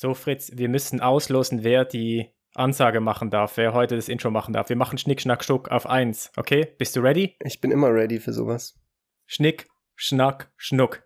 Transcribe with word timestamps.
So, 0.00 0.14
Fritz, 0.14 0.52
wir 0.54 0.70
müssen 0.70 1.02
auslosen, 1.02 1.62
wer 1.62 1.84
die 1.84 2.30
Ansage 2.54 3.00
machen 3.00 3.28
darf, 3.28 3.58
wer 3.58 3.74
heute 3.74 3.96
das 3.96 4.08
Intro 4.08 4.30
machen 4.30 4.54
darf. 4.54 4.70
Wir 4.70 4.76
machen 4.76 4.96
Schnick, 4.96 5.20
Schnack, 5.20 5.44
Schnuck 5.44 5.68
auf 5.68 5.84
eins, 5.84 6.32
okay? 6.38 6.68
Bist 6.78 6.96
du 6.96 7.00
ready? 7.00 7.36
Ich 7.44 7.60
bin 7.60 7.70
immer 7.70 7.92
ready 7.92 8.18
für 8.18 8.32
sowas. 8.32 8.80
Schnick, 9.26 9.68
Schnack, 9.96 10.50
Schnuck. 10.56 11.02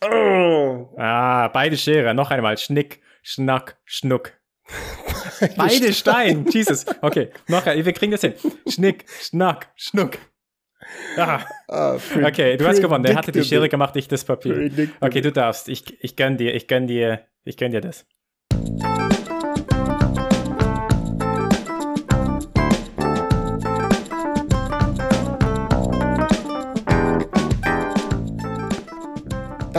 Oh. 0.00 0.94
Ah, 0.96 1.48
beide 1.48 1.76
Schere. 1.76 2.14
Noch 2.14 2.30
einmal. 2.30 2.56
Schnick, 2.56 3.00
Schnack, 3.24 3.80
Schnuck. 3.84 4.38
beide 5.56 5.92
Stein. 5.92 6.46
Jesus. 6.50 6.86
Okay, 7.02 7.32
noch 7.48 7.66
ein. 7.66 7.84
Wir 7.84 7.92
kriegen 7.92 8.12
das 8.12 8.20
hin. 8.20 8.34
Schnick, 8.68 9.06
Schnack, 9.08 9.72
Schnuck. 9.74 10.18
Ah. 11.16 11.40
Ah, 11.66 11.98
Okay, 12.22 12.56
du 12.56 12.68
hast 12.68 12.80
gewonnen. 12.80 13.02
Der 13.02 13.16
hatte 13.16 13.32
die. 13.32 13.42
Schere 13.42 13.68
gemacht, 13.68 13.96
ich 13.96 14.06
das 14.06 14.24
Papier. 14.24 14.70
Okay, 15.00 15.20
du 15.20 15.32
darfst. 15.32 15.68
Ich, 15.68 16.00
ich 16.00 16.14
gönn 16.14 16.36
dir, 16.36 16.54
ich 16.54 16.68
gönn 16.68 16.86
dir, 16.86 17.26
ich 17.42 17.56
gönn 17.56 17.72
dir 17.72 17.80
das. 17.80 18.06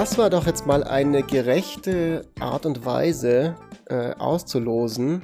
Das 0.01 0.17
war 0.17 0.29
doch 0.29 0.47
jetzt 0.47 0.65
mal 0.65 0.83
eine 0.83 1.21
gerechte 1.21 2.25
Art 2.39 2.65
und 2.65 2.85
Weise 2.85 3.55
äh, 3.85 4.13
auszulosen, 4.15 5.21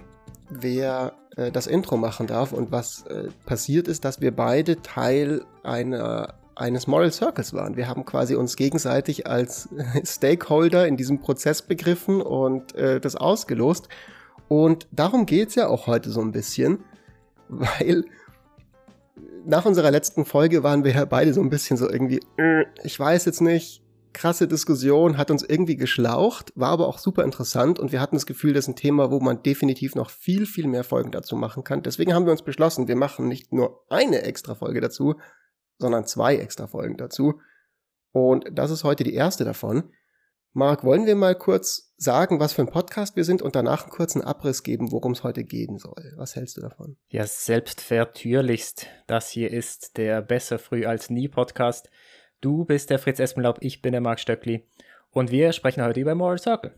wer 0.49 1.13
äh, 1.36 1.52
das 1.52 1.67
Intro 1.67 1.97
machen 1.97 2.27
darf. 2.27 2.53
Und 2.53 2.72
was 2.72 3.03
äh, 3.08 3.30
passiert 3.45 3.88
ist, 3.88 4.05
dass 4.05 4.22
wir 4.22 4.36
beide 4.36 4.81
Teil 4.81 5.44
einer, 5.63 6.36
eines 6.57 6.88
Moral 6.88 7.11
Circles 7.11 7.53
waren. 7.53 7.77
Wir 7.77 7.88
haben 7.88 8.05
quasi 8.05 8.35
uns 8.35 8.55
gegenseitig 8.55 9.27
als 9.27 9.70
Stakeholder 10.03 10.88
in 10.88 10.97
diesem 10.97 11.20
Prozess 11.20 11.61
begriffen 11.61 12.21
und 12.21 12.75
äh, 12.75 12.99
das 12.99 13.16
ausgelost. 13.16 13.89
Und 14.47 14.88
darum 14.91 15.25
geht's 15.25 15.55
ja 15.55 15.67
auch 15.67 15.88
heute 15.88 16.09
so 16.09 16.21
ein 16.21 16.31
bisschen, 16.31 16.83
weil 17.50 18.05
nach 19.45 19.66
unserer 19.66 19.91
letzten 19.91 20.25
Folge 20.25 20.63
waren 20.63 20.83
wir 20.83 20.94
ja 20.94 21.05
beide 21.05 21.33
so 21.33 21.41
ein 21.41 21.50
bisschen 21.50 21.78
so 21.78 21.89
irgendwie, 21.89 22.19
äh, 22.38 22.66
ich 22.83 23.00
weiß 23.00 23.25
jetzt 23.25 23.41
nicht, 23.41 23.81
krasse 24.17 24.47
Diskussion, 24.47 25.17
hat 25.17 25.30
uns 25.30 25.44
irgendwie 25.44 25.75
geschlaucht, 25.75 26.52
war 26.55 26.69
aber 26.69 26.88
auch 26.88 26.97
super 26.97 27.23
interessant 27.23 27.78
und 27.78 27.91
wir 27.91 28.02
hatten 28.02 28.16
das 28.16 28.25
Gefühl, 28.25 28.53
das 28.53 28.66
ist 28.66 28.69
ein 28.69 28.75
Thema, 28.75 29.11
wo 29.11 29.19
man 29.19 29.44
definitiv 29.44 29.94
noch 29.94 30.09
viel, 30.09 30.47
viel 30.47 30.67
mehr 30.67 30.83
Folgen 30.83 31.11
dazu 31.11 31.35
machen 31.35 31.63
kann. 31.63 31.83
Deswegen 31.83 32.16
haben 32.16 32.25
wir 32.25 32.31
uns 32.31 32.41
beschlossen, 32.41 32.88
wir 32.88 32.95
machen 32.95 33.28
nicht 33.28 33.53
nur 33.53 33.85
eine 33.89 34.23
extra 34.23 34.55
Folge 34.55 34.81
dazu, 34.81 35.16
sondern 35.78 36.06
zwei 36.06 36.38
extra 36.38 36.67
Folgen 36.67 36.97
dazu. 36.97 37.39
Und 38.11 38.45
das 38.52 38.72
ist 38.72 38.83
heute 38.83 39.03
die 39.03 39.14
erste 39.14 39.45
davon. 39.45 39.92
Marc, 40.53 40.84
wollen 40.84 41.06
wir 41.06 41.16
mal 41.16 41.36
kurz 41.36 41.94
sagen, 41.97 42.39
was 42.39 42.53
für 42.53 42.64
ein 42.64 42.72
Podcast 42.72 43.16
wir 43.16 43.23
sind 43.23 43.44
und 43.44 43.56
danach 43.56 43.84
einen 43.84 43.92
kurzen 43.92 44.23
Abriss 44.23 44.64
geben, 44.64 44.92
worum 44.92 45.11
es 45.11 45.23
heute 45.23 45.44
gehen 45.44 45.78
soll? 45.78 46.14
Was 46.16 46.36
hältst 46.36 46.58
du 46.58 46.61
davon? 46.61 46.97
Ja, 47.09 47.28
selbstvertürlichst. 47.28 48.88
Das 49.06 49.30
hier 49.30 49.52
ist 49.52 49.97
der 49.97 50.22
Besser 50.22 50.58
früh 50.58 50.86
als 50.86 51.11
nie 51.11 51.28
Podcast. 51.28 51.91
Du 52.41 52.66
bist 52.66 52.89
der 52.89 52.97
Fritz 52.97 53.19
Espenlaub, 53.19 53.58
ich 53.62 53.81
bin 53.81 53.91
der 53.91 54.02
Marc 54.02 54.19
Stöckli. 54.19 54.67
Und 55.12 55.31
wir 55.31 55.53
sprechen 55.53 55.84
heute 55.84 56.00
über 56.00 56.16
Moral 56.16 56.39
Circle. 56.39 56.73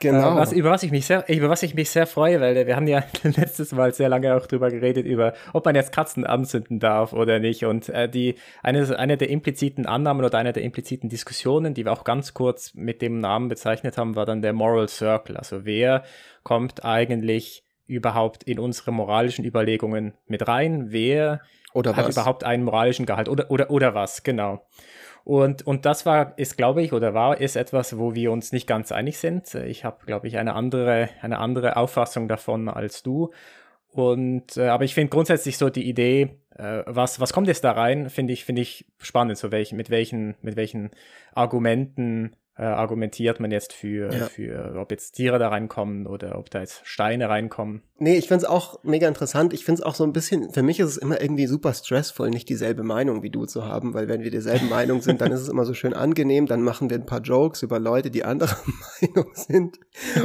Genau. 0.00 0.34
Äh, 0.34 0.36
was, 0.36 0.52
über, 0.52 0.70
was 0.70 0.82
ich 0.82 0.90
mich 0.90 1.06
sehr, 1.06 1.28
über 1.28 1.48
was 1.48 1.62
ich 1.62 1.74
mich 1.74 1.90
sehr 1.90 2.06
freue, 2.06 2.40
weil 2.40 2.66
wir 2.66 2.76
haben 2.76 2.86
ja 2.86 3.02
letztes 3.22 3.72
Mal 3.72 3.92
sehr 3.94 4.08
lange 4.08 4.34
auch 4.34 4.46
drüber 4.46 4.70
geredet, 4.70 5.06
über 5.06 5.34
ob 5.52 5.64
man 5.64 5.74
jetzt 5.74 5.92
Katzen 5.92 6.24
anzünden 6.24 6.78
darf 6.78 7.12
oder 7.12 7.38
nicht. 7.38 7.64
Und 7.64 7.88
äh, 7.88 8.08
die, 8.08 8.36
eine, 8.62 8.98
eine 8.98 9.16
der 9.16 9.30
impliziten 9.30 9.86
Annahmen 9.86 10.24
oder 10.24 10.38
eine 10.38 10.52
der 10.52 10.62
impliziten 10.62 11.08
Diskussionen, 11.08 11.74
die 11.74 11.84
wir 11.84 11.92
auch 11.92 12.04
ganz 12.04 12.34
kurz 12.34 12.74
mit 12.74 13.02
dem 13.02 13.20
Namen 13.20 13.48
bezeichnet 13.48 13.98
haben, 13.98 14.16
war 14.16 14.26
dann 14.26 14.42
der 14.42 14.52
Moral 14.52 14.88
Circle. 14.88 15.36
Also 15.36 15.64
wer 15.64 16.04
kommt 16.42 16.84
eigentlich 16.84 17.64
überhaupt 17.86 18.44
in 18.44 18.58
unsere 18.58 18.92
moralischen 18.92 19.44
Überlegungen 19.44 20.14
mit 20.26 20.46
rein? 20.46 20.86
Wer 20.90 21.40
Oder 21.72 21.96
hat 21.96 22.06
was? 22.06 22.16
überhaupt 22.16 22.44
einen 22.44 22.64
moralischen 22.64 23.06
Gehalt 23.06 23.28
oder, 23.28 23.50
oder, 23.50 23.70
oder 23.70 23.94
was, 23.94 24.22
genau. 24.22 24.62
Und, 25.28 25.66
und 25.66 25.84
das 25.84 26.06
war, 26.06 26.38
ist, 26.38 26.56
glaube 26.56 26.82
ich, 26.82 26.94
oder 26.94 27.12
war, 27.12 27.38
ist 27.38 27.54
etwas, 27.54 27.98
wo 27.98 28.14
wir 28.14 28.32
uns 28.32 28.50
nicht 28.50 28.66
ganz 28.66 28.92
einig 28.92 29.18
sind. 29.18 29.54
Ich 29.56 29.84
habe, 29.84 30.06
glaube 30.06 30.26
ich, 30.26 30.38
eine 30.38 30.54
andere, 30.54 31.10
eine 31.20 31.38
andere 31.38 31.76
Auffassung 31.76 32.28
davon 32.28 32.70
als 32.70 33.02
du. 33.02 33.30
Und, 33.90 34.56
äh, 34.56 34.68
aber 34.68 34.84
ich 34.84 34.94
finde 34.94 35.10
grundsätzlich 35.10 35.58
so 35.58 35.68
die 35.68 35.86
Idee, 35.86 36.38
äh, 36.56 36.82
was, 36.86 37.20
was 37.20 37.34
kommt 37.34 37.46
jetzt 37.46 37.62
da 37.62 37.72
rein, 37.72 38.08
finde 38.08 38.32
ich, 38.32 38.46
finde 38.46 38.62
ich 38.62 38.86
spannend, 38.96 39.36
so 39.36 39.52
welchen, 39.52 39.76
mit 39.76 39.90
welchen, 39.90 40.36
mit 40.40 40.56
welchen 40.56 40.92
Argumenten 41.34 42.34
äh, 42.58 42.62
argumentiert 42.64 43.38
man 43.38 43.50
jetzt 43.52 43.72
für, 43.72 44.12
Ja. 44.12 44.26
für, 44.26 44.74
ob 44.76 44.90
jetzt 44.90 45.12
Tiere 45.12 45.38
da 45.38 45.48
reinkommen 45.48 46.06
oder 46.08 46.36
ob 46.38 46.50
da 46.50 46.60
jetzt 46.60 46.80
Steine 46.84 47.28
reinkommen. 47.28 47.82
Nee, 48.00 48.16
ich 48.16 48.28
find's 48.28 48.44
auch 48.44 48.82
mega 48.82 49.06
interessant. 49.08 49.52
Ich 49.52 49.64
find's 49.64 49.80
auch 49.82 49.94
so 49.94 50.04
ein 50.04 50.12
bisschen, 50.12 50.50
für 50.52 50.62
mich 50.62 50.80
ist 50.80 50.88
es 50.88 50.96
immer 50.96 51.20
irgendwie 51.20 51.46
super 51.46 51.72
stressvoll, 51.72 52.30
nicht 52.30 52.48
dieselbe 52.48 52.82
Meinung 52.82 53.22
wie 53.22 53.30
du 53.30 53.44
zu 53.46 53.64
haben, 53.64 53.94
weil 53.94 54.08
wenn 54.08 54.22
wir 54.22 54.30
derselben 54.30 54.68
Meinung 54.70 55.00
sind, 55.02 55.20
dann 55.20 55.30
ist 55.32 55.40
es 55.40 55.48
immer 55.48 55.64
so 55.64 55.72
schön 55.74 55.94
angenehm, 55.94 56.46
dann 56.46 56.62
machen 56.62 56.90
wir 56.90 56.96
ein 56.98 57.06
paar 57.06 57.20
Jokes 57.20 57.62
über 57.62 57.78
Leute, 57.78 58.10
die 58.10 58.24
anderer 58.24 58.56
Meinung 59.00 59.30
sind 59.34 59.78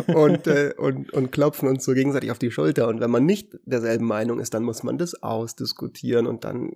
und, 0.07 0.47
äh, 0.47 0.73
und, 0.77 1.13
und 1.13 1.31
klopfen 1.31 1.69
uns 1.69 1.85
so 1.85 1.94
gegenseitig 1.94 2.31
auf 2.31 2.39
die 2.39 2.51
Schulter. 2.51 2.88
Und 2.88 3.00
wenn 3.00 3.11
man 3.11 3.25
nicht 3.25 3.57
derselben 3.65 4.05
Meinung 4.05 4.39
ist, 4.39 4.53
dann 4.55 4.63
muss 4.63 4.81
man 4.83 4.97
das 4.97 5.21
ausdiskutieren 5.21 6.25
und 6.27 6.44
dann 6.44 6.71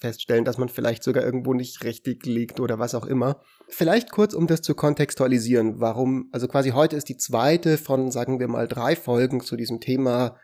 feststellen, 0.00 0.44
dass 0.44 0.58
man 0.58 0.68
vielleicht 0.70 1.02
sogar 1.02 1.22
irgendwo 1.24 1.52
nicht 1.54 1.84
richtig 1.84 2.24
liegt 2.24 2.60
oder 2.60 2.78
was 2.78 2.94
auch 2.94 3.06
immer. 3.06 3.40
Vielleicht 3.68 4.12
kurz, 4.12 4.32
um 4.32 4.46
das 4.46 4.62
zu 4.62 4.74
kontextualisieren, 4.74 5.80
warum, 5.80 6.28
also 6.32 6.46
quasi 6.46 6.70
heute 6.70 6.96
ist 6.96 7.08
die 7.08 7.16
zweite 7.16 7.78
von, 7.78 8.10
sagen 8.10 8.38
wir 8.38 8.48
mal, 8.48 8.68
drei 8.68 8.94
Folgen 8.94 9.40
zu 9.40 9.56
diesem 9.56 9.80
Thema 9.80 10.38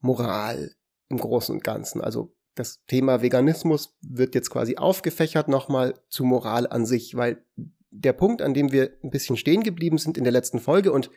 Moral 0.00 0.74
im 1.08 1.18
Großen 1.18 1.54
und 1.54 1.64
Ganzen. 1.64 2.00
Also 2.00 2.34
das 2.54 2.84
Thema 2.86 3.22
Veganismus 3.22 3.96
wird 4.00 4.34
jetzt 4.34 4.50
quasi 4.50 4.76
aufgefächert 4.76 5.48
nochmal 5.48 5.94
zu 6.08 6.24
Moral 6.24 6.66
an 6.66 6.86
sich, 6.86 7.16
weil 7.16 7.44
der 7.90 8.12
Punkt, 8.12 8.42
an 8.42 8.54
dem 8.54 8.72
wir 8.72 8.92
ein 9.02 9.10
bisschen 9.10 9.36
stehen 9.36 9.62
geblieben 9.62 9.98
sind 9.98 10.18
in 10.18 10.24
der 10.24 10.32
letzten 10.32 10.58
Folge 10.58 10.92
und 10.92 11.10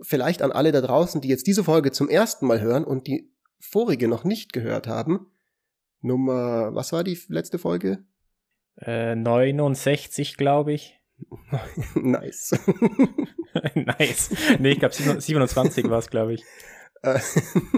vielleicht 0.00 0.42
an 0.42 0.52
alle 0.52 0.72
da 0.72 0.80
draußen, 0.80 1.20
die 1.20 1.28
jetzt 1.28 1.46
diese 1.46 1.64
Folge 1.64 1.92
zum 1.92 2.08
ersten 2.08 2.46
Mal 2.46 2.60
hören 2.60 2.84
und 2.84 3.06
die 3.06 3.32
vorige 3.58 4.08
noch 4.08 4.24
nicht 4.24 4.52
gehört 4.52 4.86
haben, 4.86 5.26
Nummer, 6.00 6.74
was 6.74 6.92
war 6.92 7.04
die 7.04 7.18
letzte 7.28 7.58
Folge? 7.58 8.04
Äh, 8.76 9.14
69, 9.14 10.36
glaube 10.36 10.72
ich. 10.72 10.98
nice. 11.94 12.52
nice. 13.74 14.30
Nee, 14.58 14.70
ich 14.72 14.78
glaube 14.78 14.94
27 14.94 15.90
war 15.90 15.98
es, 15.98 16.08
glaube 16.10 16.34
ich. 16.34 16.44
Äh, 17.02 17.18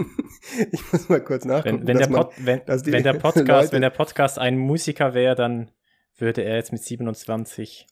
ich 0.71 0.91
muss 0.91 1.09
mal 1.09 1.21
kurz 1.21 1.45
nachgucken. 1.45 1.79
Wenn, 1.79 1.87
wenn, 1.87 1.97
der, 1.97 2.09
man- 2.09 2.21
Pod, 2.21 2.33
wenn, 2.37 2.61
wenn, 2.67 3.03
der 3.03 3.13
Podcast, 3.13 3.47
Leute- 3.47 3.71
wenn 3.73 3.81
der 3.81 3.89
Podcast 3.89 4.39
ein 4.39 4.57
Musiker 4.57 5.13
wäre, 5.13 5.35
dann 5.35 5.71
würde 6.17 6.43
er 6.43 6.55
jetzt 6.55 6.71
mit 6.71 6.83
27 6.83 7.87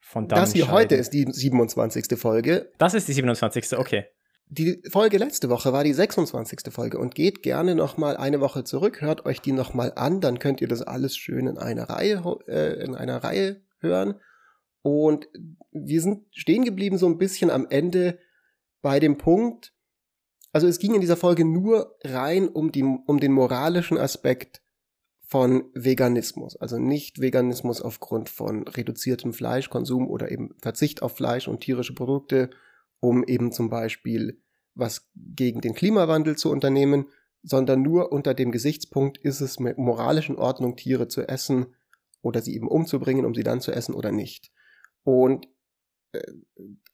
von 0.00 0.28
dann 0.28 0.40
das 0.40 0.52
hier 0.52 0.70
heute 0.70 0.94
ist 0.94 1.12
die 1.12 1.26
27. 1.28 2.16
Folge. 2.18 2.70
Das 2.78 2.94
ist 2.94 3.08
die 3.08 3.12
27. 3.12 3.76
Okay. 3.76 4.06
Die 4.48 4.80
Folge 4.90 5.18
letzte 5.18 5.50
Woche 5.50 5.72
war 5.72 5.82
die 5.82 5.92
26. 5.92 6.72
Folge 6.72 6.98
und 6.98 7.16
geht 7.16 7.42
gerne 7.42 7.74
noch 7.74 7.96
mal 7.96 8.16
eine 8.16 8.40
Woche 8.40 8.62
zurück, 8.62 9.00
hört 9.00 9.26
euch 9.26 9.40
die 9.40 9.50
noch 9.50 9.74
mal 9.74 9.92
an, 9.96 10.20
dann 10.20 10.38
könnt 10.38 10.60
ihr 10.60 10.68
das 10.68 10.82
alles 10.82 11.16
schön 11.16 11.48
in 11.48 11.58
einer 11.58 11.90
Reihe 11.90 12.22
äh, 12.46 12.82
in 12.84 12.94
einer 12.94 13.24
Reihe 13.24 13.62
hören. 13.80 14.20
Und 14.82 15.28
wir 15.72 16.00
sind 16.00 16.26
stehen 16.30 16.64
geblieben 16.64 16.96
so 16.96 17.06
ein 17.06 17.18
bisschen 17.18 17.50
am 17.50 17.66
Ende 17.68 18.20
bei 18.82 19.00
dem 19.00 19.18
Punkt, 19.18 19.72
also 20.52 20.68
es 20.68 20.78
ging 20.78 20.94
in 20.94 21.00
dieser 21.00 21.16
Folge 21.16 21.44
nur 21.44 21.96
rein 22.04 22.48
um 22.48 22.70
die 22.70 22.84
um 22.84 23.18
den 23.18 23.32
moralischen 23.32 23.98
Aspekt 23.98 24.62
von 25.26 25.64
Veganismus, 25.74 26.56
also 26.56 26.78
nicht 26.78 27.20
Veganismus 27.20 27.82
aufgrund 27.82 28.28
von 28.28 28.68
reduziertem 28.68 29.32
Fleischkonsum 29.32 30.08
oder 30.08 30.30
eben 30.30 30.54
Verzicht 30.62 31.02
auf 31.02 31.16
Fleisch 31.16 31.48
und 31.48 31.62
tierische 31.62 31.94
Produkte, 31.94 32.50
um 33.00 33.24
eben 33.24 33.52
zum 33.52 33.70
Beispiel 33.70 34.40
was 34.74 35.08
gegen 35.14 35.60
den 35.60 35.74
Klimawandel 35.74 36.36
zu 36.36 36.50
unternehmen, 36.50 37.06
sondern 37.42 37.82
nur 37.82 38.12
unter 38.12 38.34
dem 38.34 38.50
Gesichtspunkt, 38.52 39.18
ist 39.18 39.40
es 39.40 39.58
mit 39.60 39.78
moralischen 39.78 40.36
Ordnung, 40.36 40.76
Tiere 40.76 41.08
zu 41.08 41.22
essen 41.22 41.74
oder 42.20 42.42
sie 42.42 42.54
eben 42.54 42.68
umzubringen, 42.68 43.24
um 43.24 43.34
sie 43.34 43.44
dann 43.44 43.60
zu 43.60 43.72
essen 43.72 43.94
oder 43.94 44.12
nicht. 44.12 44.50
Und 45.04 45.48
äh, 46.12 46.22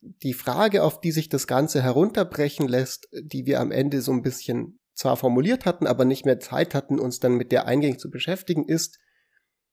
die 0.00 0.34
Frage, 0.34 0.82
auf 0.82 1.00
die 1.00 1.12
sich 1.12 1.28
das 1.28 1.46
Ganze 1.46 1.82
herunterbrechen 1.82 2.69
lässt, 2.69 3.08
die 3.12 3.46
wir 3.46 3.60
am 3.60 3.70
Ende 3.70 4.02
so 4.02 4.12
ein 4.12 4.22
bisschen 4.22 4.78
zwar 4.94 5.16
formuliert 5.16 5.64
hatten, 5.64 5.87
aber 5.87 6.05
nicht 6.05 6.26
mehr 6.26 6.38
Zeit 6.38 6.75
hatten, 6.75 6.98
uns 6.98 7.19
dann 7.19 7.37
mit 7.37 7.50
der 7.50 7.66
eingängig 7.66 7.98
zu 7.98 8.10
beschäftigen, 8.10 8.64
ist, 8.64 8.98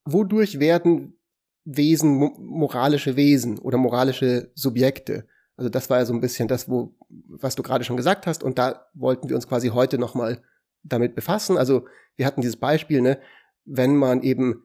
wodurch 0.06 0.60
werden 0.60 1.20
Wesen 1.66 2.16
mo 2.16 2.36
moralische 2.40 3.16
Wesen 3.16 3.60
oder 3.60 3.78
moralische 3.78 4.52
Subjekte? 4.56 5.28
Also 5.60 5.68
das 5.68 5.90
war 5.90 5.98
ja 5.98 6.06
so 6.06 6.14
ein 6.14 6.22
bisschen 6.22 6.48
das, 6.48 6.70
wo, 6.70 6.96
was 7.10 7.56
du 7.56 7.64
gerade 7.64 7.84
schon 7.84 7.98
gesagt 7.98 8.28
hast, 8.28 8.44
und 8.44 8.58
da 8.58 8.86
wollten 8.94 9.28
wir 9.28 9.36
uns 9.36 9.46
quasi 9.46 9.68
heute 9.68 9.98
nochmal 9.98 10.42
damit 10.84 11.16
befassen. 11.16 11.58
Also 11.58 11.86
wir 12.16 12.26
hatten 12.26 12.40
dieses 12.40 12.56
Beispiel, 12.56 13.02
ne, 13.02 13.20
wenn 13.66 13.98
man 13.98 14.24
eben 14.24 14.64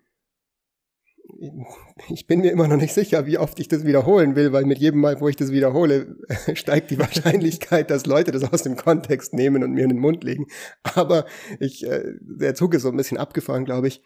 ich 2.11 2.29
bin 2.29 2.43
mir 2.43 2.52
immer 2.52 2.69
noch 2.69 2.76
nicht 2.76 2.94
sicher, 2.94 3.26
wie 3.26 3.38
oft 3.38 3.58
ich 3.58 3.67
das 3.67 3.85
wiederholen 3.85 4.37
will, 4.37 4.52
weil 4.52 4.67
mit 4.67 4.79
jedem 4.79 5.00
Mal, 5.00 5.20
wo 5.20 5.29
ich 5.29 5.35
das 5.35 5.50
wiederhole, 5.50 6.17
steigt 6.55 6.93
die 6.93 6.99
Wahrscheinlichkeit, 6.99 7.91
dass 7.91 8.06
Leute 8.06 8.31
das 8.31 8.44
aus 8.44 8.62
dem 8.62 8.76
Kontext 8.76 9.35
nehmen 9.35 9.64
und 9.64 9.73
mir 9.73 9.82
in 9.82 9.88
den 9.88 9.99
Mund 9.99 10.23
legen. 10.23 10.46
Aber 10.94 11.25
ich, 11.58 11.85
äh, 11.85 12.12
der 12.20 12.55
Zug 12.55 12.75
ist 12.75 12.82
so 12.82 12.91
ein 12.91 12.96
bisschen 12.96 13.19
abgefahren, 13.19 13.64
glaube 13.64 13.88
ich. 13.88 14.02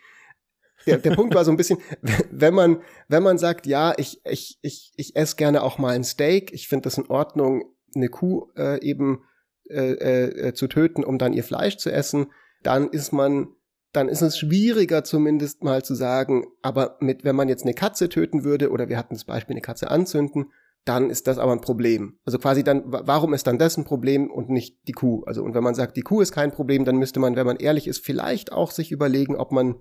Der, 0.88 0.99
der 0.99 1.14
Punkt 1.14 1.35
war 1.35 1.44
so 1.44 1.50
ein 1.50 1.56
bisschen, 1.56 1.79
wenn 2.31 2.55
man, 2.55 2.82
wenn 3.08 3.23
man 3.23 3.38
sagt, 3.38 3.67
ja, 3.67 3.94
ich, 3.96 4.20
ich, 4.25 4.58
ich, 4.62 4.93
ich 4.96 5.17
esse 5.17 5.37
gerne 5.37 5.62
auch 5.62 5.79
mal 5.79 5.94
ein 5.94 6.05
Steak, 6.05 6.52
ich 6.52 6.69
finde 6.69 6.85
das 6.85 6.99
in 6.99 7.06
Ordnung, 7.08 7.64
eine 7.94 8.08
Kuh 8.08 8.49
äh, 8.56 8.81
eben 8.82 9.23
äh, 9.70 10.49
äh, 10.49 10.55
zu 10.55 10.67
töten, 10.67 11.05
um 11.05 11.19
dann 11.19 11.32
ihr 11.32 11.44
Fleisch 11.44 11.76
zu 11.76 11.90
essen, 11.90 12.29
dann 12.62 12.88
ist 12.88 13.12
man 13.12 13.49
dann 13.93 14.08
ist 14.08 14.20
es 14.20 14.38
schwieriger 14.38 15.02
zumindest 15.02 15.64
mal 15.64 15.82
zu 15.82 15.94
sagen, 15.94 16.46
aber 16.62 16.99
mit, 17.00 17.25
wenn 17.25 17.37
man 17.37 17.49
jetzt 17.49 17.64
eine 17.64 17.73
Katze 17.73 18.08
töten 18.11 18.44
würde 18.44 18.70
oder 18.70 18.88
wir 18.88 18.99
hatten 18.99 19.14
das 19.14 19.25
Beispiel 19.25 19.55
eine 19.55 19.62
Katze 19.62 19.90
anzünden, 19.90 20.52
dann 20.85 21.11
ist 21.11 21.26
das 21.26 21.38
aber 21.38 21.52
ein 21.52 21.61
Problem. 21.61 22.19
Also 22.25 22.38
quasi 22.38 22.64
dann, 22.64 22.85
warum 22.87 23.35
ist 23.35 23.46
dann 23.46 23.58
das 23.58 23.76
ein 23.76 23.85
Problem 23.85 24.31
und 24.31 24.49
nicht 24.49 24.76
die 24.88 24.93
Kuh? 24.93 25.23
Also 25.25 25.43
und 25.43 25.55
wenn 25.55 25.64
man 25.64 25.75
sagt, 25.75 25.96
die 25.96 26.02
Kuh 26.02 26.20
ist 26.20 26.32
kein 26.32 26.52
Problem, 26.52 26.85
dann 26.85 26.96
müsste 26.96 27.20
man, 27.20 27.37
wenn 27.37 27.46
man 27.46 27.56
ehrlich 27.56 27.87
ist, 27.87 28.05
vielleicht 28.05 28.52
auch 28.52 28.70
sich 28.70 28.90
überlegen, 28.93 29.37
ob 29.37 29.52
man 29.52 29.76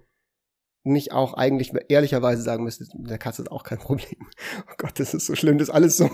nicht 0.91 1.11
auch 1.11 1.33
eigentlich 1.33 1.71
ehrlicherweise 1.89 2.41
sagen 2.41 2.63
müsste, 2.63 2.85
der 2.93 3.17
Katze 3.17 3.43
ist 3.43 3.51
auch 3.51 3.63
kein 3.63 3.79
Problem. 3.79 4.07
Oh 4.69 4.73
Gott, 4.77 4.99
das 4.99 5.13
ist 5.13 5.25
so 5.25 5.35
schlimm, 5.35 5.57
das 5.57 5.69
alles 5.69 5.97
so, 5.97 6.09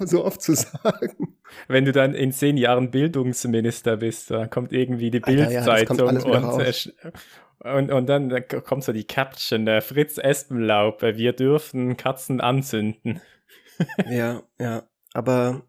so 0.00 0.24
oft 0.24 0.40
zu 0.40 0.54
sagen. 0.54 1.36
Wenn 1.68 1.84
du 1.84 1.92
dann 1.92 2.14
in 2.14 2.32
zehn 2.32 2.56
Jahren 2.56 2.90
Bildungsminister 2.90 3.96
bist, 3.96 4.30
dann 4.30 4.50
kommt 4.50 4.72
irgendwie 4.72 5.10
die 5.10 5.20
Bildzeitung 5.20 5.98
ja, 5.98 6.04
und, 6.04 6.24
und, 7.64 7.92
und 7.92 8.06
dann 8.06 8.44
kommt 8.64 8.84
so 8.84 8.92
die 8.92 9.06
Caption, 9.06 9.64
der 9.64 9.82
Fritz 9.82 10.18
Espenlaub, 10.18 11.02
wir 11.02 11.32
dürfen 11.32 11.96
Katzen 11.96 12.40
anzünden. 12.40 13.20
ja, 14.10 14.42
ja, 14.58 14.82
aber 15.12 15.62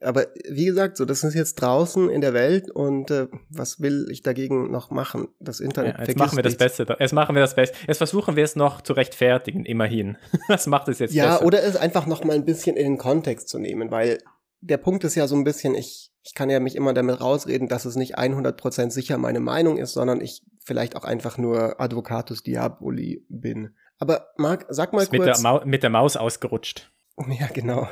aber 0.00 0.26
wie 0.48 0.66
gesagt, 0.66 0.96
so 0.96 1.04
das 1.04 1.24
ist 1.24 1.34
jetzt 1.34 1.56
draußen 1.56 2.08
in 2.08 2.20
der 2.20 2.34
Welt 2.34 2.70
und 2.70 3.10
äh, 3.10 3.26
was 3.50 3.80
will 3.80 4.06
ich 4.10 4.22
dagegen 4.22 4.70
noch 4.70 4.90
machen? 4.90 5.28
Das 5.40 5.60
Internet. 5.60 5.98
Ja, 5.98 6.04
jetzt 6.04 6.18
machen 6.18 6.36
wir 6.36 6.42
das 6.42 6.56
Beste. 6.56 6.86
Jetzt 6.98 7.12
machen 7.12 7.34
wir 7.34 7.42
das 7.42 7.54
Beste. 7.54 7.76
Jetzt 7.86 7.98
versuchen 7.98 8.36
wir 8.36 8.44
es 8.44 8.54
noch 8.54 8.80
zu 8.82 8.92
rechtfertigen, 8.92 9.64
immerhin. 9.64 10.16
Was 10.48 10.66
macht 10.66 10.88
es 10.88 10.98
jetzt 10.98 11.14
ja, 11.14 11.34
besser? 11.34 11.46
oder 11.46 11.62
es 11.62 11.76
einfach 11.76 12.06
noch 12.06 12.22
mal 12.24 12.34
ein 12.34 12.44
bisschen 12.44 12.76
in 12.76 12.84
den 12.84 12.98
Kontext 12.98 13.48
zu 13.48 13.58
nehmen, 13.58 13.90
weil 13.90 14.18
der 14.60 14.76
Punkt 14.76 15.02
ist 15.04 15.16
ja 15.16 15.26
so 15.26 15.34
ein 15.34 15.44
bisschen, 15.44 15.74
ich, 15.74 16.12
ich 16.22 16.34
kann 16.34 16.48
ja 16.48 16.60
mich 16.60 16.76
immer 16.76 16.94
damit 16.94 17.20
rausreden, 17.20 17.68
dass 17.68 17.84
es 17.84 17.96
nicht 17.96 18.16
100% 18.16 18.90
sicher 18.90 19.18
meine 19.18 19.40
Meinung 19.40 19.78
ist, 19.78 19.92
sondern 19.92 20.20
ich 20.20 20.42
vielleicht 20.64 20.94
auch 20.94 21.04
einfach 21.04 21.38
nur 21.38 21.80
Advocatus 21.80 22.44
Diaboli 22.44 23.26
bin. 23.28 23.74
Aber 23.98 24.28
Marc, 24.36 24.66
sag 24.68 24.92
mal 24.92 25.02
ist 25.02 25.10
kurz. 25.10 25.42
Mit 25.42 25.44
der, 25.44 25.66
mit 25.66 25.82
der 25.82 25.90
Maus 25.90 26.16
ausgerutscht. 26.16 26.90
Ja, 27.38 27.46
genau. 27.48 27.88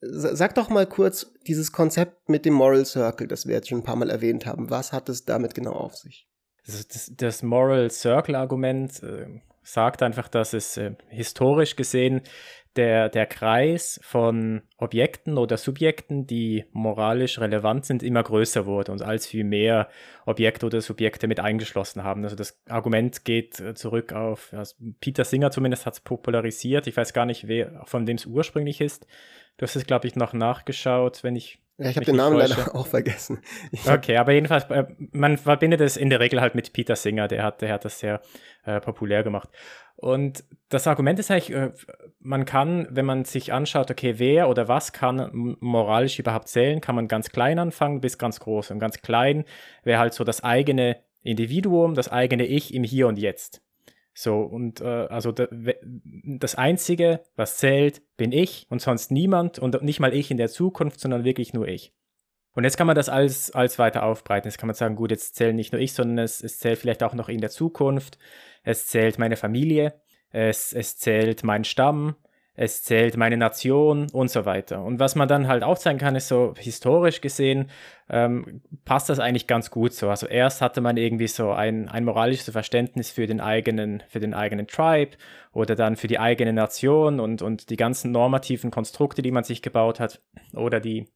Sag 0.00 0.54
doch 0.54 0.68
mal 0.68 0.86
kurz 0.86 1.32
dieses 1.46 1.72
Konzept 1.72 2.28
mit 2.28 2.44
dem 2.44 2.54
Moral 2.54 2.84
Circle, 2.84 3.26
das 3.26 3.46
wir 3.46 3.54
jetzt 3.54 3.68
schon 3.68 3.78
ein 3.78 3.84
paar 3.84 3.96
Mal 3.96 4.10
erwähnt 4.10 4.46
haben. 4.46 4.68
Was 4.70 4.92
hat 4.92 5.08
es 5.08 5.24
damit 5.24 5.54
genau 5.54 5.72
auf 5.72 5.96
sich? 5.96 6.28
Das, 6.66 6.86
das, 6.86 7.12
das 7.16 7.42
Moral 7.42 7.90
Circle-Argument 7.90 9.02
äh, 9.02 9.40
sagt 9.62 10.02
einfach, 10.02 10.28
dass 10.28 10.52
es 10.52 10.76
äh, 10.76 10.94
historisch 11.08 11.76
gesehen 11.76 12.22
der, 12.76 13.08
der 13.08 13.26
Kreis 13.26 13.98
von 14.02 14.62
Objekten 14.76 15.38
oder 15.38 15.56
Subjekten, 15.56 16.26
die 16.26 16.64
moralisch 16.72 17.38
relevant 17.38 17.84
sind, 17.84 18.02
immer 18.02 18.22
größer 18.22 18.66
wurde 18.66 18.92
und 18.92 19.02
als 19.02 19.26
viel 19.26 19.44
mehr 19.44 19.88
Objekte 20.24 20.66
oder 20.66 20.80
Subjekte 20.80 21.28
mit 21.28 21.40
eingeschlossen 21.40 22.04
haben. 22.04 22.24
Also 22.24 22.36
das 22.36 22.60
Argument 22.68 23.24
geht 23.24 23.60
äh, 23.60 23.74
zurück 23.74 24.12
auf, 24.12 24.52
also 24.52 24.74
Peter 25.00 25.24
Singer 25.24 25.50
zumindest 25.50 25.86
hat 25.86 25.94
es 25.94 26.00
popularisiert. 26.00 26.86
Ich 26.86 26.96
weiß 26.96 27.12
gar 27.12 27.26
nicht, 27.26 27.48
wer, 27.48 27.82
von 27.84 28.06
dem 28.06 28.16
es 28.16 28.26
ursprünglich 28.26 28.80
ist. 28.80 29.06
Du 29.56 29.62
hast 29.62 29.76
es, 29.76 29.86
glaube 29.86 30.06
ich, 30.06 30.16
noch 30.16 30.32
nachgeschaut, 30.32 31.22
wenn 31.22 31.36
ich. 31.36 31.58
Ja, 31.78 31.90
ich 31.90 31.96
habe 31.96 32.06
den 32.06 32.16
Namen 32.16 32.38
leider 32.38 32.56
auch 32.74 32.86
vergessen. 32.86 33.42
Ich 33.70 33.88
okay, 33.88 34.16
aber 34.16 34.32
jedenfalls, 34.32 34.64
äh, 34.70 34.86
man 35.12 35.36
verbindet 35.36 35.80
es 35.80 35.96
in 35.96 36.08
der 36.08 36.20
Regel 36.20 36.40
halt 36.40 36.54
mit 36.54 36.72
Peter 36.72 36.96
Singer, 36.96 37.28
der 37.28 37.42
hat, 37.42 37.60
der 37.60 37.72
hat 37.72 37.84
das 37.84 37.98
sehr 37.98 38.22
äh, 38.64 38.80
populär 38.80 39.22
gemacht. 39.22 39.50
Und 39.96 40.44
das 40.68 40.86
Argument 40.86 41.18
ist 41.18 41.30
eigentlich, 41.30 41.52
äh, 41.52 41.72
man 42.20 42.44
kann, 42.44 42.86
wenn 42.90 43.04
man 43.04 43.24
sich 43.24 43.52
anschaut, 43.52 43.90
okay, 43.90 44.14
wer 44.18 44.48
oder 44.48 44.68
was 44.68 44.92
kann 44.92 45.56
moralisch 45.60 46.18
überhaupt 46.18 46.48
zählen, 46.48 46.80
kann 46.80 46.94
man 46.94 47.08
ganz 47.08 47.30
klein 47.30 47.58
anfangen 47.58 48.00
bis 48.00 48.18
ganz 48.18 48.40
groß. 48.40 48.70
Und 48.70 48.78
ganz 48.78 49.00
klein 49.02 49.44
wäre 49.84 49.98
halt 49.98 50.14
so 50.14 50.24
das 50.24 50.44
eigene 50.44 50.98
Individuum, 51.22 51.94
das 51.94 52.10
eigene 52.10 52.46
Ich 52.46 52.72
im 52.72 52.84
Hier 52.84 53.06
und 53.08 53.18
Jetzt. 53.18 53.62
So, 54.18 54.40
und 54.40 54.80
äh, 54.80 54.84
also 54.84 55.30
das 55.30 56.54
Einzige, 56.54 57.20
was 57.36 57.58
zählt, 57.58 58.00
bin 58.16 58.32
ich 58.32 58.66
und 58.70 58.80
sonst 58.80 59.10
niemand 59.10 59.58
und 59.58 59.82
nicht 59.82 60.00
mal 60.00 60.14
ich 60.14 60.30
in 60.30 60.38
der 60.38 60.48
Zukunft, 60.48 61.00
sondern 61.00 61.24
wirklich 61.24 61.52
nur 61.52 61.68
ich. 61.68 61.92
Und 62.54 62.64
jetzt 62.64 62.78
kann 62.78 62.86
man 62.86 62.96
das 62.96 63.10
alles, 63.10 63.50
alles 63.50 63.78
weiter 63.78 64.04
aufbreiten. 64.04 64.48
Jetzt 64.48 64.56
kann 64.56 64.68
man 64.68 64.74
sagen, 64.74 64.96
gut, 64.96 65.10
jetzt 65.10 65.34
zählen 65.34 65.54
nicht 65.54 65.72
nur 65.72 65.82
ich, 65.82 65.92
sondern 65.92 66.24
es, 66.24 66.42
es 66.42 66.58
zählt 66.58 66.78
vielleicht 66.78 67.02
auch 67.02 67.12
noch 67.12 67.28
in 67.28 67.42
der 67.42 67.50
Zukunft. 67.50 68.16
Es 68.62 68.86
zählt 68.86 69.18
meine 69.18 69.36
Familie, 69.36 70.00
es, 70.30 70.72
es 70.72 70.96
zählt 70.96 71.44
mein 71.44 71.64
Stamm, 71.64 72.16
es 72.56 72.82
zählt 72.82 73.16
meine 73.16 73.36
Nation 73.36 74.06
und 74.12 74.30
so 74.30 74.46
weiter. 74.46 74.82
Und 74.82 74.98
was 74.98 75.14
man 75.14 75.28
dann 75.28 75.46
halt 75.46 75.62
aufzeigen 75.62 75.98
kann, 75.98 76.16
ist 76.16 76.28
so 76.28 76.54
historisch 76.56 77.20
gesehen, 77.20 77.70
ähm, 78.08 78.62
passt 78.84 79.08
das 79.08 79.18
eigentlich 79.18 79.46
ganz 79.46 79.70
gut 79.70 79.92
so. 79.92 80.08
Also 80.08 80.26
erst 80.26 80.62
hatte 80.62 80.80
man 80.80 80.96
irgendwie 80.96 81.28
so 81.28 81.52
ein, 81.52 81.88
ein 81.88 82.04
moralisches 82.04 82.50
Verständnis 82.50 83.10
für 83.10 83.26
den 83.26 83.40
eigenen, 83.40 84.02
für 84.08 84.20
den 84.20 84.32
eigenen 84.32 84.66
Tribe 84.66 85.16
oder 85.52 85.74
dann 85.74 85.96
für 85.96 86.08
die 86.08 86.18
eigene 86.18 86.52
Nation 86.52 87.20
und, 87.20 87.42
und 87.42 87.68
die 87.68 87.76
ganzen 87.76 88.10
normativen 88.10 88.70
Konstrukte, 88.70 89.22
die 89.22 89.32
man 89.32 89.44
sich 89.44 89.60
gebaut 89.60 90.00
hat 90.00 90.22
oder 90.54 90.80
die 90.80 91.06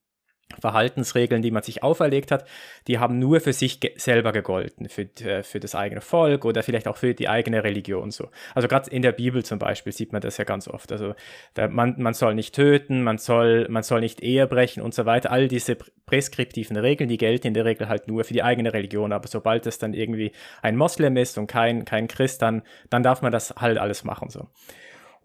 Verhaltensregeln, 0.58 1.42
die 1.42 1.50
man 1.50 1.62
sich 1.62 1.82
auferlegt 1.82 2.30
hat, 2.30 2.46
die 2.86 2.98
haben 2.98 3.18
nur 3.18 3.40
für 3.40 3.52
sich 3.52 3.80
ge 3.80 3.92
selber 3.96 4.32
gegolten, 4.32 4.88
für, 4.88 5.02
äh, 5.20 5.42
für 5.42 5.60
das 5.60 5.74
eigene 5.74 6.00
Volk 6.00 6.44
oder 6.44 6.62
vielleicht 6.62 6.88
auch 6.88 6.96
für 6.96 7.14
die 7.14 7.28
eigene 7.28 7.62
Religion 7.62 8.10
so. 8.10 8.28
Also 8.54 8.68
gerade 8.68 8.90
in 8.90 9.02
der 9.02 9.12
Bibel 9.12 9.44
zum 9.44 9.58
Beispiel 9.58 9.92
sieht 9.92 10.12
man 10.12 10.20
das 10.20 10.36
ja 10.38 10.44
ganz 10.44 10.68
oft. 10.68 10.92
Also 10.92 11.14
da, 11.54 11.68
man, 11.68 11.94
man 11.98 12.14
soll 12.14 12.34
nicht 12.34 12.54
töten, 12.54 13.02
man 13.02 13.18
soll, 13.18 13.68
man 13.68 13.82
soll 13.82 14.00
nicht 14.00 14.22
Ehe 14.22 14.46
brechen 14.46 14.82
und 14.82 14.94
so 14.94 15.06
weiter. 15.06 15.30
All 15.30 15.48
diese 15.48 15.76
preskriptiven 16.06 16.76
Regeln, 16.76 17.08
die 17.08 17.18
gelten 17.18 17.48
in 17.48 17.54
der 17.54 17.64
Regel 17.64 17.88
halt 17.88 18.08
nur 18.08 18.24
für 18.24 18.34
die 18.34 18.42
eigene 18.42 18.72
Religion. 18.72 19.12
Aber 19.12 19.28
sobald 19.28 19.66
es 19.66 19.78
dann 19.78 19.94
irgendwie 19.94 20.32
ein 20.62 20.76
Moslem 20.76 21.16
ist 21.16 21.38
und 21.38 21.46
kein, 21.46 21.84
kein 21.84 22.08
Christ, 22.08 22.42
dann, 22.42 22.62
dann 22.90 23.02
darf 23.02 23.22
man 23.22 23.32
das 23.32 23.54
halt 23.56 23.78
alles 23.78 24.04
machen 24.04 24.30
so. 24.30 24.48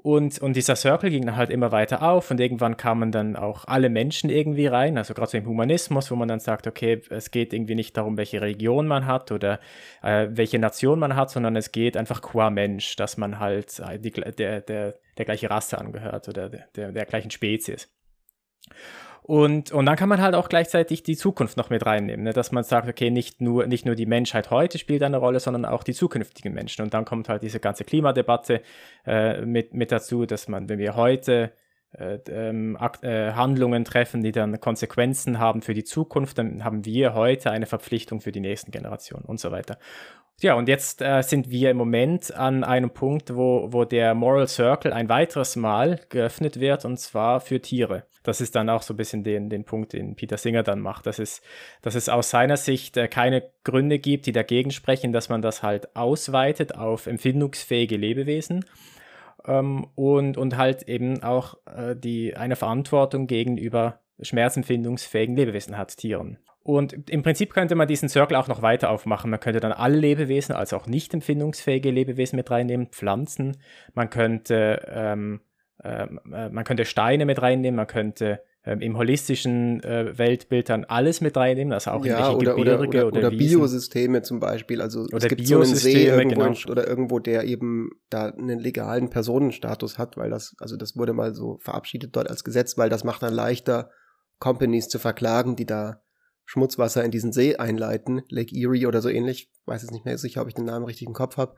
Und, 0.05 0.37
und 0.37 0.55
dieser 0.55 0.75
Circle 0.75 1.09
ging 1.09 1.25
dann 1.25 1.35
halt 1.35 1.49
immer 1.49 1.71
weiter 1.71 2.03
auf 2.03 2.29
und 2.29 2.39
irgendwann 2.39 2.77
kamen 2.77 3.11
dann 3.11 3.35
auch 3.35 3.65
alle 3.65 3.89
Menschen 3.89 4.29
irgendwie 4.29 4.67
rein, 4.67 4.99
also 4.99 5.15
gerade 5.15 5.31
so 5.31 5.37
im 5.39 5.47
Humanismus, 5.47 6.11
wo 6.11 6.15
man 6.15 6.27
dann 6.27 6.39
sagt, 6.39 6.67
okay, 6.67 7.01
es 7.09 7.31
geht 7.31 7.53
irgendwie 7.53 7.73
nicht 7.73 7.97
darum, 7.97 8.15
welche 8.15 8.39
Religion 8.39 8.85
man 8.85 9.07
hat 9.07 9.31
oder 9.31 9.59
äh, 10.03 10.27
welche 10.29 10.59
Nation 10.59 10.99
man 10.99 11.15
hat, 11.15 11.31
sondern 11.31 11.55
es 11.55 11.71
geht 11.71 11.97
einfach 11.97 12.21
qua 12.21 12.51
Mensch, 12.51 12.95
dass 12.97 13.17
man 13.17 13.39
halt 13.39 13.79
äh, 13.79 13.97
die, 13.97 14.11
der, 14.11 14.61
der, 14.61 14.93
der 15.17 15.25
gleiche 15.25 15.49
Rasse 15.49 15.79
angehört 15.79 16.29
oder 16.29 16.49
der, 16.49 16.67
der, 16.75 16.91
der 16.91 17.05
gleichen 17.07 17.31
Spezies. 17.31 17.91
Und, 19.27 19.71
und 19.71 19.87
dann 19.87 19.95
kann 19.95 20.07
man 20.07 20.21
halt 20.21 20.35
auch 20.35 20.49
gleichzeitig 20.49 21.01
die 21.01 21.17
Zukunft 21.17 21.57
noch 21.57 21.71
mit 21.71 21.83
reinnehmen, 21.83 22.25
ne? 22.25 22.33
dass 22.33 22.51
man 22.51 22.63
sagt, 22.63 22.87
okay, 22.87 23.09
nicht 23.09 23.41
nur, 23.41 23.65
nicht 23.65 23.83
nur 23.83 23.95
die 23.95 24.05
Menschheit 24.05 24.51
heute 24.51 24.77
spielt 24.77 25.01
eine 25.01 25.17
Rolle, 25.17 25.39
sondern 25.39 25.65
auch 25.65 25.83
die 25.83 25.95
zukünftigen 25.95 26.53
Menschen. 26.53 26.83
Und 26.83 26.93
dann 26.93 27.05
kommt 27.05 27.27
halt 27.27 27.41
diese 27.41 27.59
ganze 27.59 27.85
Klimadebatte 27.85 28.61
äh, 29.07 29.41
mit, 29.41 29.73
mit 29.73 29.91
dazu, 29.91 30.27
dass 30.27 30.47
man, 30.47 30.69
wenn 30.69 30.77
wir 30.77 30.95
heute 30.95 31.53
äh, 31.93 32.19
ähm, 32.29 32.77
äh, 33.01 33.31
Handlungen 33.31 33.83
treffen, 33.83 34.21
die 34.21 34.31
dann 34.31 34.59
Konsequenzen 34.59 35.39
haben 35.39 35.63
für 35.63 35.73
die 35.73 35.83
Zukunft, 35.83 36.37
dann 36.37 36.63
haben 36.63 36.85
wir 36.85 37.15
heute 37.15 37.49
eine 37.49 37.65
Verpflichtung 37.65 38.21
für 38.21 38.31
die 38.31 38.41
nächsten 38.41 38.69
Generationen 38.69 39.25
und 39.25 39.39
so 39.39 39.49
weiter. 39.49 39.79
Ja, 40.41 40.55
und 40.55 40.67
jetzt 40.67 41.01
äh, 41.01 41.21
sind 41.21 41.49
wir 41.49 41.71
im 41.71 41.77
Moment 41.77 42.33
an 42.33 42.65
einem 42.65 42.89
Punkt, 42.89 43.35
wo, 43.35 43.71
wo 43.71 43.85
der 43.85 44.13
Moral 44.13 44.47
Circle 44.47 44.91
ein 44.91 45.07
weiteres 45.07 45.55
Mal 45.55 46.01
geöffnet 46.09 46.59
wird, 46.59 46.83
und 46.83 46.99
zwar 46.99 47.39
für 47.39 47.61
Tiere. 47.61 48.03
Das 48.21 48.41
ist 48.41 48.53
dann 48.55 48.69
auch 48.69 48.81
so 48.81 48.93
ein 48.93 48.97
bisschen 48.97 49.23
den, 49.23 49.49
den 49.49 49.63
Punkt, 49.63 49.93
den 49.93 50.15
Peter 50.15 50.37
Singer 50.37 50.63
dann 50.63 50.81
macht, 50.81 51.05
dass 51.05 51.19
es, 51.19 51.41
dass 51.81 51.95
es 51.95 52.09
aus 52.09 52.31
seiner 52.31 52.57
Sicht 52.57 52.97
äh, 52.97 53.07
keine 53.07 53.49
Gründe 53.63 53.97
gibt, 53.97 54.25
die 54.25 54.33
dagegen 54.33 54.71
sprechen, 54.71 55.13
dass 55.13 55.29
man 55.29 55.41
das 55.41 55.63
halt 55.63 55.95
ausweitet 55.95 56.75
auf 56.75 57.07
empfindungsfähige 57.07 57.95
Lebewesen 57.95 58.65
ähm, 59.47 59.87
und, 59.95 60.37
und 60.37 60.57
halt 60.57 60.83
eben 60.89 61.23
auch 61.23 61.55
äh, 61.65 61.95
die, 61.95 62.35
eine 62.35 62.57
Verantwortung 62.57 63.27
gegenüber 63.27 64.01
schmerzempfindungsfähigen 64.21 65.35
Lebewesen 65.35 65.77
hat, 65.77 65.95
Tieren. 65.95 66.39
Und 66.65 67.11
im 67.11 67.21
Prinzip 67.21 67.53
könnte 67.53 67.75
man 67.75 67.87
diesen 67.87 68.09
Circle 68.09 68.35
auch 68.37 68.47
noch 68.47 68.63
weiter 68.63 68.89
aufmachen. 68.89 69.29
Man 69.29 69.39
könnte 69.39 69.59
dann 69.59 69.71
alle 69.71 69.97
Lebewesen, 69.97 70.55
also 70.55 70.77
auch 70.77 70.87
nicht 70.87 71.13
empfindungsfähige 71.13 71.91
Lebewesen 71.91 72.37
mit 72.37 72.49
reinnehmen, 72.49 72.87
Pflanzen. 72.87 73.57
Man 73.93 74.09
könnte, 74.09 74.81
ähm, 74.91 75.41
ähm 75.83 76.19
äh, 76.33 76.49
man 76.49 76.63
könnte 76.63 76.85
Steine 76.85 77.27
mit 77.27 77.39
reinnehmen, 77.39 77.75
man 77.75 77.85
könnte 77.85 78.41
ähm, 78.65 78.81
im 78.81 78.97
holistischen 78.97 79.83
äh, 79.83 80.17
Weltbild 80.17 80.69
dann 80.69 80.85
alles 80.85 81.21
mit 81.21 81.37
reinnehmen, 81.37 81.71
also 81.71 81.91
auch 81.91 82.03
ja, 82.03 82.29
irgendwelche 82.31 82.55
oder, 82.55 82.77
Gebirge 82.77 82.97
oder, 82.97 83.07
oder, 83.09 83.27
oder 83.27 83.31
Wiesen. 83.39 83.59
Biosysteme 83.59 84.23
zum 84.23 84.39
Beispiel. 84.39 84.81
Also 84.81 85.01
Oder 85.01 85.17
es 85.17 85.27
gibt 85.27 85.45
so 85.45 85.57
einen 85.57 85.75
See 85.75 86.07
irgendwo 86.07 86.45
genau. 86.45 86.71
oder 86.71 86.87
irgendwo, 86.87 87.19
der 87.19 87.43
eben 87.43 87.91
da 88.09 88.29
einen 88.29 88.57
legalen 88.57 89.11
Personenstatus 89.11 89.99
hat, 89.99 90.17
weil 90.17 90.31
das, 90.31 90.55
also 90.57 90.77
das 90.77 90.97
wurde 90.97 91.13
mal 91.13 91.35
so 91.35 91.59
verabschiedet 91.59 92.15
dort 92.15 92.27
als 92.27 92.43
Gesetz, 92.43 92.75
weil 92.75 92.89
das 92.89 93.03
macht 93.03 93.21
dann 93.21 93.35
leichter, 93.35 93.91
Companies 94.39 94.89
zu 94.89 94.97
verklagen, 94.97 95.55
die 95.55 95.67
da 95.67 96.01
Schmutzwasser 96.45 97.03
in 97.03 97.11
diesen 97.11 97.33
See 97.33 97.55
einleiten, 97.55 98.21
Lake 98.29 98.55
Erie 98.55 98.87
oder 98.87 99.01
so 99.01 99.09
ähnlich. 99.09 99.51
Weiß 99.65 99.81
jetzt 99.81 99.91
nicht 99.91 100.05
mehr 100.05 100.17
sicher, 100.17 100.41
ob 100.41 100.47
ich 100.47 100.53
den 100.53 100.65
Namen 100.65 100.85
richtig 100.85 101.07
im 101.07 101.13
Kopf 101.13 101.37
habe. 101.37 101.55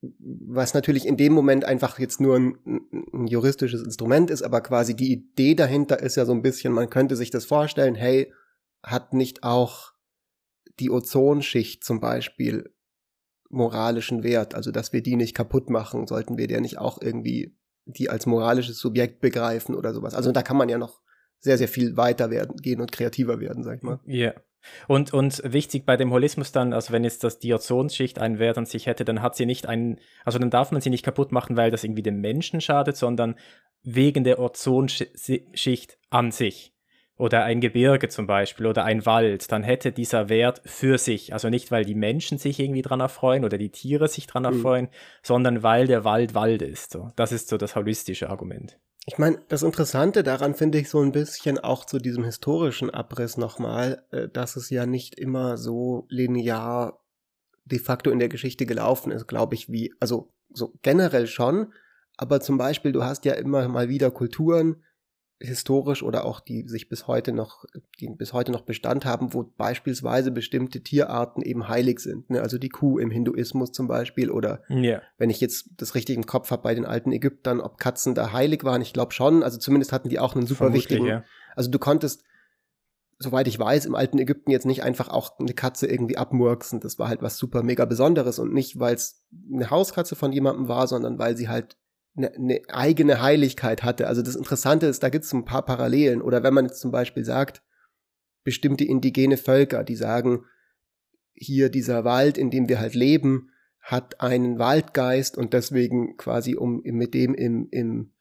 Was 0.00 0.74
natürlich 0.74 1.06
in 1.06 1.16
dem 1.16 1.32
Moment 1.32 1.64
einfach 1.64 1.98
jetzt 1.98 2.20
nur 2.20 2.36
ein, 2.36 2.58
ein 3.12 3.26
juristisches 3.26 3.82
Instrument 3.82 4.30
ist, 4.30 4.42
aber 4.42 4.60
quasi 4.60 4.94
die 4.94 5.12
Idee 5.12 5.54
dahinter 5.54 6.00
ist 6.00 6.16
ja 6.16 6.26
so 6.26 6.32
ein 6.32 6.42
bisschen, 6.42 6.72
man 6.72 6.90
könnte 6.90 7.16
sich 7.16 7.30
das 7.30 7.44
vorstellen, 7.44 7.94
hey, 7.94 8.32
hat 8.82 9.14
nicht 9.14 9.44
auch 9.44 9.92
die 10.78 10.90
Ozonschicht 10.90 11.84
zum 11.84 12.00
Beispiel 12.00 12.74
moralischen 13.48 14.22
Wert, 14.22 14.54
also 14.54 14.72
dass 14.72 14.92
wir 14.92 15.02
die 15.02 15.16
nicht 15.16 15.34
kaputt 15.34 15.70
machen, 15.70 16.06
sollten 16.06 16.36
wir 16.36 16.48
der 16.48 16.60
nicht 16.60 16.78
auch 16.78 17.00
irgendwie 17.00 17.56
die 17.86 18.10
als 18.10 18.26
moralisches 18.26 18.78
Subjekt 18.78 19.20
begreifen 19.20 19.74
oder 19.74 19.94
sowas. 19.94 20.14
Also 20.14 20.32
da 20.32 20.42
kann 20.42 20.56
man 20.56 20.68
ja 20.68 20.78
noch 20.78 21.02
sehr, 21.38 21.58
sehr 21.58 21.68
viel 21.68 21.96
weiter 21.96 22.30
werden, 22.30 22.56
gehen 22.56 22.80
und 22.80 22.92
kreativer 22.92 23.40
werden, 23.40 23.62
sag 23.62 23.76
ich 23.76 23.82
mal. 23.82 24.00
Ja. 24.06 24.32
Und, 24.88 25.12
und 25.12 25.42
wichtig 25.44 25.84
bei 25.84 25.96
dem 25.96 26.10
Holismus 26.10 26.50
dann, 26.52 26.72
also 26.72 26.92
wenn 26.92 27.04
jetzt 27.04 27.22
das 27.22 27.38
die 27.38 27.52
Ozonschicht 27.52 28.18
einen 28.18 28.38
Wert 28.38 28.56
an 28.56 28.64
sich 28.64 28.86
hätte, 28.86 29.04
dann 29.04 29.20
hat 29.20 29.36
sie 29.36 29.44
nicht 29.44 29.66
einen, 29.66 29.98
also 30.24 30.38
dann 30.38 30.50
darf 30.50 30.72
man 30.72 30.80
sie 30.80 30.90
nicht 30.90 31.04
kaputt 31.04 31.32
machen, 31.32 31.56
weil 31.56 31.70
das 31.70 31.84
irgendwie 31.84 32.02
dem 32.02 32.20
Menschen 32.20 32.62
schadet, 32.62 32.96
sondern 32.96 33.34
wegen 33.82 34.24
der 34.24 34.38
Ozonschicht 34.38 35.98
an 36.10 36.30
sich. 36.30 36.72
Oder 37.16 37.44
ein 37.44 37.60
Gebirge 37.60 38.08
zum 38.08 38.26
Beispiel 38.26 38.66
oder 38.66 38.84
ein 38.84 39.06
Wald, 39.06 39.52
dann 39.52 39.62
hätte 39.62 39.92
dieser 39.92 40.28
Wert 40.28 40.62
für 40.64 40.98
sich, 40.98 41.32
also 41.32 41.48
nicht 41.48 41.70
weil 41.70 41.84
die 41.84 41.94
Menschen 41.94 42.38
sich 42.38 42.58
irgendwie 42.58 42.82
dran 42.82 42.98
erfreuen 42.98 43.44
oder 43.44 43.56
die 43.56 43.70
Tiere 43.70 44.08
sich 44.08 44.26
dran 44.26 44.42
Mhm. 44.42 44.48
erfreuen, 44.48 44.88
sondern 45.22 45.62
weil 45.62 45.86
der 45.86 46.02
Wald 46.04 46.34
Wald 46.34 46.60
ist. 46.62 46.90
So. 46.90 47.10
Das 47.14 47.30
ist 47.30 47.48
so 47.48 47.56
das 47.56 47.76
holistische 47.76 48.30
Argument. 48.30 48.80
Ich 49.06 49.18
meine, 49.18 49.38
das 49.48 49.62
Interessante 49.62 50.22
daran 50.22 50.54
finde 50.54 50.78
ich 50.78 50.88
so 50.88 51.00
ein 51.00 51.12
bisschen 51.12 51.58
auch 51.58 51.84
zu 51.84 51.98
diesem 51.98 52.24
historischen 52.24 52.88
Abriss 52.88 53.36
nochmal, 53.36 54.04
äh, 54.10 54.28
dass 54.28 54.56
es 54.56 54.70
ja 54.70 54.86
nicht 54.86 55.18
immer 55.18 55.58
so 55.58 56.06
linear 56.08 57.04
de 57.66 57.78
facto 57.78 58.10
in 58.10 58.18
der 58.18 58.28
Geschichte 58.28 58.66
gelaufen 58.66 59.12
ist, 59.12 59.26
glaube 59.26 59.54
ich, 59.54 59.70
wie, 59.70 59.94
also 60.00 60.32
so 60.50 60.72
generell 60.82 61.26
schon, 61.26 61.72
aber 62.16 62.40
zum 62.40 62.58
Beispiel, 62.58 62.92
du 62.92 63.04
hast 63.04 63.24
ja 63.24 63.34
immer 63.34 63.68
mal 63.68 63.88
wieder 63.88 64.10
Kulturen, 64.10 64.82
historisch 65.40 66.02
oder 66.02 66.24
auch 66.24 66.40
die 66.40 66.66
sich 66.68 66.88
bis 66.88 67.06
heute 67.06 67.32
noch, 67.32 67.64
die 68.00 68.08
bis 68.08 68.32
heute 68.32 68.52
noch 68.52 68.62
Bestand 68.62 69.04
haben, 69.04 69.34
wo 69.34 69.42
beispielsweise 69.42 70.30
bestimmte 70.30 70.80
Tierarten 70.82 71.42
eben 71.42 71.68
heilig 71.68 71.98
sind. 72.00 72.30
Ne? 72.30 72.40
Also 72.40 72.56
die 72.56 72.68
Kuh 72.68 72.98
im 72.98 73.10
Hinduismus 73.10 73.72
zum 73.72 73.86
Beispiel 73.88 74.30
oder 74.30 74.62
Ja. 74.68 75.02
wenn 75.18 75.30
ich 75.30 75.40
jetzt 75.40 75.70
das 75.76 75.94
richtig 75.94 76.16
im 76.16 76.26
Kopf 76.26 76.50
habe 76.50 76.62
bei 76.62 76.74
den 76.74 76.86
alten 76.86 77.12
Ägyptern, 77.12 77.60
ob 77.60 77.78
Katzen 77.78 78.14
da 78.14 78.32
heilig 78.32 78.64
waren, 78.64 78.80
ich 78.80 78.92
glaube 78.92 79.12
schon. 79.12 79.42
Also 79.42 79.58
zumindest 79.58 79.92
hatten 79.92 80.08
die 80.08 80.18
auch 80.20 80.34
einen 80.36 80.46
super 80.46 80.58
Vermutlich, 80.66 80.84
wichtigen. 80.90 81.06
ja. 81.06 81.24
Also 81.56 81.70
du 81.70 81.78
konntest, 81.78 82.24
soweit 83.18 83.48
ich 83.48 83.58
weiß, 83.58 83.86
im 83.86 83.94
alten 83.96 84.18
Ägypten 84.18 84.50
jetzt 84.50 84.66
nicht 84.66 84.82
einfach 84.82 85.08
auch 85.08 85.38
eine 85.38 85.52
Katze 85.52 85.86
irgendwie 85.88 86.16
abmurksen. 86.16 86.80
Das 86.80 86.98
war 86.98 87.08
halt 87.08 87.22
was 87.22 87.36
super 87.38 87.62
mega 87.62 87.84
Besonderes 87.84 88.38
und 88.38 88.52
nicht, 88.52 88.78
weil 88.78 88.94
es 88.94 89.24
eine 89.52 89.70
Hauskatze 89.70 90.14
von 90.16 90.32
jemandem 90.32 90.68
war, 90.68 90.86
sondern 90.86 91.18
weil 91.18 91.36
sie 91.36 91.48
halt 91.48 91.76
eine, 92.16 92.32
eine 92.34 92.60
eigene 92.68 93.20
Heiligkeit 93.20 93.82
hatte. 93.82 94.06
Also 94.06 94.22
das 94.22 94.36
Interessante 94.36 94.86
ist, 94.86 95.02
da 95.02 95.08
gibt 95.08 95.24
es 95.24 95.32
ein 95.32 95.44
paar 95.44 95.64
Parallelen. 95.64 96.22
Oder 96.22 96.42
wenn 96.42 96.54
man 96.54 96.66
jetzt 96.66 96.80
zum 96.80 96.90
Beispiel 96.90 97.24
sagt, 97.24 97.62
bestimmte 98.44 98.84
indigene 98.84 99.36
Völker, 99.36 99.84
die 99.84 99.96
sagen, 99.96 100.44
hier 101.34 101.68
dieser 101.70 102.04
Wald, 102.04 102.38
in 102.38 102.50
dem 102.50 102.68
wir 102.68 102.78
halt 102.78 102.94
leben, 102.94 103.50
hat 103.80 104.20
einen 104.20 104.58
Waldgeist 104.58 105.36
und 105.36 105.52
deswegen 105.52 106.16
quasi, 106.16 106.56
um 106.56 106.80
mit 106.84 107.12
dem 107.12 107.34
im, 107.34 107.68
im, 107.70 108.12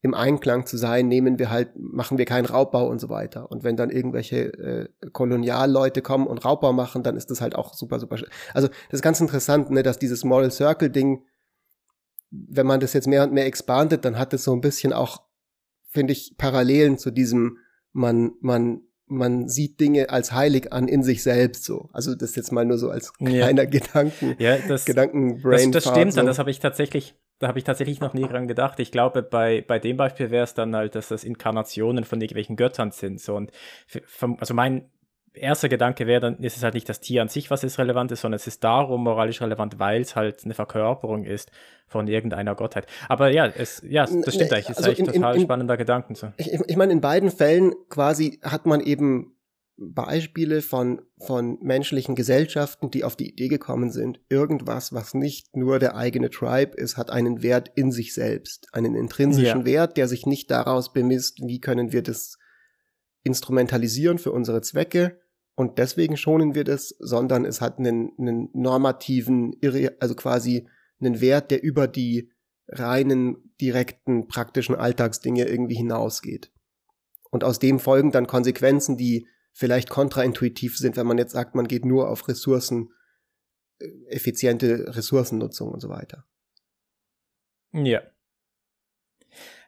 im 0.00 0.14
Einklang 0.14 0.66
zu 0.66 0.76
sein, 0.76 1.06
nehmen 1.08 1.38
wir 1.38 1.50
halt, 1.50 1.70
machen 1.76 2.18
wir 2.18 2.24
keinen 2.24 2.46
Raubbau 2.46 2.88
und 2.88 3.00
so 3.00 3.08
weiter. 3.10 3.50
Und 3.50 3.62
wenn 3.62 3.76
dann 3.76 3.90
irgendwelche 3.90 4.52
äh, 4.54 4.88
Kolonialleute 5.12 6.02
kommen 6.02 6.26
und 6.26 6.44
Raubbau 6.44 6.72
machen, 6.72 7.02
dann 7.02 7.16
ist 7.16 7.30
das 7.30 7.40
halt 7.40 7.54
auch 7.54 7.74
super, 7.74 8.00
super. 8.00 8.16
Also 8.54 8.68
das 8.68 8.98
ist 8.98 9.02
ganz 9.02 9.20
interessant, 9.20 9.70
ne, 9.70 9.82
dass 9.82 9.98
dieses 9.98 10.24
Moral 10.24 10.50
Circle 10.50 10.90
Ding, 10.90 11.24
wenn 12.48 12.66
man 12.66 12.80
das 12.80 12.92
jetzt 12.92 13.06
mehr 13.06 13.22
und 13.22 13.32
mehr 13.32 13.46
expandet, 13.46 14.04
dann 14.04 14.18
hat 14.18 14.32
es 14.34 14.44
so 14.44 14.52
ein 14.52 14.60
bisschen 14.60 14.92
auch, 14.92 15.22
finde 15.90 16.12
ich, 16.12 16.34
Parallelen 16.36 16.98
zu 16.98 17.10
diesem, 17.10 17.58
man, 17.92 18.32
man, 18.40 18.80
man 19.06 19.48
sieht 19.48 19.78
Dinge 19.80 20.10
als 20.10 20.32
heilig 20.32 20.72
an 20.72 20.88
in 20.88 21.02
sich 21.02 21.22
selbst 21.22 21.64
so. 21.64 21.90
Also 21.92 22.14
das 22.14 22.34
jetzt 22.36 22.50
mal 22.52 22.64
nur 22.64 22.78
so 22.78 22.90
als 22.90 23.12
Ja. 23.20 23.26
kleiner 23.46 23.66
Gedanken, 23.66 24.34
Ja, 24.38 24.56
das, 24.58 24.84
Gedankenbrain. 24.84 25.70
das, 25.72 25.84
das 25.84 25.92
stimmt, 25.94 26.12
so. 26.12 26.16
dann, 26.16 26.26
das 26.26 26.38
habe 26.38 26.50
ich 26.50 26.58
tatsächlich, 26.58 27.14
da 27.38 27.48
habe 27.48 27.58
ich 27.58 27.64
tatsächlich 27.64 28.00
noch 28.00 28.14
nie 28.14 28.26
dran 28.26 28.48
gedacht. 28.48 28.80
Ich 28.80 28.90
glaube, 28.90 29.22
bei, 29.22 29.62
bei 29.66 29.78
dem 29.78 29.96
Beispiel 29.96 30.30
wäre 30.30 30.44
es 30.44 30.54
dann 30.54 30.74
halt, 30.74 30.94
dass 30.94 31.08
das 31.08 31.22
Inkarnationen 31.22 32.04
von 32.04 32.20
irgendwelchen 32.20 32.56
Göttern 32.56 32.90
sind. 32.90 33.20
So 33.20 33.36
und 33.36 33.52
also 34.40 34.54
mein 34.54 34.90
erster 35.34 35.68
Gedanke 35.68 36.06
wäre, 36.06 36.20
dann 36.20 36.38
ist 36.38 36.56
es 36.56 36.62
halt 36.62 36.74
nicht 36.74 36.88
das 36.88 37.00
Tier 37.00 37.20
an 37.22 37.28
sich, 37.28 37.50
was 37.50 37.62
es 37.64 37.78
relevant 37.78 38.10
ist, 38.12 38.20
sondern 38.22 38.36
es 38.36 38.46
ist 38.46 38.62
darum 38.64 39.02
moralisch 39.04 39.40
relevant, 39.42 39.78
weil 39.78 40.00
es 40.02 40.16
halt 40.16 40.44
eine 40.44 40.54
Verkörperung 40.54 41.24
ist 41.24 41.50
von 41.86 42.06
irgendeiner 42.08 42.54
Gottheit. 42.54 42.86
Aber 43.08 43.30
ja, 43.30 43.46
es, 43.46 43.82
ja, 43.86 44.06
das 44.06 44.34
stimmt 44.34 44.50
Ne, 44.50 44.56
eigentlich. 44.56 44.66
Das 44.66 44.70
ist 44.70 44.76
also 44.78 44.90
eigentlich 44.90 44.98
in- 45.08 45.12
total 45.22 45.36
in- 45.36 45.42
spannender 45.42 45.76
Gedanken. 45.76 46.14
So. 46.14 46.32
ich, 46.36 46.52
ich 46.52 46.60
ich 46.66 46.76
meine, 46.76 46.92
in 46.92 47.00
beiden 47.00 47.30
Fällen 47.30 47.74
quasi 47.90 48.40
hat 48.42 48.64
man 48.66 48.80
eben 48.80 49.32
Beispiele 49.76 50.62
von, 50.62 51.02
von 51.18 51.58
menschlichen 51.60 52.14
Gesellschaften, 52.14 52.92
die 52.92 53.02
auf 53.02 53.16
die 53.16 53.30
Idee 53.30 53.48
gekommen 53.48 53.90
sind, 53.90 54.20
irgendwas, 54.28 54.92
was 54.92 55.14
nicht 55.14 55.56
nur 55.56 55.80
der 55.80 55.96
eigene 55.96 56.30
Tribe 56.30 56.76
ist, 56.76 56.96
hat 56.96 57.10
einen 57.10 57.42
Wert 57.42 57.72
in 57.74 57.90
sich 57.90 58.14
selbst, 58.14 58.68
einen 58.72 58.94
intrinsischen 58.94 59.60
Ja. 59.62 59.66
Wert, 59.66 59.96
der 59.96 60.06
sich 60.06 60.26
nicht 60.26 60.48
daraus 60.52 60.92
bemisst, 60.92 61.40
wie 61.44 61.60
können 61.60 61.90
wir 61.92 62.02
das 62.04 62.38
instrumentalisieren 63.24 64.18
für 64.18 64.32
unsere 64.32 64.60
Zwecke 64.60 65.18
und 65.56 65.78
deswegen 65.78 66.16
schonen 66.16 66.54
wir 66.54 66.64
das, 66.64 66.88
sondern 66.98 67.44
es 67.44 67.60
hat 67.60 67.78
einen, 67.78 68.12
einen 68.18 68.48
normativen, 68.52 69.54
also 70.00 70.14
quasi 70.14 70.68
einen 71.00 71.20
Wert, 71.20 71.50
der 71.50 71.62
über 71.62 71.86
die 71.86 72.32
reinen, 72.68 73.54
direkten, 73.60 74.26
praktischen 74.26 74.74
Alltagsdinge 74.74 75.46
irgendwie 75.46 75.76
hinausgeht. 75.76 76.50
Und 77.30 77.44
aus 77.44 77.58
dem 77.58 77.78
folgen 77.78 78.10
dann 78.10 78.26
Konsequenzen, 78.26 78.96
die 78.96 79.28
vielleicht 79.52 79.90
kontraintuitiv 79.90 80.76
sind, 80.78 80.96
wenn 80.96 81.06
man 81.06 81.18
jetzt 81.18 81.32
sagt, 81.32 81.54
man 81.54 81.68
geht 81.68 81.84
nur 81.84 82.08
auf 82.08 82.26
Ressourcen, 82.26 82.92
äh, 83.78 83.88
effiziente 84.08 84.96
Ressourcennutzung 84.96 85.70
und 85.70 85.80
so 85.80 85.88
weiter. 85.88 86.26
Ja. 87.72 88.02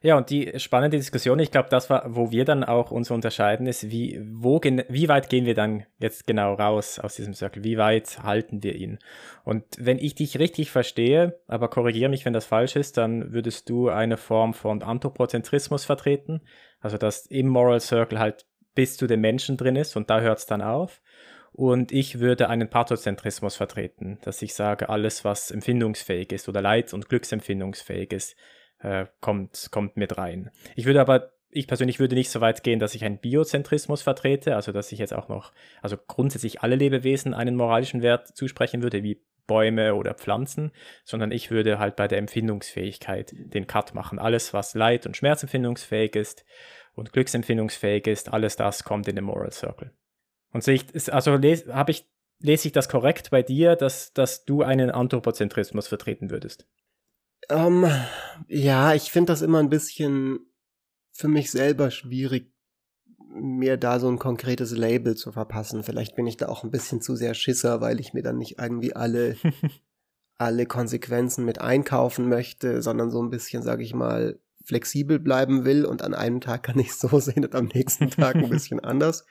Ja, 0.03 0.17
und 0.17 0.31
die 0.31 0.53
spannende 0.59 0.99
Diskussion, 0.99 1.39
ich 1.39 1.51
glaube, 1.51 1.69
das 1.71 1.89
war, 1.91 2.15
wo 2.15 2.31
wir 2.31 2.45
dann 2.45 2.65
auch 2.65 2.91
uns 2.91 3.11
unterscheiden, 3.11 3.67
ist, 3.67 3.91
wie, 3.91 4.21
wo, 4.31 4.61
wie 4.61 5.09
weit 5.09 5.29
gehen 5.29 5.47
wir 5.47 5.55
dann 5.55 5.85
jetzt 5.99 6.27
genau 6.27 6.55
raus 6.55 6.99
aus 6.99 7.17
diesem 7.17 7.35
Circle? 7.35 7.65
Wie 7.65 7.79
weit 7.79 8.23
halten 8.23 8.63
wir 8.63 8.75
ihn? 8.75 8.99
Und 9.45 9.65
wenn 9.79 9.99
ich 9.99 10.15
dich 10.15 10.39
richtig 10.39 10.71
verstehe, 10.71 11.41
aber 11.47 11.69
korrigiere 11.69 12.11
mich, 12.11 12.25
wenn 12.25 12.33
das 12.33 12.47
falsch 12.47 12.77
ist, 12.77 12.97
dann 12.99 13.33
würdest 13.33 13.69
du 13.71 13.89
eine 13.89 14.17
Form 14.17 14.55
von 14.55 14.83
Anthropozentrismus 14.83 15.85
vertreten. 15.85 16.43
Also, 16.81 16.99
dass 16.99 17.27
im 17.27 17.49
Moral 17.49 17.81
Circle 17.81 18.19
halt 18.19 18.47
bis 18.75 18.97
zu 18.97 19.07
den 19.07 19.21
Menschen 19.21 19.57
drin 19.57 19.77
ist 19.77 19.97
und 19.97 20.11
da 20.11 20.21
hört 20.21 20.39
es 20.39 20.47
dann 20.47 20.63
auf. 20.63 21.01
Und 21.53 21.91
ich 21.91 22.21
würde 22.21 22.51
einen 22.51 22.69
Pathozentrismus 22.69 23.57
vertreten, 23.57 24.19
dass 24.21 24.43
ich 24.43 24.55
sage, 24.55 24.91
alles, 24.91 25.25
was 25.25 25.51
empfindungsfähig 25.51 26.31
ist 26.33 26.51
oder 26.51 26.61
leid- 26.61 26.93
und 26.93 27.09
glücksempfindungsfähig 27.09 28.13
ist, 28.13 28.37
äh, 28.81 29.07
kommt, 29.21 29.69
kommt 29.71 29.97
mit 29.97 30.19
rein. 30.19 30.51
Ich 30.75 30.87
würde 30.87 31.01
aber, 31.01 31.33
ich 31.51 31.67
persönlich 31.67 31.99
würde 31.99 32.15
nicht 32.15 32.31
so 32.31 32.41
weit 32.41 32.63
gehen, 32.63 32.79
dass 32.79 32.95
ich 32.95 33.05
einen 33.05 33.19
Biozentrismus 33.19 34.03
vertrete, 34.03 34.57
also 34.57 34.73
dass 34.73 34.93
ich 34.93 34.99
jetzt 34.99 35.15
auch 35.15 35.29
noch, 35.29 35.53
also 35.83 35.97
grundsätzlich 35.97 36.63
alle 36.63 36.77
Lebewesen 36.77 37.35
einen 37.35 37.57
moralischen 37.57 38.03
Wert 38.03 38.29
zusprechen 38.37 38.83
würde, 38.83 39.03
wie 39.03 39.23
Bäume 39.47 39.95
oder 39.95 40.15
Pflanzen, 40.15 40.73
sondern 41.05 41.31
ich 41.31 41.51
würde 41.51 41.79
halt 41.79 41.97
bei 41.97 42.09
der 42.09 42.19
Empfindungsfähigkeit 42.19 43.33
den 43.35 43.67
Cut 43.67 43.95
machen. 43.95 44.19
Alles, 44.19 44.53
was 44.53 44.75
leid- 44.75 45.07
und 45.07 45.17
schmerzempfindungsfähig 45.17 46.17
ist 46.17 46.45
und 46.95 47.13
glücksempfindungsfähig 47.13 48.07
ist, 48.07 48.33
alles 48.33 48.57
das 48.57 48.85
kommt 48.85 49.09
in 49.09 49.17
den 49.17 49.25
Moral 49.25 49.53
Circle. 49.53 49.93
Und 50.53 50.65
sehe 50.65 50.75
ich, 50.75 51.13
also 51.13 51.37
lese, 51.37 51.73
ich, 51.89 52.07
lese 52.41 52.69
ich 52.69 52.73
das 52.73 52.89
korrekt 52.89 53.31
bei 53.31 53.43
dir, 53.43 53.77
dass, 53.77 54.13
dass 54.13 54.45
du 54.45 54.63
einen 54.63 54.91
Anthropozentrismus 54.91 55.87
vertreten 55.87 56.31
würdest? 56.31 56.67
Ähm, 57.49 57.87
ja, 58.49 58.95
ich 58.95 59.11
finde 59.11 59.33
das 59.33 59.43
immer 59.43 59.59
ein 59.59 59.71
bisschen 59.71 60.41
für 61.13 61.29
mich 61.29 61.51
selber 61.51 61.91
schwierig, 61.91 62.53
mir 63.29 63.77
da 63.77 64.01
so 64.01 64.09
ein 64.09 64.19
konkretes 64.19 64.71
Label 64.73 65.17
zu 65.17 65.33
verpassen. 65.33 65.83
Vielleicht 65.83 66.17
bin 66.17 66.27
ich 66.27 66.37
da 66.37 66.49
auch 66.49 66.65
ein 66.65 66.71
bisschen 66.71 67.01
zu 67.01 67.17
sehr 67.17 67.35
Schisser, 67.35 67.81
weil 67.81 68.01
ich 68.01 68.15
mir 68.15 68.23
dann 68.23 68.39
nicht 68.39 68.59
irgendwie 68.59 68.95
alle, 68.95 69.37
alle 70.39 70.67
Konsequenzen 70.67 71.45
mit 71.45 71.61
einkaufen 71.61 72.29
möchte, 72.29 72.83
sondern 72.83 73.11
so 73.11 73.23
ein 73.23 73.31
bisschen, 73.31 73.63
sage 73.63 73.83
ich 73.83 73.95
mal, 73.95 74.39
flexibel 74.65 75.19
bleiben 75.19 75.65
will 75.65 75.85
und 75.85 76.03
an 76.03 76.13
einem 76.13 76.41
Tag 76.41 76.65
kann 76.65 76.79
ich 76.79 76.95
so 76.95 77.21
sehen 77.21 77.45
und 77.45 77.55
am 77.55 77.67
nächsten 77.67 78.11
Tag 78.11 78.37
ein 78.37 78.51
bisschen 78.51 78.81
anders. 78.85 79.25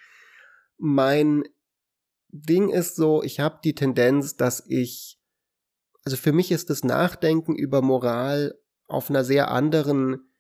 Mein 0.78 1.44
Ding 2.30 2.70
ist 2.70 2.96
so, 2.96 3.22
ich 3.24 3.40
habe 3.40 3.60
die 3.64 3.76
Tendenz, 3.76 4.36
dass 4.36 4.64
ich, 4.68 5.15
also 6.06 6.18
für 6.18 6.32
mich 6.32 6.52
ist 6.52 6.70
das 6.70 6.84
Nachdenken 6.84 7.56
über 7.56 7.82
Moral 7.82 8.58
auf 8.88 9.10
einer 9.10 9.24
sehr 9.24 9.50
anderen 9.52 10.32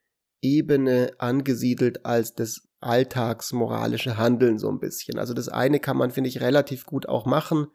Ebene 0.41 1.13
angesiedelt 1.17 2.05
als 2.05 2.36
das 2.36 2.67
alltagsmoralische 2.79 4.17
Handeln 4.17 4.60
so 4.60 4.69
ein 4.69 4.79
bisschen. 4.79 5.17
Also 5.17 5.34
das 5.34 5.50
eine 5.50 5.79
kann 5.79 5.98
man, 5.98 6.12
finde 6.12 6.29
ich, 6.29 6.39
relativ 6.39 6.86
gut 6.86 7.10
auch 7.10 7.25
machen, 7.25 7.67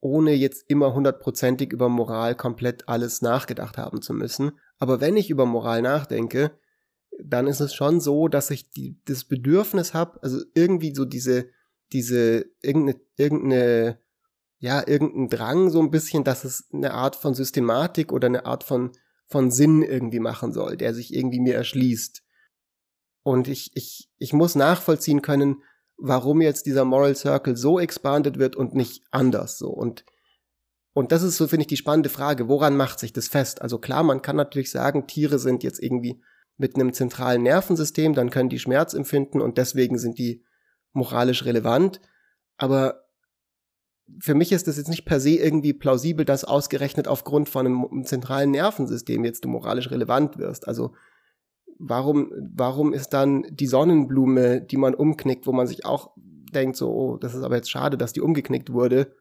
ohne 0.00 0.34
jetzt 0.34 0.68
immer 0.68 0.92
hundertprozentig 0.92 1.72
über 1.72 1.88
Moral 1.88 2.34
komplett 2.34 2.86
alles 2.86 3.22
nachgedacht 3.22 3.78
haben 3.78 4.02
zu 4.02 4.12
müssen. 4.12 4.52
Aber 4.78 5.00
wenn 5.00 5.16
ich 5.16 5.30
über 5.30 5.46
Moral 5.46 5.80
nachdenke, 5.80 6.58
dann 7.22 7.46
ist 7.46 7.60
es 7.60 7.72
schon 7.72 8.00
so, 8.00 8.28
dass 8.28 8.50
ich 8.50 8.70
die, 8.70 9.00
das 9.06 9.24
Bedürfnis 9.24 9.94
habe, 9.94 10.22
also 10.22 10.42
irgendwie 10.54 10.94
so 10.94 11.06
diese, 11.06 11.46
diese, 11.92 12.44
irgendeine, 12.60 13.00
irgendeine, 13.16 13.98
ja, 14.62 14.86
irgendein 14.86 15.28
Drang 15.28 15.70
so 15.70 15.80
ein 15.80 15.90
bisschen, 15.90 16.22
dass 16.22 16.44
es 16.44 16.68
eine 16.72 16.94
Art 16.94 17.16
von 17.16 17.34
Systematik 17.34 18.12
oder 18.12 18.28
eine 18.28 18.46
Art 18.46 18.62
von, 18.62 18.92
von 19.26 19.50
Sinn 19.50 19.82
irgendwie 19.82 20.20
machen 20.20 20.52
soll, 20.52 20.76
der 20.76 20.94
sich 20.94 21.12
irgendwie 21.12 21.40
mir 21.40 21.56
erschließt. 21.56 22.22
Und 23.24 23.48
ich, 23.48 23.72
ich, 23.74 24.08
ich 24.18 24.32
muss 24.32 24.54
nachvollziehen 24.54 25.20
können, 25.20 25.64
warum 25.96 26.40
jetzt 26.40 26.66
dieser 26.66 26.84
Moral 26.84 27.16
Circle 27.16 27.56
so 27.56 27.80
expanded 27.80 28.38
wird 28.38 28.54
und 28.54 28.72
nicht 28.72 29.02
anders 29.10 29.58
so. 29.58 29.68
Und, 29.68 30.04
und 30.92 31.10
das 31.10 31.24
ist 31.24 31.38
so, 31.38 31.48
finde 31.48 31.62
ich, 31.62 31.66
die 31.68 31.76
spannende 31.76 32.08
Frage. 32.08 32.48
Woran 32.48 32.76
macht 32.76 33.00
sich 33.00 33.12
das 33.12 33.26
fest? 33.26 33.62
Also 33.62 33.78
klar, 33.78 34.04
man 34.04 34.22
kann 34.22 34.36
natürlich 34.36 34.70
sagen, 34.70 35.08
Tiere 35.08 35.40
sind 35.40 35.64
jetzt 35.64 35.82
irgendwie 35.82 36.22
mit 36.56 36.76
einem 36.76 36.92
zentralen 36.92 37.42
Nervensystem, 37.42 38.14
dann 38.14 38.30
können 38.30 38.48
die 38.48 38.60
Schmerz 38.60 38.94
empfinden 38.94 39.40
und 39.40 39.58
deswegen 39.58 39.98
sind 39.98 40.18
die 40.18 40.44
moralisch 40.92 41.46
relevant. 41.46 42.00
Aber 42.58 43.02
für 44.20 44.34
mich 44.34 44.52
ist 44.52 44.68
das 44.68 44.76
jetzt 44.76 44.88
nicht 44.88 45.04
per 45.04 45.20
se 45.20 45.30
irgendwie 45.30 45.72
plausibel, 45.72 46.24
dass 46.24 46.44
ausgerechnet 46.44 47.08
aufgrund 47.08 47.48
von 47.48 47.66
einem 47.66 48.04
zentralen 48.04 48.50
Nervensystem 48.50 49.24
jetzt 49.24 49.44
du 49.44 49.48
moralisch 49.48 49.90
relevant 49.90 50.38
wirst. 50.38 50.68
Also 50.68 50.94
warum, 51.78 52.32
warum 52.54 52.92
ist 52.92 53.10
dann 53.10 53.44
die 53.50 53.66
Sonnenblume, 53.66 54.60
die 54.60 54.76
man 54.76 54.94
umknickt, 54.94 55.46
wo 55.46 55.52
man 55.52 55.66
sich 55.66 55.84
auch 55.84 56.12
denkt, 56.16 56.76
so, 56.76 56.90
oh, 56.90 57.16
das 57.16 57.34
ist 57.34 57.42
aber 57.42 57.56
jetzt 57.56 57.70
schade, 57.70 57.96
dass 57.96 58.12
die 58.12 58.20
umgeknickt 58.20 58.72
wurde, 58.72 59.14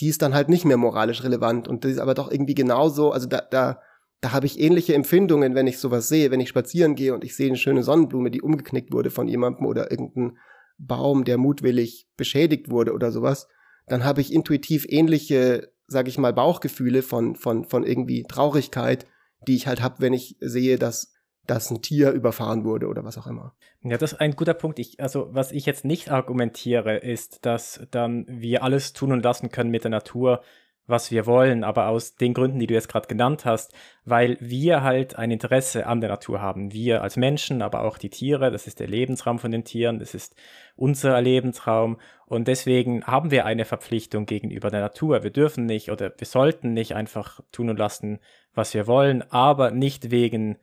die 0.00 0.08
ist 0.08 0.22
dann 0.22 0.34
halt 0.34 0.48
nicht 0.48 0.64
mehr 0.64 0.76
moralisch 0.76 1.22
relevant 1.22 1.68
und 1.68 1.84
das 1.84 1.92
ist 1.92 1.98
aber 1.98 2.14
doch 2.14 2.30
irgendwie 2.30 2.54
genauso, 2.54 3.12
also 3.12 3.28
da, 3.28 3.40
da, 3.40 3.80
da 4.20 4.32
habe 4.32 4.46
ich 4.46 4.60
ähnliche 4.60 4.94
Empfindungen, 4.94 5.54
wenn 5.54 5.66
ich 5.66 5.78
sowas 5.78 6.08
sehe, 6.08 6.30
wenn 6.30 6.40
ich 6.40 6.48
spazieren 6.48 6.94
gehe 6.94 7.14
und 7.14 7.24
ich 7.24 7.36
sehe 7.36 7.48
eine 7.48 7.56
schöne 7.56 7.82
Sonnenblume, 7.82 8.30
die 8.30 8.42
umgeknickt 8.42 8.92
wurde 8.92 9.10
von 9.10 9.28
jemandem 9.28 9.66
oder 9.66 9.90
irgendein 9.90 10.38
Baum, 10.78 11.24
der 11.24 11.38
mutwillig 11.38 12.08
beschädigt 12.16 12.70
wurde 12.70 12.92
oder 12.92 13.12
sowas, 13.12 13.48
dann 13.86 14.04
habe 14.04 14.20
ich 14.20 14.32
intuitiv 14.32 14.86
ähnliche, 14.88 15.72
sage 15.86 16.08
ich 16.08 16.18
mal, 16.18 16.32
Bauchgefühle 16.32 17.02
von, 17.02 17.36
von, 17.36 17.64
von 17.64 17.84
irgendwie 17.84 18.22
Traurigkeit, 18.24 19.06
die 19.46 19.56
ich 19.56 19.66
halt 19.66 19.82
habe, 19.82 19.96
wenn 20.00 20.12
ich 20.12 20.36
sehe, 20.40 20.78
dass 20.78 21.14
dass 21.46 21.70
ein 21.70 21.82
Tier 21.82 22.12
überfahren 22.12 22.64
wurde 22.64 22.86
oder 22.86 23.04
was 23.04 23.18
auch 23.18 23.26
immer. 23.26 23.54
Ja, 23.82 23.98
das 23.98 24.12
ist 24.12 24.20
ein 24.20 24.34
guter 24.34 24.54
Punkt. 24.54 24.78
Ich, 24.78 25.00
also, 25.00 25.28
was 25.32 25.52
ich 25.52 25.66
jetzt 25.66 25.84
nicht 25.84 26.10
argumentiere, 26.10 26.96
ist, 26.96 27.44
dass 27.44 27.86
dann 27.90 28.24
wir 28.28 28.62
alles 28.62 28.92
tun 28.92 29.12
und 29.12 29.22
lassen 29.22 29.50
können 29.50 29.70
mit 29.70 29.84
der 29.84 29.90
Natur, 29.90 30.42
was 30.86 31.10
wir 31.10 31.26
wollen, 31.26 31.64
aber 31.64 31.88
aus 31.88 32.16
den 32.16 32.34
Gründen, 32.34 32.58
die 32.58 32.66
du 32.66 32.74
jetzt 32.74 32.88
gerade 32.88 33.08
genannt 33.08 33.44
hast, 33.44 33.72
weil 34.04 34.36
wir 34.40 34.82
halt 34.82 35.16
ein 35.16 35.30
Interesse 35.30 35.86
an 35.86 36.00
der 36.00 36.10
Natur 36.10 36.42
haben. 36.42 36.72
Wir 36.72 37.02
als 37.02 37.16
Menschen, 37.16 37.62
aber 37.62 37.84
auch 37.84 37.96
die 37.96 38.10
Tiere, 38.10 38.50
das 38.50 38.66
ist 38.66 38.80
der 38.80 38.88
Lebensraum 38.88 39.38
von 39.38 39.50
den 39.50 39.64
Tieren, 39.64 39.98
das 39.98 40.14
ist 40.14 40.36
unser 40.76 41.20
Lebensraum 41.20 41.98
und 42.26 42.48
deswegen 42.48 43.04
haben 43.04 43.30
wir 43.30 43.46
eine 43.46 43.64
Verpflichtung 43.64 44.26
gegenüber 44.26 44.70
der 44.70 44.80
Natur. 44.80 45.22
Wir 45.22 45.30
dürfen 45.30 45.64
nicht 45.66 45.90
oder 45.90 46.12
wir 46.16 46.26
sollten 46.26 46.74
nicht 46.74 46.94
einfach 46.94 47.40
tun 47.50 47.70
und 47.70 47.78
lassen, 47.78 48.20
was 48.54 48.74
wir 48.74 48.86
wollen, 48.86 49.22
aber 49.30 49.70
nicht 49.70 50.10
wegen 50.10 50.58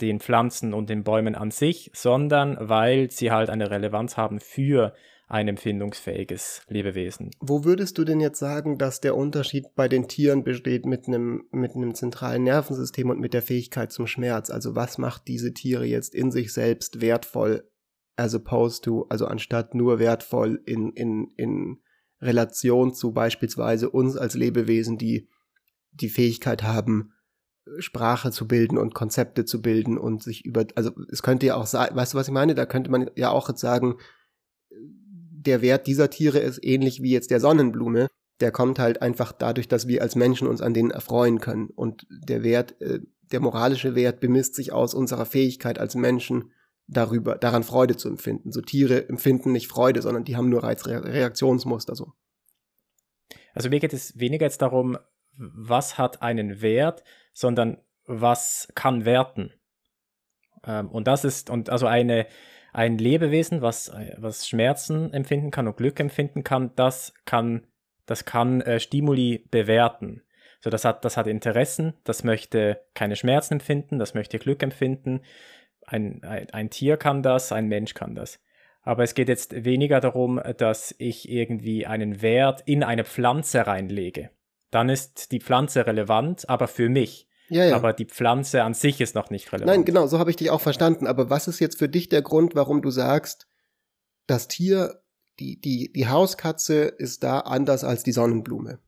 den 0.00 0.18
Pflanzen 0.18 0.74
und 0.74 0.90
den 0.90 1.04
Bäumen 1.04 1.36
an 1.36 1.52
sich, 1.52 1.90
sondern 1.94 2.56
weil 2.60 3.10
sie 3.10 3.30
halt 3.30 3.50
eine 3.50 3.70
Relevanz 3.70 4.16
haben 4.16 4.40
für 4.40 4.94
ein 5.32 5.48
empfindungsfähiges 5.48 6.60
Lebewesen. 6.68 7.30
Wo 7.40 7.64
würdest 7.64 7.96
du 7.96 8.04
denn 8.04 8.20
jetzt 8.20 8.38
sagen, 8.38 8.76
dass 8.76 9.00
der 9.00 9.16
Unterschied 9.16 9.74
bei 9.74 9.88
den 9.88 10.06
Tieren 10.06 10.44
besteht 10.44 10.84
mit 10.84 11.08
einem, 11.08 11.44
mit 11.50 11.74
einem 11.74 11.94
zentralen 11.94 12.42
Nervensystem 12.42 13.08
und 13.08 13.18
mit 13.18 13.32
der 13.32 13.40
Fähigkeit 13.40 13.90
zum 13.92 14.06
Schmerz? 14.06 14.50
Also 14.50 14.74
was 14.74 14.98
macht 14.98 15.26
diese 15.28 15.54
Tiere 15.54 15.86
jetzt 15.86 16.14
in 16.14 16.30
sich 16.30 16.52
selbst 16.52 17.00
wertvoll 17.00 17.66
as 18.14 18.34
opposed 18.34 18.84
to, 18.84 19.06
also 19.08 19.24
anstatt 19.24 19.74
nur 19.74 19.98
wertvoll 19.98 20.60
in, 20.66 20.92
in, 20.92 21.32
in 21.38 21.80
Relation 22.20 22.92
zu 22.92 23.12
beispielsweise 23.12 23.88
uns 23.88 24.18
als 24.18 24.34
Lebewesen, 24.34 24.98
die 24.98 25.30
die 25.92 26.10
Fähigkeit 26.10 26.62
haben, 26.62 27.14
Sprache 27.78 28.32
zu 28.32 28.46
bilden 28.46 28.76
und 28.76 28.92
Konzepte 28.94 29.46
zu 29.46 29.62
bilden 29.62 29.96
und 29.96 30.22
sich 30.22 30.44
über, 30.44 30.66
also 30.74 30.90
es 31.10 31.22
könnte 31.22 31.46
ja 31.46 31.54
auch 31.54 31.66
sein, 31.66 31.88
weißt 31.94 32.12
du, 32.12 32.18
was 32.18 32.28
ich 32.28 32.34
meine? 32.34 32.54
Da 32.54 32.66
könnte 32.66 32.90
man 32.90 33.10
ja 33.14 33.30
auch 33.30 33.48
jetzt 33.48 33.62
sagen, 33.62 33.96
der 35.46 35.62
Wert 35.62 35.86
dieser 35.86 36.10
Tiere 36.10 36.38
ist 36.38 36.62
ähnlich 36.62 37.02
wie 37.02 37.12
jetzt 37.12 37.30
der 37.30 37.40
Sonnenblume. 37.40 38.08
Der 38.40 38.50
kommt 38.50 38.78
halt 38.78 39.02
einfach 39.02 39.32
dadurch, 39.32 39.68
dass 39.68 39.86
wir 39.86 40.02
als 40.02 40.16
Menschen 40.16 40.48
uns 40.48 40.60
an 40.60 40.74
denen 40.74 40.90
erfreuen 40.90 41.40
können. 41.40 41.68
Und 41.68 42.06
der 42.10 42.42
Wert, 42.42 42.80
äh, 42.80 43.00
der 43.30 43.40
moralische 43.40 43.94
Wert 43.94 44.20
bemisst 44.20 44.54
sich 44.54 44.72
aus 44.72 44.94
unserer 44.94 45.26
Fähigkeit 45.26 45.78
als 45.78 45.94
Menschen 45.94 46.52
darüber, 46.86 47.36
daran 47.36 47.62
Freude 47.62 47.96
zu 47.96 48.08
empfinden. 48.08 48.52
So 48.52 48.60
Tiere 48.60 49.08
empfinden 49.08 49.52
nicht 49.52 49.68
Freude, 49.68 50.02
sondern 50.02 50.24
die 50.24 50.36
haben 50.36 50.48
nur 50.48 50.62
Reizreaktionsmuster 50.62 51.94
so. 51.94 52.12
Also 53.54 53.68
mir 53.68 53.80
geht 53.80 53.92
es 53.92 54.18
weniger 54.18 54.46
jetzt 54.46 54.62
darum, 54.62 54.98
was 55.36 55.98
hat 55.98 56.22
einen 56.22 56.60
Wert, 56.60 57.04
sondern 57.32 57.78
was 58.06 58.68
kann 58.74 59.04
werten. 59.04 59.52
Ähm, 60.64 60.88
und 60.90 61.06
das 61.06 61.24
ist, 61.24 61.50
und 61.50 61.70
also 61.70 61.86
eine, 61.86 62.26
ein 62.72 62.98
Lebewesen, 62.98 63.62
was, 63.62 63.92
was 64.16 64.48
Schmerzen 64.48 65.12
empfinden 65.12 65.50
kann 65.50 65.68
und 65.68 65.76
Glück 65.76 66.00
empfinden 66.00 66.44
kann, 66.44 66.72
das 66.76 67.14
kann, 67.24 67.66
das 68.06 68.24
kann 68.24 68.60
äh, 68.62 68.80
Stimuli 68.80 69.46
bewerten. 69.50 70.22
So, 70.60 70.70
das 70.70 70.84
hat, 70.84 71.04
das 71.04 71.16
hat 71.16 71.26
Interessen, 71.26 71.94
das 72.04 72.24
möchte 72.24 72.80
keine 72.94 73.16
Schmerzen 73.16 73.54
empfinden, 73.54 73.98
das 73.98 74.14
möchte 74.14 74.38
Glück 74.38 74.62
empfinden. 74.62 75.22
Ein, 75.86 76.22
ein, 76.22 76.50
ein 76.50 76.70
Tier 76.70 76.96
kann 76.96 77.22
das, 77.22 77.52
ein 77.52 77.68
Mensch 77.68 77.94
kann 77.94 78.14
das. 78.14 78.40
Aber 78.82 79.02
es 79.02 79.14
geht 79.14 79.28
jetzt 79.28 79.64
weniger 79.64 80.00
darum, 80.00 80.40
dass 80.56 80.94
ich 80.98 81.28
irgendwie 81.28 81.86
einen 81.86 82.22
Wert 82.22 82.62
in 82.66 82.82
eine 82.82 83.04
Pflanze 83.04 83.66
reinlege 83.66 84.30
dann 84.72 84.88
ist 84.88 85.30
die 85.30 85.40
Pflanze 85.40 85.86
relevant, 85.86 86.48
aber 86.48 86.66
für 86.66 86.88
mich. 86.88 87.28
Ja, 87.52 87.66
ja. 87.66 87.76
Aber 87.76 87.92
die 87.92 88.06
Pflanze 88.06 88.62
an 88.62 88.72
sich 88.72 89.00
ist 89.02 89.14
noch 89.14 89.28
nicht 89.28 89.52
relevant. 89.52 89.76
Nein, 89.76 89.84
genau, 89.84 90.06
so 90.06 90.18
habe 90.18 90.30
ich 90.30 90.36
dich 90.36 90.48
auch 90.48 90.62
verstanden. 90.62 91.06
Aber 91.06 91.28
was 91.28 91.48
ist 91.48 91.60
jetzt 91.60 91.78
für 91.78 91.88
dich 91.88 92.08
der 92.08 92.22
Grund, 92.22 92.54
warum 92.54 92.80
du 92.80 92.90
sagst, 92.90 93.46
das 94.26 94.48
Tier, 94.48 95.02
die, 95.38 95.60
die, 95.60 95.92
die 95.92 96.08
Hauskatze 96.08 96.84
ist 96.84 97.22
da 97.22 97.40
anders 97.40 97.84
als 97.84 98.04
die 98.04 98.12
Sonnenblume? 98.12 98.78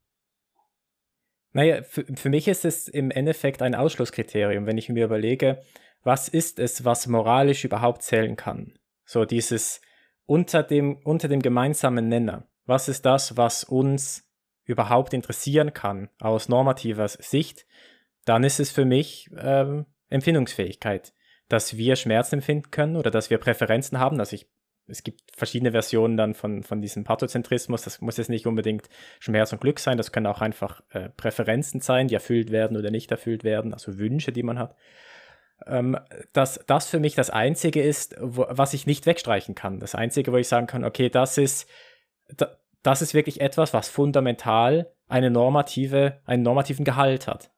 Naja, 1.53 1.83
für, 1.83 2.07
für 2.17 2.31
mich 2.31 2.49
ist 2.49 2.65
es 2.65 2.89
im 2.89 3.11
Endeffekt 3.11 3.61
ein 3.61 3.75
Ausschlusskriterium, 3.75 4.65
wenn 4.65 4.79
ich 4.79 4.89
mir 4.89 5.05
überlege, 5.05 5.63
was 6.03 6.29
ist 6.29 6.59
es, 6.59 6.87
was 6.87 7.07
moralisch 7.07 7.65
überhaupt 7.65 8.03
zählen 8.03 8.35
kann? 8.37 8.79
So 9.05 9.27
dieses 9.27 9.83
unter 10.25 10.63
dem, 10.63 10.97
unter 11.05 11.29
dem 11.29 11.43
gemeinsamen 11.43 12.09
Nenner. 12.09 12.49
Was 12.65 12.89
ist 12.89 13.05
das, 13.05 13.37
was 13.37 13.63
uns 13.63 14.27
überhaupt 14.65 15.13
interessieren 15.13 15.75
kann 15.75 16.09
aus 16.19 16.49
normativer 16.49 17.09
Sicht, 17.09 17.67
dann 18.25 18.45
ist 18.45 18.61
es 18.61 18.71
für 18.71 18.85
mich 18.85 19.31
ähm, 19.39 19.87
Empfindungsfähigkeit, 20.09 21.13
dass 21.49 21.77
wir 21.77 21.97
Schmerzen 21.97 22.37
empfinden 22.37 22.71
können 22.71 22.97
oder 22.97 23.11
dass 23.11 23.31
wir 23.31 23.39
Präferenzen 23.39 23.99
haben. 23.99 24.19
Also 24.19 24.37
ich, 24.37 24.47
es 24.87 25.03
gibt 25.03 25.21
verschiedene 25.35 25.73
Versionen 25.73 26.17
dann 26.17 26.35
von, 26.35 26.63
von 26.63 26.81
diesem 26.81 27.05
Pathozentrismus. 27.05 27.83
Das 27.83 28.01
muss 28.01 28.17
jetzt 28.17 28.31
nicht 28.31 28.47
unbedingt 28.47 28.89
Schmerz 29.21 29.53
und 29.53 29.61
Glück 29.61 29.79
sein. 29.79 29.97
Das 29.97 30.13
können 30.13 30.27
auch 30.27 30.41
einfach 30.41 30.83
äh, 30.91 31.11
Präferenzen 31.11 31.81
sein, 31.81 32.09
die 32.09 32.15
erfüllt 32.15 32.51
werden 32.51 32.77
oder 32.77 32.91
nicht 32.91 33.11
erfüllt 33.11 33.45
werden, 33.45 33.73
also 33.73 33.99
Wünsche, 33.99 34.33
die 34.33 34.43
man 34.43 34.59
hat. 34.59 34.75
Ähm, 35.67 35.99
dass 36.33 36.61
das 36.67 36.89
für 36.89 37.01
mich 37.01 37.15
das 37.15 37.31
Einzige 37.31 37.83
ist, 37.83 38.17
wo, 38.21 38.47
was 38.49 38.75
ich 38.75 38.87
nicht 38.87 39.07
wegstreichen 39.07 39.55
kann. 39.55 39.81
Das 39.81 39.95
Einzige, 39.95 40.33
wo 40.33 40.37
ich 40.37 40.49
sagen 40.49 40.67
kann, 40.67 40.85
okay, 40.85 41.09
das 41.09 41.39
ist, 41.39 41.69
da, 42.37 42.57
das 42.83 43.03
ist 43.03 43.15
wirklich 43.15 43.41
etwas, 43.41 43.73
was 43.73 43.89
fundamental 43.89 44.93
eine 45.09 45.31
normative, 45.31 46.21
einen 46.25 46.43
normativen 46.43 46.85
Gehalt 46.85 47.27
hat. 47.29 47.51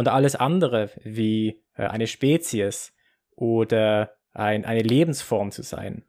Und 0.00 0.08
alles 0.08 0.34
andere, 0.34 0.88
wie 1.04 1.62
äh, 1.74 1.82
eine 1.82 2.06
Spezies 2.06 2.94
oder 3.36 4.16
ein, 4.32 4.64
eine 4.64 4.80
Lebensform 4.80 5.50
zu 5.50 5.62
sein, 5.62 6.06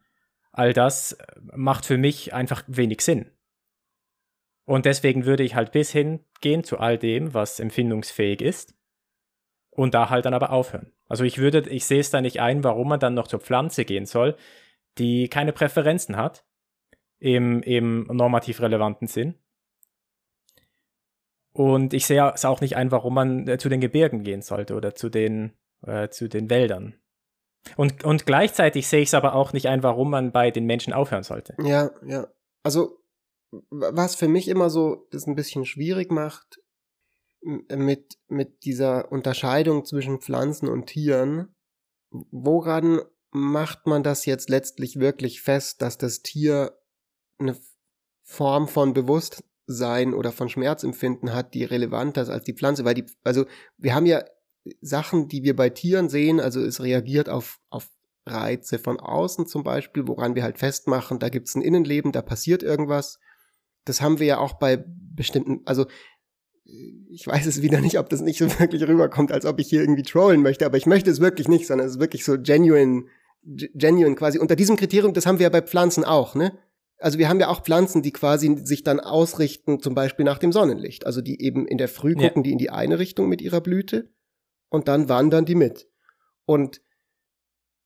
all 0.53 0.71
das 0.71 1.11
äh, 1.11 1.25
macht 1.57 1.85
für 1.85 1.97
mich 1.97 2.33
einfach 2.33 2.63
wenig 2.67 3.01
Sinn. 3.01 3.31
Und 4.63 4.85
deswegen 4.85 5.25
würde 5.25 5.43
ich 5.43 5.55
halt 5.55 5.73
bis 5.73 5.91
hin 5.91 6.23
gehen 6.39 6.63
zu 6.63 6.79
all 6.79 6.97
dem, 6.97 7.33
was 7.33 7.59
empfindungsfähig 7.59 8.41
ist 8.41 8.75
und 9.71 9.93
da 9.93 10.09
halt 10.09 10.23
dann 10.23 10.35
aber 10.35 10.51
aufhören. 10.51 10.93
Also 11.09 11.25
ich 11.25 11.37
würde, 11.37 11.69
ich 11.69 11.83
sehe 11.83 11.99
es 11.99 12.11
da 12.11 12.21
nicht 12.21 12.39
ein, 12.39 12.63
warum 12.63 12.87
man 12.87 13.01
dann 13.01 13.13
noch 13.13 13.27
zur 13.27 13.41
Pflanze 13.41 13.83
gehen 13.83 14.05
soll, 14.05 14.37
die 14.99 15.27
keine 15.27 15.51
Präferenzen 15.51 16.15
hat 16.15 16.45
im, 17.19 17.61
im 17.63 18.03
normativ 18.03 18.61
relevanten 18.61 19.09
Sinn. 19.09 19.35
Und 21.53 21.93
ich 21.93 22.05
sehe 22.05 22.31
es 22.33 22.45
auch 22.45 22.61
nicht 22.61 22.77
ein, 22.77 22.91
warum 22.91 23.13
man 23.13 23.47
äh, 23.47 23.57
zu 23.57 23.69
den 23.69 23.81
Gebirgen 23.81 24.23
gehen 24.23 24.41
sollte 24.41 24.75
oder 24.75 24.95
zu 24.95 25.09
den, 25.09 25.53
äh, 25.85 26.09
zu 26.09 26.29
den 26.29 26.49
Wäldern. 26.49 26.95
Und, 27.75 28.03
und 28.03 28.25
gleichzeitig 28.25 28.87
sehe 28.87 29.01
ich 29.01 29.09
es 29.09 29.13
aber 29.13 29.35
auch 29.35 29.53
nicht 29.53 29.67
ein, 29.67 29.83
warum 29.83 30.09
man 30.09 30.31
bei 30.31 30.49
den 30.49 30.65
Menschen 30.65 30.93
aufhören 30.93 31.23
sollte. 31.23 31.55
Ja, 31.63 31.91
ja. 32.05 32.27
Also, 32.63 32.97
was 33.69 34.15
für 34.15 34.27
mich 34.27 34.47
immer 34.47 34.69
so 34.69 35.07
das 35.11 35.27
ein 35.27 35.35
bisschen 35.35 35.65
schwierig 35.65 36.11
macht, 36.11 36.59
mit, 37.41 38.17
mit 38.27 38.63
dieser 38.63 39.11
Unterscheidung 39.11 39.85
zwischen 39.85 40.21
Pflanzen 40.21 40.69
und 40.69 40.85
Tieren, 40.85 41.55
woran 42.09 43.01
macht 43.31 43.87
man 43.87 44.03
das 44.03 44.25
jetzt 44.25 44.49
letztlich 44.49 44.99
wirklich 44.99 45.41
fest, 45.41 45.81
dass 45.81 45.97
das 45.97 46.21
Tier 46.21 46.77
eine 47.39 47.57
Form 48.23 48.67
von 48.67 48.93
Bewusstsein 49.71 50.13
oder 50.13 50.31
von 50.31 50.49
Schmerzempfinden 50.49 51.33
hat, 51.33 51.53
die 51.53 51.63
relevanter 51.63 52.21
ist 52.21 52.29
als 52.29 52.43
die 52.43 52.53
Pflanze? 52.53 52.85
Weil 52.85 52.95
die, 52.95 53.05
also 53.23 53.45
wir 53.77 53.95
haben 53.95 54.05
ja 54.05 54.23
Sachen, 54.81 55.27
die 55.27 55.43
wir 55.43 55.55
bei 55.55 55.69
Tieren 55.69 56.09
sehen, 56.09 56.39
also 56.39 56.61
es 56.61 56.81
reagiert 56.81 57.29
auf, 57.29 57.59
auf 57.69 57.87
Reize 58.25 58.77
von 58.77 58.99
außen 58.99 59.47
zum 59.47 59.63
Beispiel, 59.63 60.07
woran 60.07 60.35
wir 60.35 60.43
halt 60.43 60.59
festmachen, 60.59 61.19
da 61.19 61.29
gibt 61.29 61.47
es 61.47 61.55
ein 61.55 61.61
Innenleben, 61.61 62.11
da 62.11 62.21
passiert 62.21 62.61
irgendwas. 62.61 63.19
Das 63.85 64.01
haben 64.01 64.19
wir 64.19 64.27
ja 64.27 64.37
auch 64.37 64.53
bei 64.53 64.83
bestimmten, 65.15 65.61
also 65.65 65.85
ich 66.63 67.25
weiß 67.25 67.47
es 67.47 67.61
wieder 67.61 67.81
nicht, 67.81 67.97
ob 67.97 68.09
das 68.09 68.21
nicht 68.21 68.37
so 68.37 68.45
wirklich 68.59 68.83
rüberkommt, 68.83 69.31
als 69.31 69.45
ob 69.45 69.59
ich 69.59 69.69
hier 69.69 69.81
irgendwie 69.81 70.03
trollen 70.03 70.41
möchte, 70.41 70.65
aber 70.65 70.77
ich 70.77 70.85
möchte 70.85 71.09
es 71.09 71.19
wirklich 71.19 71.47
nicht, 71.47 71.65
sondern 71.65 71.87
es 71.87 71.95
ist 71.95 71.99
wirklich 71.99 72.23
so 72.23 72.37
genuine, 72.39 73.05
genuine 73.43 74.15
quasi. 74.15 74.37
Unter 74.37 74.55
diesem 74.55 74.75
Kriterium, 74.75 75.13
das 75.13 75.25
haben 75.25 75.39
wir 75.39 75.45
ja 75.45 75.49
bei 75.49 75.63
Pflanzen 75.63 76.03
auch, 76.03 76.35
ne? 76.35 76.57
Also 77.01 77.17
wir 77.17 77.29
haben 77.29 77.39
ja 77.39 77.47
auch 77.47 77.63
Pflanzen, 77.63 78.01
die 78.01 78.11
quasi 78.11 78.55
sich 78.63 78.83
dann 78.83 78.99
ausrichten, 78.99 79.81
zum 79.81 79.95
Beispiel 79.95 80.25
nach 80.25 80.37
dem 80.37 80.51
Sonnenlicht. 80.51 81.05
Also 81.05 81.21
die 81.21 81.41
eben 81.41 81.67
in 81.67 81.77
der 81.77 81.87
Früh 81.87 82.15
ja. 82.17 82.27
gucken 82.27 82.43
die 82.43 82.51
in 82.51 82.57
die 82.57 82.69
eine 82.69 82.99
Richtung 82.99 83.27
mit 83.27 83.41
ihrer 83.41 83.61
Blüte 83.61 84.11
und 84.69 84.87
dann 84.87 85.09
wandern 85.09 85.45
die 85.45 85.55
mit. 85.55 85.87
Und 86.45 86.81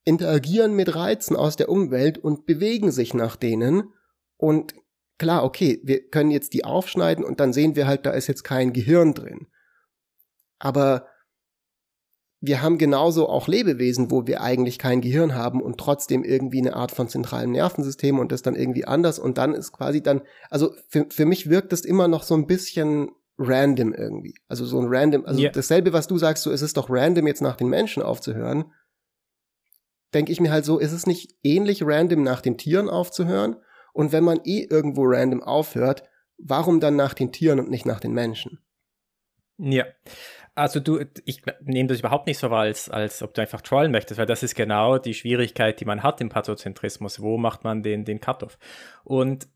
interagieren 0.03 0.75
mit 0.75 0.95
Reizen 0.95 1.35
aus 1.35 1.55
der 1.55 1.69
Umwelt 1.69 2.17
und 2.17 2.45
bewegen 2.45 2.91
sich 2.91 3.13
nach 3.13 3.35
denen 3.35 3.93
und 4.37 4.75
klar, 5.17 5.43
okay, 5.43 5.79
wir 5.83 6.07
können 6.09 6.31
jetzt 6.31 6.53
die 6.53 6.63
aufschneiden 6.63 7.23
und 7.23 7.39
dann 7.39 7.53
sehen 7.53 7.75
wir 7.75 7.87
halt, 7.87 8.05
da 8.05 8.11
ist 8.11 8.27
jetzt 8.27 8.43
kein 8.43 8.73
Gehirn 8.73 9.13
drin. 9.13 9.47
Aber 10.59 11.07
wir 12.45 12.61
haben 12.61 12.77
genauso 12.77 13.27
auch 13.27 13.47
Lebewesen, 13.47 14.11
wo 14.11 14.27
wir 14.27 14.41
eigentlich 14.41 14.79
kein 14.79 15.01
Gehirn 15.01 15.35
haben 15.35 15.61
und 15.61 15.77
trotzdem 15.77 16.23
irgendwie 16.23 16.59
eine 16.59 16.75
Art 16.75 16.91
von 16.91 17.09
zentralem 17.09 17.51
Nervensystem 17.51 18.19
und 18.19 18.31
das 18.31 18.41
dann 18.41 18.55
irgendwie 18.55 18.85
anders 18.85 19.19
und 19.19 19.37
dann 19.37 19.53
ist 19.53 19.71
quasi 19.71 20.01
dann, 20.01 20.21
also 20.49 20.73
für, 20.87 21.07
für 21.09 21.25
mich 21.25 21.49
wirkt 21.49 21.71
das 21.71 21.81
immer 21.81 22.07
noch 22.07 22.23
so 22.23 22.35
ein 22.35 22.47
bisschen 22.47 23.09
random 23.37 23.93
irgendwie. 23.93 24.35
Also 24.47 24.65
so 24.65 24.79
ein 24.79 24.87
random, 24.87 25.25
also 25.25 25.41
yeah. 25.41 25.51
dasselbe, 25.51 25.93
was 25.93 26.07
du 26.07 26.17
sagst, 26.17 26.43
so 26.43 26.51
ist 26.51 26.61
es 26.61 26.73
doch 26.73 26.89
random, 26.89 27.27
jetzt 27.27 27.41
nach 27.41 27.55
den 27.55 27.67
Menschen 27.67 28.03
aufzuhören. 28.03 28.71
Denke 30.13 30.31
ich 30.31 30.39
mir 30.39 30.51
halt 30.51 30.65
so, 30.65 30.79
ist 30.79 30.93
es 30.93 31.07
nicht 31.07 31.35
ähnlich 31.43 31.83
random, 31.83 32.23
nach 32.23 32.41
den 32.41 32.57
Tieren 32.57 32.89
aufzuhören? 32.89 33.57
Und 33.93 34.11
wenn 34.11 34.23
man 34.23 34.39
eh 34.43 34.65
irgendwo 34.69 35.03
random 35.05 35.41
aufhört, 35.43 36.03
warum 36.37 36.79
dann 36.79 36.95
nach 36.95 37.13
den 37.13 37.31
Tieren 37.31 37.59
und 37.59 37.69
nicht 37.69 37.85
nach 37.85 37.99
den 37.99 38.13
Menschen? 38.13 38.59
Ja. 39.57 39.85
Also 40.55 40.79
du, 40.79 41.03
ich 41.25 41.41
nehme 41.61 41.89
das 41.89 41.99
überhaupt 41.99 42.27
nicht 42.27 42.37
so 42.37 42.49
wahr, 42.49 42.61
als, 42.61 42.89
als 42.89 43.21
ob 43.21 43.33
du 43.33 43.41
einfach 43.41 43.59
trollen 43.59 43.91
möchtest, 43.91 44.17
weil 44.17 44.25
das 44.25 44.41
ist 44.41 44.55
genau 44.55 44.97
die 44.97 45.13
Schwierigkeit, 45.13 45.79
die 45.81 45.85
man 45.85 46.01
hat 46.01 46.21
im 46.21 46.29
Pathozentrismus. 46.29 47.21
Wo 47.21 47.37
macht 47.37 47.65
man 47.65 47.83
den, 47.83 48.05
den 48.05 48.21
Cut-off? 48.21 48.57
Und 49.03 49.49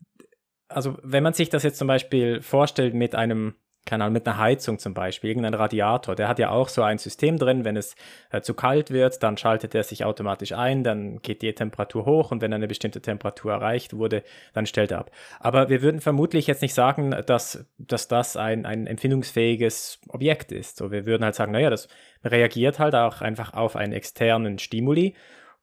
also 0.67 0.97
wenn 1.01 1.23
man 1.23 1.33
sich 1.33 1.49
das 1.49 1.63
jetzt 1.63 1.77
zum 1.77 1.87
Beispiel 1.87 2.41
vorstellt 2.41 2.93
mit 2.93 3.15
einem 3.15 3.55
keine 3.89 4.03
Ahnung, 4.03 4.13
mit 4.13 4.27
einer 4.27 4.37
Heizung 4.37 4.77
zum 4.77 4.93
Beispiel, 4.93 5.31
irgendein 5.31 5.55
Radiator, 5.55 6.15
der 6.15 6.27
hat 6.27 6.37
ja 6.37 6.51
auch 6.51 6.69
so 6.69 6.83
ein 6.83 6.99
System 6.99 7.39
drin, 7.39 7.65
wenn 7.65 7.75
es 7.75 7.95
äh, 8.29 8.41
zu 8.41 8.53
kalt 8.53 8.91
wird, 8.91 9.23
dann 9.23 9.35
schaltet 9.35 9.73
er 9.73 9.83
sich 9.83 10.05
automatisch 10.05 10.51
ein, 10.51 10.83
dann 10.83 11.23
geht 11.23 11.41
die 11.41 11.51
Temperatur 11.53 12.05
hoch 12.05 12.31
und 12.31 12.41
wenn 12.41 12.53
eine 12.53 12.67
bestimmte 12.67 13.01
Temperatur 13.01 13.51
erreicht 13.51 13.95
wurde, 13.95 14.23
dann 14.53 14.67
stellt 14.67 14.91
er 14.91 14.99
ab. 14.99 15.11
Aber 15.39 15.69
wir 15.69 15.81
würden 15.81 16.01
vermutlich 16.01 16.45
jetzt 16.45 16.61
nicht 16.61 16.75
sagen, 16.75 17.15
dass, 17.25 17.65
dass 17.79 18.07
das 18.07 18.37
ein, 18.37 18.67
ein 18.67 18.85
empfindungsfähiges 18.85 20.01
Objekt 20.09 20.51
ist. 20.51 20.77
So, 20.77 20.91
wir 20.91 21.07
würden 21.07 21.23
halt 21.23 21.33
sagen, 21.33 21.51
naja, 21.51 21.71
das 21.71 21.87
reagiert 22.23 22.77
halt 22.77 22.93
auch 22.93 23.21
einfach 23.21 23.53
auf 23.53 23.75
einen 23.75 23.93
externen 23.93 24.59
Stimuli 24.59 25.15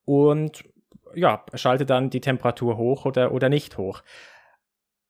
und 0.04 0.64
ja, 1.14 1.44
schaltet 1.54 1.90
dann 1.90 2.10
die 2.10 2.20
Temperatur 2.20 2.76
hoch 2.76 3.06
oder, 3.06 3.30
oder 3.30 3.48
nicht 3.48 3.78
hoch. 3.78 4.02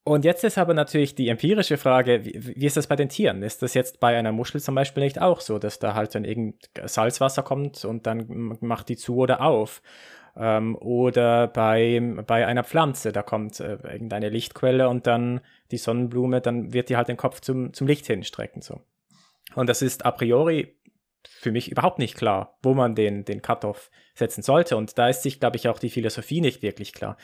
Und 0.06 0.24
jetzt 0.24 0.44
ist 0.44 0.56
aber 0.56 0.72
natürlich 0.72 1.16
die 1.16 1.28
empirische 1.28 1.76
Frage, 1.76 2.24
wie, 2.24 2.54
wie, 2.54 2.64
ist 2.64 2.76
das 2.76 2.86
bei 2.86 2.94
den 2.94 3.08
Tieren? 3.08 3.42
Ist 3.42 3.62
das 3.62 3.74
jetzt 3.74 3.98
bei 3.98 4.16
einer 4.16 4.30
Muschel 4.30 4.60
zum 4.60 4.76
Beispiel 4.76 5.02
nicht 5.02 5.20
auch 5.20 5.40
so, 5.40 5.58
dass 5.58 5.80
da 5.80 5.94
halt 5.94 6.14
dann 6.14 6.24
irgend 6.24 6.70
Salzwasser 6.84 7.42
kommt 7.42 7.84
und 7.84 8.06
dann 8.06 8.56
macht 8.60 8.88
die 8.88 8.96
zu 8.96 9.16
oder 9.16 9.40
auf? 9.40 9.82
Ähm, 10.36 10.76
oder 10.76 11.48
bei, 11.48 12.00
bei 12.24 12.46
einer 12.46 12.62
Pflanze, 12.62 13.10
da 13.10 13.24
kommt 13.24 13.58
äh, 13.58 13.78
irgendeine 13.82 14.28
Lichtquelle 14.28 14.88
und 14.88 15.08
dann 15.08 15.40
die 15.72 15.76
Sonnenblume, 15.76 16.40
dann 16.40 16.72
wird 16.72 16.88
die 16.88 16.96
halt 16.96 17.08
den 17.08 17.16
Kopf 17.16 17.40
zum, 17.40 17.72
zum 17.72 17.88
Licht 17.88 18.06
hinstrecken. 18.06 18.62
So. 18.62 18.82
Und 19.56 19.68
das 19.68 19.82
ist 19.82 20.06
a 20.06 20.12
priori 20.12 20.76
für 21.26 21.50
mich 21.50 21.68
überhaupt 21.68 21.98
nicht 21.98 22.14
klar, 22.14 22.56
wo 22.62 22.74
man 22.74 22.94
den, 22.94 23.24
den 23.24 23.42
Cut-off 23.42 23.90
setzen 24.14 24.42
sollte. 24.42 24.76
Und 24.76 24.98
da 24.98 25.08
ist 25.08 25.24
sich, 25.24 25.40
glaube 25.40 25.56
ich, 25.56 25.68
auch 25.68 25.80
die 25.80 25.90
Philosophie 25.90 26.40
nicht 26.40 26.62
wirklich 26.62 26.92
klar. 26.92 27.16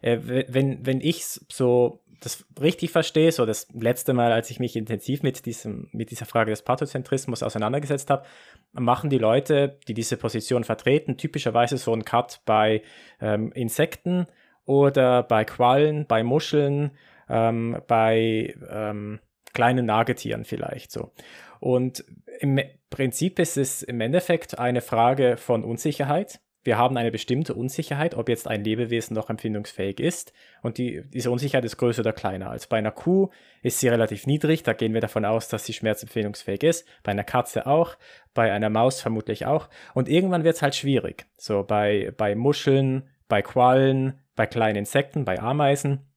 Äh, 0.00 0.20
wenn, 0.48 0.86
wenn 0.86 1.02
ich 1.02 1.22
so 1.26 2.02
das 2.20 2.44
richtig 2.60 2.90
verstehe, 2.90 3.32
so 3.32 3.46
das 3.46 3.68
letzte 3.72 4.12
Mal, 4.12 4.32
als 4.32 4.50
ich 4.50 4.60
mich 4.60 4.76
intensiv 4.76 5.22
mit, 5.22 5.46
diesem, 5.46 5.88
mit 5.92 6.10
dieser 6.10 6.26
Frage 6.26 6.50
des 6.50 6.62
Pathozentrismus 6.62 7.42
auseinandergesetzt 7.42 8.10
habe, 8.10 8.24
machen 8.72 9.10
die 9.10 9.18
Leute, 9.18 9.78
die 9.88 9.94
diese 9.94 10.16
Position 10.16 10.64
vertreten, 10.64 11.16
typischerweise 11.16 11.78
so 11.78 11.92
einen 11.92 12.04
Cut 12.04 12.40
bei 12.44 12.82
ähm, 13.20 13.52
Insekten 13.52 14.26
oder 14.66 15.22
bei 15.22 15.44
Quallen, 15.44 16.06
bei 16.06 16.22
Muscheln, 16.22 16.92
ähm, 17.28 17.80
bei 17.88 18.54
ähm, 18.70 19.20
kleinen 19.52 19.86
Nagetieren 19.86 20.44
vielleicht 20.44 20.92
so. 20.92 21.12
Und 21.58 22.04
im 22.40 22.60
Prinzip 22.90 23.38
ist 23.38 23.56
es 23.56 23.82
im 23.82 24.00
Endeffekt 24.00 24.58
eine 24.58 24.80
Frage 24.80 25.36
von 25.36 25.64
Unsicherheit. 25.64 26.40
Wir 26.62 26.76
haben 26.76 26.96
eine 26.96 27.10
bestimmte 27.10 27.54
Unsicherheit, 27.54 28.14
ob 28.14 28.28
jetzt 28.28 28.46
ein 28.46 28.62
Lebewesen 28.62 29.14
noch 29.14 29.30
empfindungsfähig 29.30 29.98
ist. 29.98 30.34
Und 30.62 30.76
die, 30.76 31.02
diese 31.08 31.30
Unsicherheit 31.30 31.64
ist 31.64 31.78
größer 31.78 32.00
oder 32.00 32.12
kleiner. 32.12 32.50
Als 32.50 32.66
bei 32.66 32.76
einer 32.76 32.90
Kuh 32.90 33.30
ist 33.62 33.80
sie 33.80 33.88
relativ 33.88 34.26
niedrig. 34.26 34.62
Da 34.62 34.74
gehen 34.74 34.92
wir 34.92 35.00
davon 35.00 35.24
aus, 35.24 35.48
dass 35.48 35.64
sie 35.64 35.72
schmerzempfindungsfähig 35.72 36.62
ist. 36.62 36.86
Bei 37.02 37.12
einer 37.12 37.24
Katze 37.24 37.66
auch. 37.66 37.96
Bei 38.34 38.52
einer 38.52 38.68
Maus 38.68 39.00
vermutlich 39.00 39.46
auch. 39.46 39.70
Und 39.94 40.08
irgendwann 40.08 40.44
wird 40.44 40.56
es 40.56 40.62
halt 40.62 40.74
schwierig. 40.74 41.26
So 41.38 41.62
bei, 41.62 42.12
bei 42.16 42.34
Muscheln, 42.34 43.08
bei 43.28 43.40
Quallen, 43.40 44.20
bei 44.36 44.46
kleinen 44.46 44.76
Insekten, 44.76 45.24
bei 45.24 45.40
Ameisen. 45.40 46.10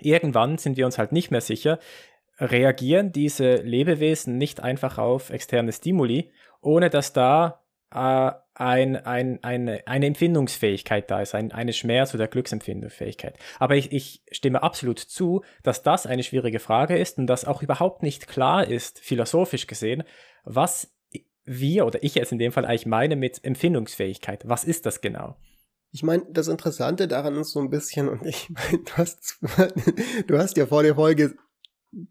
Irgendwann 0.00 0.58
sind 0.58 0.76
wir 0.76 0.86
uns 0.86 0.98
halt 0.98 1.12
nicht 1.12 1.30
mehr 1.30 1.40
sicher, 1.40 1.78
reagieren 2.38 3.12
diese 3.12 3.56
Lebewesen 3.56 4.36
nicht 4.36 4.60
einfach 4.60 4.98
auf 4.98 5.30
externe 5.30 5.72
Stimuli, 5.72 6.32
ohne 6.60 6.90
dass 6.90 7.12
da 7.12 7.62
äh, 7.90 8.30
ein, 8.54 8.96
ein, 8.96 9.42
eine, 9.44 9.86
eine 9.86 10.06
Empfindungsfähigkeit 10.06 11.10
da 11.10 11.20
ist, 11.20 11.34
ein, 11.34 11.52
eine 11.52 11.72
Schmerz- 11.72 12.14
oder 12.14 12.26
Glücksempfindungsfähigkeit. 12.26 13.38
Aber 13.58 13.76
ich, 13.76 13.92
ich 13.92 14.22
stimme 14.32 14.62
absolut 14.62 14.98
zu, 14.98 15.42
dass 15.62 15.82
das 15.82 16.06
eine 16.06 16.22
schwierige 16.22 16.58
Frage 16.58 16.96
ist 16.96 17.18
und 17.18 17.26
dass 17.26 17.44
auch 17.44 17.62
überhaupt 17.62 18.02
nicht 18.02 18.28
klar 18.28 18.66
ist, 18.66 18.98
philosophisch 18.98 19.66
gesehen, 19.66 20.04
was 20.44 20.94
wir 21.44 21.86
oder 21.86 22.02
ich 22.02 22.14
jetzt 22.14 22.32
in 22.32 22.38
dem 22.38 22.52
Fall 22.52 22.64
eigentlich 22.64 22.86
meine 22.86 23.16
mit 23.16 23.44
Empfindungsfähigkeit. 23.44 24.48
Was 24.48 24.64
ist 24.64 24.86
das 24.86 25.00
genau? 25.00 25.36
Ich 25.92 26.02
meine, 26.02 26.24
das 26.30 26.48
Interessante 26.48 27.08
daran 27.08 27.36
ist 27.36 27.52
so 27.52 27.60
ein 27.60 27.70
bisschen, 27.70 28.08
und 28.08 28.26
ich 28.26 28.50
meine, 28.50 28.82
du 28.82 28.92
hast, 28.96 29.38
du 30.26 30.38
hast 30.38 30.56
ja 30.56 30.66
vor 30.66 30.82
der 30.82 30.96
Folge 30.96 31.36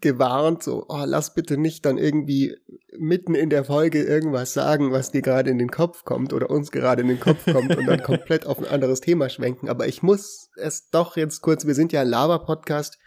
gewarnt, 0.01 0.63
so, 0.63 0.85
oh, 0.87 1.03
lass 1.05 1.33
bitte 1.33 1.57
nicht 1.57 1.85
dann 1.85 1.97
irgendwie 1.97 2.55
mitten 2.97 3.35
in 3.35 3.49
der 3.49 3.65
Folge 3.65 4.03
irgendwas 4.03 4.53
sagen, 4.53 4.91
was 4.91 5.11
dir 5.11 5.21
gerade 5.21 5.51
in 5.51 5.57
den 5.57 5.69
Kopf 5.69 6.05
kommt 6.05 6.33
oder 6.33 6.49
uns 6.49 6.71
gerade 6.71 7.01
in 7.01 7.07
den 7.07 7.19
Kopf 7.19 7.45
kommt 7.45 7.75
und 7.75 7.85
dann 7.85 8.01
komplett 8.03 8.45
auf 8.45 8.57
ein 8.57 8.65
anderes 8.65 9.01
Thema 9.01 9.29
schwenken. 9.29 9.69
Aber 9.69 9.87
ich 9.87 10.01
muss 10.01 10.49
es 10.55 10.89
doch 10.89 11.17
jetzt 11.17 11.41
kurz, 11.41 11.67
wir 11.67 11.75
sind 11.75 11.93
ja 11.93 12.01
ein 12.01 12.07
Lava-Podcast. 12.07 12.97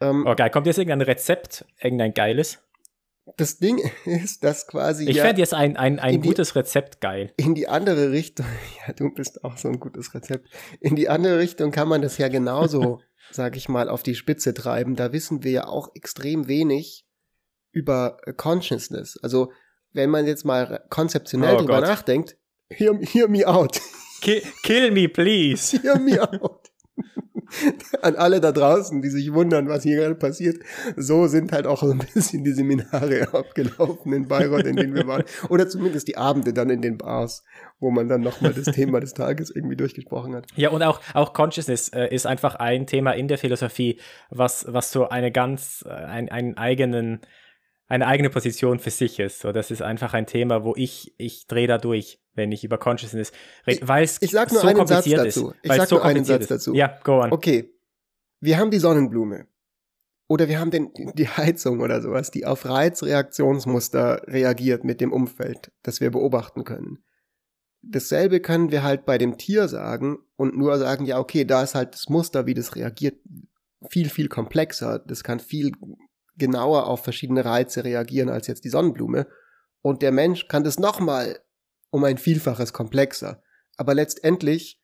Ähm, 0.00 0.24
oh 0.26 0.34
geil, 0.34 0.50
kommt 0.50 0.66
jetzt 0.66 0.78
irgendein 0.78 1.02
Rezept, 1.02 1.66
irgendein 1.80 2.14
geiles? 2.14 2.58
Das 3.36 3.58
Ding 3.58 3.78
ist, 4.04 4.42
dass 4.42 4.66
quasi. 4.66 5.08
Ich 5.08 5.16
ja 5.16 5.24
fände 5.24 5.40
jetzt 5.40 5.54
ein, 5.54 5.76
ein, 5.76 5.98
ein 5.98 6.20
gutes 6.20 6.52
die, 6.52 6.58
Rezept 6.58 7.00
geil. 7.00 7.32
In 7.36 7.54
die 7.54 7.68
andere 7.68 8.10
Richtung, 8.10 8.46
ja, 8.86 8.92
du 8.92 9.12
bist 9.12 9.44
auch 9.44 9.56
so 9.56 9.68
ein 9.68 9.78
gutes 9.78 10.14
Rezept. 10.14 10.48
In 10.80 10.96
die 10.96 11.08
andere 11.08 11.38
Richtung 11.38 11.70
kann 11.70 11.88
man 11.88 12.02
das 12.02 12.18
ja 12.18 12.28
genauso 12.28 13.00
sag 13.30 13.56
ich 13.56 13.68
mal, 13.68 13.88
auf 13.88 14.02
die 14.02 14.14
Spitze 14.14 14.54
treiben. 14.54 14.96
Da 14.96 15.12
wissen 15.12 15.42
wir 15.42 15.50
ja 15.52 15.66
auch 15.66 15.94
extrem 15.94 16.48
wenig 16.48 17.04
über 17.72 18.18
Consciousness. 18.36 19.18
Also 19.22 19.52
wenn 19.92 20.10
man 20.10 20.26
jetzt 20.26 20.44
mal 20.44 20.84
konzeptionell 20.90 21.54
oh 21.54 21.58
drüber 21.58 21.80
Gott. 21.80 21.88
nachdenkt, 21.88 22.36
hear, 22.68 22.98
hear 23.00 23.28
me 23.28 23.46
out. 23.46 23.80
Kill, 24.20 24.42
kill 24.62 24.90
me, 24.90 25.08
please. 25.08 25.78
hear 25.82 25.98
me 25.98 26.20
out. 26.20 26.69
An 28.02 28.16
alle 28.16 28.40
da 28.40 28.52
draußen, 28.52 29.02
die 29.02 29.08
sich 29.08 29.32
wundern, 29.32 29.68
was 29.68 29.82
hier 29.82 29.96
gerade 29.96 30.14
passiert. 30.14 30.62
So 30.96 31.26
sind 31.26 31.52
halt 31.52 31.66
auch 31.66 31.82
so 31.82 31.90
ein 31.90 31.98
bisschen 32.14 32.44
die 32.44 32.52
Seminare 32.52 33.28
abgelaufen 33.32 34.12
in 34.12 34.28
Bayreuth, 34.28 34.66
in 34.66 34.76
denen 34.76 34.94
wir 34.94 35.06
waren. 35.06 35.24
Oder 35.48 35.68
zumindest 35.68 36.08
die 36.08 36.16
Abende 36.16 36.52
dann 36.52 36.70
in 36.70 36.82
den 36.82 36.98
Bars, 36.98 37.44
wo 37.78 37.90
man 37.90 38.08
dann 38.08 38.20
nochmal 38.20 38.52
das 38.52 38.66
Thema 38.74 39.00
des 39.00 39.14
Tages 39.14 39.50
irgendwie 39.50 39.76
durchgesprochen 39.76 40.34
hat. 40.34 40.46
Ja, 40.56 40.70
und 40.70 40.82
auch, 40.82 41.00
auch 41.14 41.32
Consciousness 41.32 41.88
äh, 41.88 42.14
ist 42.14 42.26
einfach 42.26 42.56
ein 42.56 42.86
Thema 42.86 43.12
in 43.12 43.28
der 43.28 43.38
Philosophie, 43.38 43.98
was, 44.30 44.66
was 44.68 44.92
so 44.92 45.08
eine 45.08 45.32
ganz, 45.32 45.84
äh, 45.86 45.92
ein, 45.92 46.28
einen 46.28 46.56
eigenen, 46.56 47.20
eine 47.90 48.06
eigene 48.06 48.30
Position 48.30 48.78
für 48.78 48.90
sich 48.90 49.18
ist. 49.18 49.40
So, 49.40 49.50
das 49.50 49.72
ist 49.72 49.82
einfach 49.82 50.14
ein 50.14 50.26
Thema, 50.26 50.64
wo 50.64 50.74
ich, 50.76 51.12
ich 51.18 51.48
drehe 51.48 51.66
da 51.66 51.76
durch, 51.76 52.20
wenn 52.34 52.52
ich 52.52 52.62
über 52.62 52.78
Consciousness 52.78 53.32
rede, 53.66 53.86
weil 53.86 54.04
es 54.04 54.18
Ich 54.22 54.30
sag 54.30 54.52
nur 54.52 54.60
so 54.60 54.68
einen 54.68 54.86
Satz 54.86 55.10
dazu. 55.10 55.52
Ich 55.60 55.72
sag 55.72 55.88
so 55.88 55.96
nur 55.96 56.04
einen 56.04 56.24
Satz 56.24 56.42
ist. 56.42 56.50
dazu. 56.52 56.72
Ja, 56.72 56.98
go 57.02 57.20
on. 57.20 57.32
Okay. 57.32 57.74
Wir 58.38 58.58
haben 58.58 58.70
die 58.70 58.78
Sonnenblume. 58.78 59.48
Oder 60.28 60.48
wir 60.48 60.60
haben 60.60 60.70
den, 60.70 60.92
die 61.14 61.26
Heizung 61.28 61.80
oder 61.80 62.00
sowas, 62.00 62.30
die 62.30 62.46
auf 62.46 62.64
Reizreaktionsmuster 62.64 64.22
reagiert 64.28 64.84
mit 64.84 65.00
dem 65.00 65.12
Umfeld, 65.12 65.72
das 65.82 66.00
wir 66.00 66.12
beobachten 66.12 66.62
können. 66.62 67.00
Dasselbe 67.82 68.38
können 68.38 68.70
wir 68.70 68.84
halt 68.84 69.04
bei 69.04 69.18
dem 69.18 69.36
Tier 69.36 69.66
sagen 69.66 70.18
und 70.36 70.56
nur 70.56 70.78
sagen, 70.78 71.06
ja, 71.06 71.18
okay, 71.18 71.44
da 71.44 71.64
ist 71.64 71.74
halt 71.74 71.94
das 71.94 72.08
Muster, 72.08 72.46
wie 72.46 72.54
das 72.54 72.76
reagiert, 72.76 73.18
viel, 73.88 74.08
viel 74.08 74.28
komplexer. 74.28 75.00
Das 75.00 75.24
kann 75.24 75.40
viel 75.40 75.72
genauer 76.40 76.88
auf 76.88 77.04
verschiedene 77.04 77.44
Reize 77.44 77.84
reagieren 77.84 78.28
als 78.28 78.48
jetzt 78.48 78.64
die 78.64 78.70
Sonnenblume. 78.70 79.28
Und 79.82 80.02
der 80.02 80.10
Mensch 80.10 80.48
kann 80.48 80.64
das 80.64 80.80
nochmal 80.80 81.38
um 81.90 82.02
ein 82.02 82.18
Vielfaches 82.18 82.72
komplexer. 82.72 83.42
Aber 83.76 83.94
letztendlich 83.94 84.80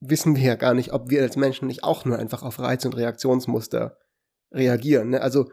wissen 0.00 0.36
wir 0.36 0.42
ja 0.42 0.54
gar 0.54 0.74
nicht, 0.74 0.92
ob 0.92 1.10
wir 1.10 1.22
als 1.22 1.36
Menschen 1.36 1.66
nicht 1.66 1.84
auch 1.84 2.04
nur 2.04 2.18
einfach 2.18 2.42
auf 2.42 2.58
Reiz- 2.58 2.84
und 2.84 2.96
Reaktionsmuster 2.96 3.98
reagieren. 4.52 5.10
Ne? 5.10 5.20
Also 5.20 5.50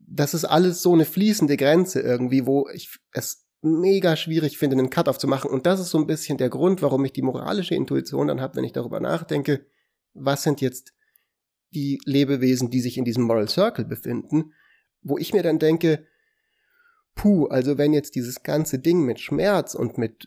das 0.00 0.34
ist 0.34 0.44
alles 0.44 0.82
so 0.82 0.92
eine 0.92 1.04
fließende 1.04 1.56
Grenze 1.56 2.00
irgendwie, 2.00 2.46
wo 2.46 2.68
ich 2.68 2.98
es 3.12 3.46
mega 3.62 4.16
schwierig 4.16 4.58
finde, 4.58 4.76
einen 4.76 4.90
Cut-off 4.90 5.18
zu 5.18 5.28
machen. 5.28 5.50
Und 5.50 5.66
das 5.66 5.80
ist 5.80 5.90
so 5.90 5.98
ein 5.98 6.06
bisschen 6.06 6.38
der 6.38 6.50
Grund, 6.50 6.82
warum 6.82 7.04
ich 7.04 7.12
die 7.12 7.22
moralische 7.22 7.74
Intuition 7.74 8.28
dann 8.28 8.40
habe, 8.40 8.56
wenn 8.56 8.64
ich 8.64 8.72
darüber 8.72 9.00
nachdenke, 9.00 9.66
was 10.14 10.42
sind 10.42 10.60
jetzt 10.60 10.92
die 11.74 12.00
Lebewesen, 12.04 12.70
die 12.70 12.80
sich 12.80 12.98
in 12.98 13.04
diesem 13.04 13.24
Moral 13.24 13.48
Circle 13.48 13.84
befinden, 13.84 14.52
wo 15.02 15.18
ich 15.18 15.32
mir 15.32 15.42
dann 15.42 15.58
denke, 15.58 16.06
puh, 17.14 17.46
also 17.46 17.78
wenn 17.78 17.92
jetzt 17.92 18.14
dieses 18.14 18.42
ganze 18.42 18.78
Ding 18.78 19.04
mit 19.04 19.20
Schmerz 19.20 19.74
und 19.74 19.98
mit 19.98 20.26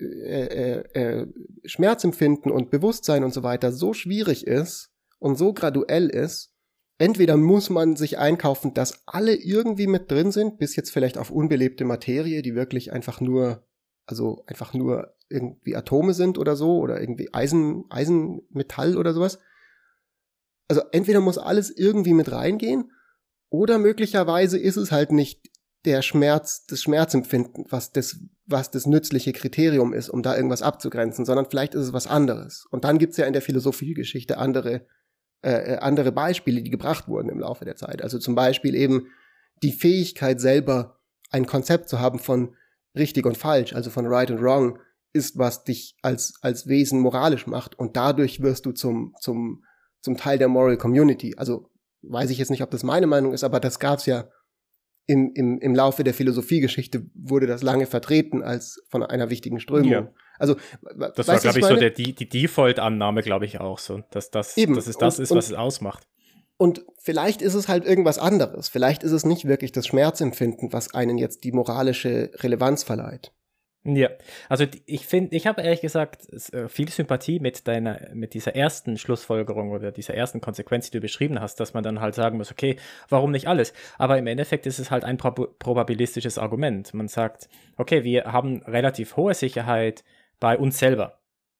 äh, 0.00 0.04
äh, 0.04 1.00
äh, 1.00 1.26
Schmerzempfinden 1.64 2.50
und 2.50 2.70
Bewusstsein 2.70 3.24
und 3.24 3.32
so 3.32 3.42
weiter 3.42 3.72
so 3.72 3.94
schwierig 3.94 4.46
ist 4.46 4.90
und 5.18 5.38
so 5.38 5.52
graduell 5.52 6.08
ist, 6.08 6.52
entweder 6.98 7.36
muss 7.36 7.70
man 7.70 7.96
sich 7.96 8.18
einkaufen, 8.18 8.74
dass 8.74 9.06
alle 9.06 9.34
irgendwie 9.34 9.86
mit 9.86 10.10
drin 10.10 10.32
sind, 10.32 10.58
bis 10.58 10.76
jetzt 10.76 10.90
vielleicht 10.90 11.16
auf 11.16 11.30
unbelebte 11.30 11.84
Materie, 11.84 12.42
die 12.42 12.54
wirklich 12.54 12.92
einfach 12.92 13.20
nur, 13.20 13.66
also 14.06 14.42
einfach 14.46 14.74
nur 14.74 15.14
irgendwie 15.28 15.76
Atome 15.76 16.12
sind 16.12 16.38
oder 16.38 16.56
so, 16.56 16.78
oder 16.78 17.00
irgendwie 17.00 17.32
Eisen, 17.32 17.84
Eisenmetall 17.90 18.96
oder 18.96 19.14
sowas, 19.14 19.38
also 20.68 20.82
entweder 20.92 21.20
muss 21.20 21.38
alles 21.38 21.70
irgendwie 21.70 22.14
mit 22.14 22.30
reingehen 22.30 22.90
oder 23.50 23.78
möglicherweise 23.78 24.58
ist 24.58 24.76
es 24.76 24.90
halt 24.92 25.12
nicht 25.12 25.40
der 25.84 26.02
Schmerz, 26.02 26.64
das 26.66 26.82
Schmerzempfinden, 26.82 27.66
was 27.68 27.92
das, 27.92 28.18
was 28.46 28.70
das 28.70 28.86
nützliche 28.86 29.32
Kriterium 29.32 29.92
ist, 29.92 30.08
um 30.08 30.22
da 30.22 30.34
irgendwas 30.34 30.62
abzugrenzen, 30.62 31.24
sondern 31.24 31.46
vielleicht 31.48 31.74
ist 31.74 31.82
es 31.82 31.92
was 31.92 32.06
anderes. 32.06 32.66
Und 32.70 32.84
dann 32.84 32.98
gibt's 32.98 33.18
ja 33.18 33.26
in 33.26 33.32
der 33.34 33.42
Philosophiegeschichte 33.42 34.38
andere, 34.38 34.86
äh, 35.42 35.74
äh, 35.74 35.76
andere 35.78 36.10
Beispiele, 36.10 36.62
die 36.62 36.70
gebracht 36.70 37.06
wurden 37.06 37.28
im 37.28 37.40
Laufe 37.40 37.64
der 37.64 37.76
Zeit. 37.76 38.02
Also 38.02 38.18
zum 38.18 38.34
Beispiel 38.34 38.74
eben 38.74 39.08
die 39.62 39.72
Fähigkeit 39.72 40.40
selber 40.40 41.00
ein 41.30 41.46
Konzept 41.46 41.88
zu 41.88 42.00
haben 42.00 42.18
von 42.18 42.56
richtig 42.96 43.26
und 43.26 43.36
falsch, 43.36 43.74
also 43.74 43.90
von 43.90 44.06
right 44.06 44.30
und 44.30 44.40
wrong, 44.40 44.78
ist, 45.12 45.36
was 45.38 45.64
dich 45.64 45.96
als, 46.02 46.34
als 46.40 46.66
Wesen 46.66 47.00
moralisch 47.00 47.46
macht 47.46 47.78
und 47.78 47.96
dadurch 47.96 48.40
wirst 48.40 48.66
du 48.66 48.72
zum, 48.72 49.14
zum 49.20 49.64
zum 50.04 50.18
Teil 50.18 50.36
der 50.38 50.48
Moral 50.48 50.76
Community. 50.76 51.34
Also 51.38 51.70
weiß 52.02 52.28
ich 52.30 52.38
jetzt 52.38 52.50
nicht, 52.50 52.62
ob 52.62 52.70
das 52.70 52.82
meine 52.82 53.06
Meinung 53.06 53.32
ist, 53.32 53.42
aber 53.42 53.58
das 53.58 53.78
gab's 53.78 54.04
ja 54.04 54.28
im, 55.06 55.32
im, 55.34 55.58
im 55.58 55.74
Laufe 55.74 56.04
der 56.04 56.14
Philosophiegeschichte 56.14 57.06
wurde 57.14 57.46
das 57.46 57.62
lange 57.62 57.86
vertreten 57.86 58.42
als 58.42 58.82
von 58.88 59.02
einer 59.02 59.30
wichtigen 59.30 59.60
Strömung. 59.60 59.90
Ja. 59.90 60.12
Also 60.38 60.56
das 61.16 61.26
war, 61.26 61.38
glaube 61.38 61.58
ich, 61.58 61.64
so 61.64 61.76
der, 61.76 61.90
die, 61.90 62.14
die 62.14 62.28
Default-Annahme, 62.28 63.22
glaube 63.22 63.46
ich, 63.46 63.60
auch 63.60 63.78
so, 63.78 64.02
dass 64.10 64.30
das, 64.30 64.56
Eben. 64.56 64.74
dass 64.74 64.86
es 64.86 64.98
das 64.98 65.18
und, 65.18 65.22
ist, 65.22 65.30
was 65.30 65.48
und, 65.48 65.52
es 65.52 65.58
ausmacht. 65.58 66.06
Und 66.56 66.84
vielleicht 66.98 67.40
ist 67.40 67.54
es 67.54 67.68
halt 67.68 67.84
irgendwas 67.84 68.18
anderes. 68.18 68.68
Vielleicht 68.68 69.02
ist 69.04 69.12
es 69.12 69.24
nicht 69.24 69.46
wirklich 69.46 69.72
das 69.72 69.86
Schmerzempfinden, 69.86 70.72
was 70.72 70.94
einen 70.94 71.16
jetzt 71.18 71.44
die 71.44 71.52
moralische 71.52 72.30
Relevanz 72.34 72.82
verleiht. 72.82 73.32
Ja, 73.86 74.08
also 74.48 74.64
ich 74.86 75.06
finde, 75.06 75.36
ich 75.36 75.46
habe 75.46 75.60
ehrlich 75.60 75.82
gesagt 75.82 76.26
äh, 76.54 76.68
viel 76.68 76.88
Sympathie 76.88 77.38
mit 77.38 77.68
deiner, 77.68 78.00
mit 78.14 78.32
dieser 78.32 78.56
ersten 78.56 78.96
Schlussfolgerung 78.96 79.72
oder 79.72 79.92
dieser 79.92 80.14
ersten 80.14 80.40
Konsequenz, 80.40 80.90
die 80.90 80.96
du 80.96 81.02
beschrieben 81.02 81.38
hast, 81.38 81.60
dass 81.60 81.74
man 81.74 81.84
dann 81.84 82.00
halt 82.00 82.14
sagen 82.14 82.38
muss, 82.38 82.50
okay, 82.50 82.76
warum 83.10 83.30
nicht 83.30 83.46
alles? 83.46 83.74
Aber 83.98 84.16
im 84.16 84.26
Endeffekt 84.26 84.64
ist 84.64 84.78
es 84.78 84.90
halt 84.90 85.04
ein 85.04 85.18
prob 85.18 85.58
probabilistisches 85.58 86.38
Argument. 86.38 86.94
Man 86.94 87.08
sagt, 87.08 87.50
okay, 87.76 88.04
wir 88.04 88.24
haben 88.32 88.62
relativ 88.62 89.16
hohe 89.16 89.34
Sicherheit 89.34 90.02
bei 90.40 90.56
uns 90.56 90.78
selber. 90.78 91.18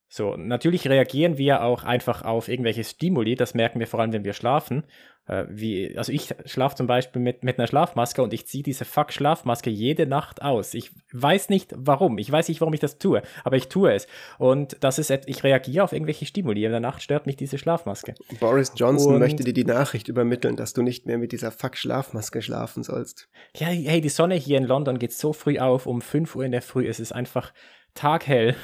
So, 0.09 0.37
natürlich 0.37 0.89
reagieren 0.89 1.39
wir 1.39 1.63
auch 1.63 1.85
einfach 1.85 2.23
auf 2.23 2.49
irgendwelche 2.49 2.85
Stimuli, 2.85 3.35
das 3.35 3.53
merken 3.55 3.81
wir 3.81 3.87
vor 3.87 4.01
allem, 4.01 4.13
wenn 4.13 4.25
wir 4.25 4.33
schlafen. 4.33 4.85
Äh, 5.27 5.45
wie, 5.49 5.97
also 5.97 6.13
ich 6.13 6.35
schlafe 6.45 6.77
zum 6.77 6.87
Beispiel 6.87 7.21
mit, 7.21 7.45
mit 7.45 7.59
einer 7.59 7.67
Schlafmaske 7.67 8.23
und 8.23 8.35
ich 8.35 8.47
ziehe 8.47 8.63
diese 8.63 8.85
Fuck-Schlafmaske 8.85 9.71
jede 9.71 10.07
Nacht 10.07 10.43
aus. 10.43 10.75
Ich 10.75 10.91
weiß 11.13 11.49
nicht 11.49 11.73
warum, 11.77 12.19
ich 12.19 12.31
weiß 12.31 12.49
nicht, 12.49 12.61
warum 12.61 12.75
ich 12.75 12.81
das 12.81 12.99
tue, 12.99 13.23
aber 13.43 13.57
ich 13.57 13.69
tue 13.69 13.93
es. 13.93 14.07
Und 14.39 14.77
das 14.81 14.99
ist, 14.99 15.11
ich 15.11 15.43
reagiere 15.43 15.85
auf 15.85 15.93
irgendwelche 15.93 16.27
Stimuli. 16.27 16.65
In 16.65 16.73
der 16.73 16.81
Nacht 16.81 17.03
stört 17.03 17.27
mich 17.27 17.37
diese 17.37 17.57
Schlafmaske. 17.57 18.15
Boris 18.39 18.73
Johnson 18.77 19.15
und, 19.15 19.21
möchte 19.21 19.45
dir 19.45 19.55
die 19.55 19.65
Nachricht 19.65 20.09
übermitteln, 20.09 20.57
dass 20.57 20.75
du 20.75 20.83
nicht 20.83 21.07
mehr 21.07 21.19
mit 21.19 21.33
dieser 21.33 21.51
Fuck-Schlafmaske 21.51 22.43
schlafen 22.43 22.83
sollst. 22.83 23.29
Ja, 23.57 23.69
hey, 23.69 24.01
die 24.01 24.09
Sonne 24.11 24.35
hier 24.35 24.59
in 24.59 24.65
London 24.65 24.99
geht 24.99 25.13
so 25.13 25.33
früh 25.33 25.59
auf, 25.59 25.87
um 25.87 26.03
5 26.03 26.37
Uhr 26.37 26.45
in 26.45 26.53
der 26.53 26.63
Früh. 26.63 26.87
Es 26.87 27.01
ist 27.01 27.13
einfach 27.13 27.53
taghell. 27.95 28.57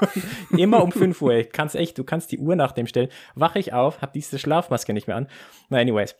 Immer 0.50 0.82
um 0.82 0.92
5 0.92 1.20
Uhr. 1.22 1.44
Kannst 1.44 1.74
echt, 1.74 1.98
du 1.98 2.04
kannst 2.04 2.32
die 2.32 2.38
Uhr 2.38 2.56
nach 2.56 2.72
dem 2.72 2.86
stellen. 2.86 3.08
Wache 3.34 3.58
ich 3.58 3.72
auf, 3.72 4.00
hab 4.02 4.12
diese 4.12 4.38
Schlafmaske 4.38 4.92
nicht 4.92 5.06
mehr 5.06 5.16
an. 5.16 5.28
Na, 5.68 5.78
anyways. 5.78 6.16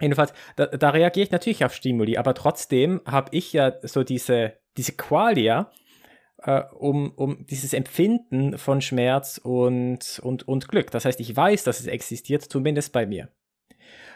Jedenfalls, 0.00 0.34
da, 0.56 0.66
da 0.66 0.90
reagiere 0.90 1.24
ich 1.24 1.30
natürlich 1.30 1.64
auf 1.64 1.74
Stimuli, 1.74 2.18
aber 2.18 2.34
trotzdem 2.34 3.00
habe 3.06 3.30
ich 3.32 3.54
ja 3.54 3.72
so 3.82 4.04
diese, 4.04 4.54
diese 4.76 4.92
Qualia, 4.92 5.70
äh, 6.42 6.62
um, 6.74 7.12
um 7.12 7.46
dieses 7.46 7.72
Empfinden 7.72 8.58
von 8.58 8.82
Schmerz 8.82 9.38
und, 9.42 10.20
und, 10.22 10.46
und 10.46 10.68
Glück. 10.68 10.90
Das 10.90 11.06
heißt, 11.06 11.20
ich 11.20 11.34
weiß, 11.34 11.64
dass 11.64 11.80
es 11.80 11.86
existiert, 11.86 12.42
zumindest 12.42 12.92
bei 12.92 13.06
mir. 13.06 13.30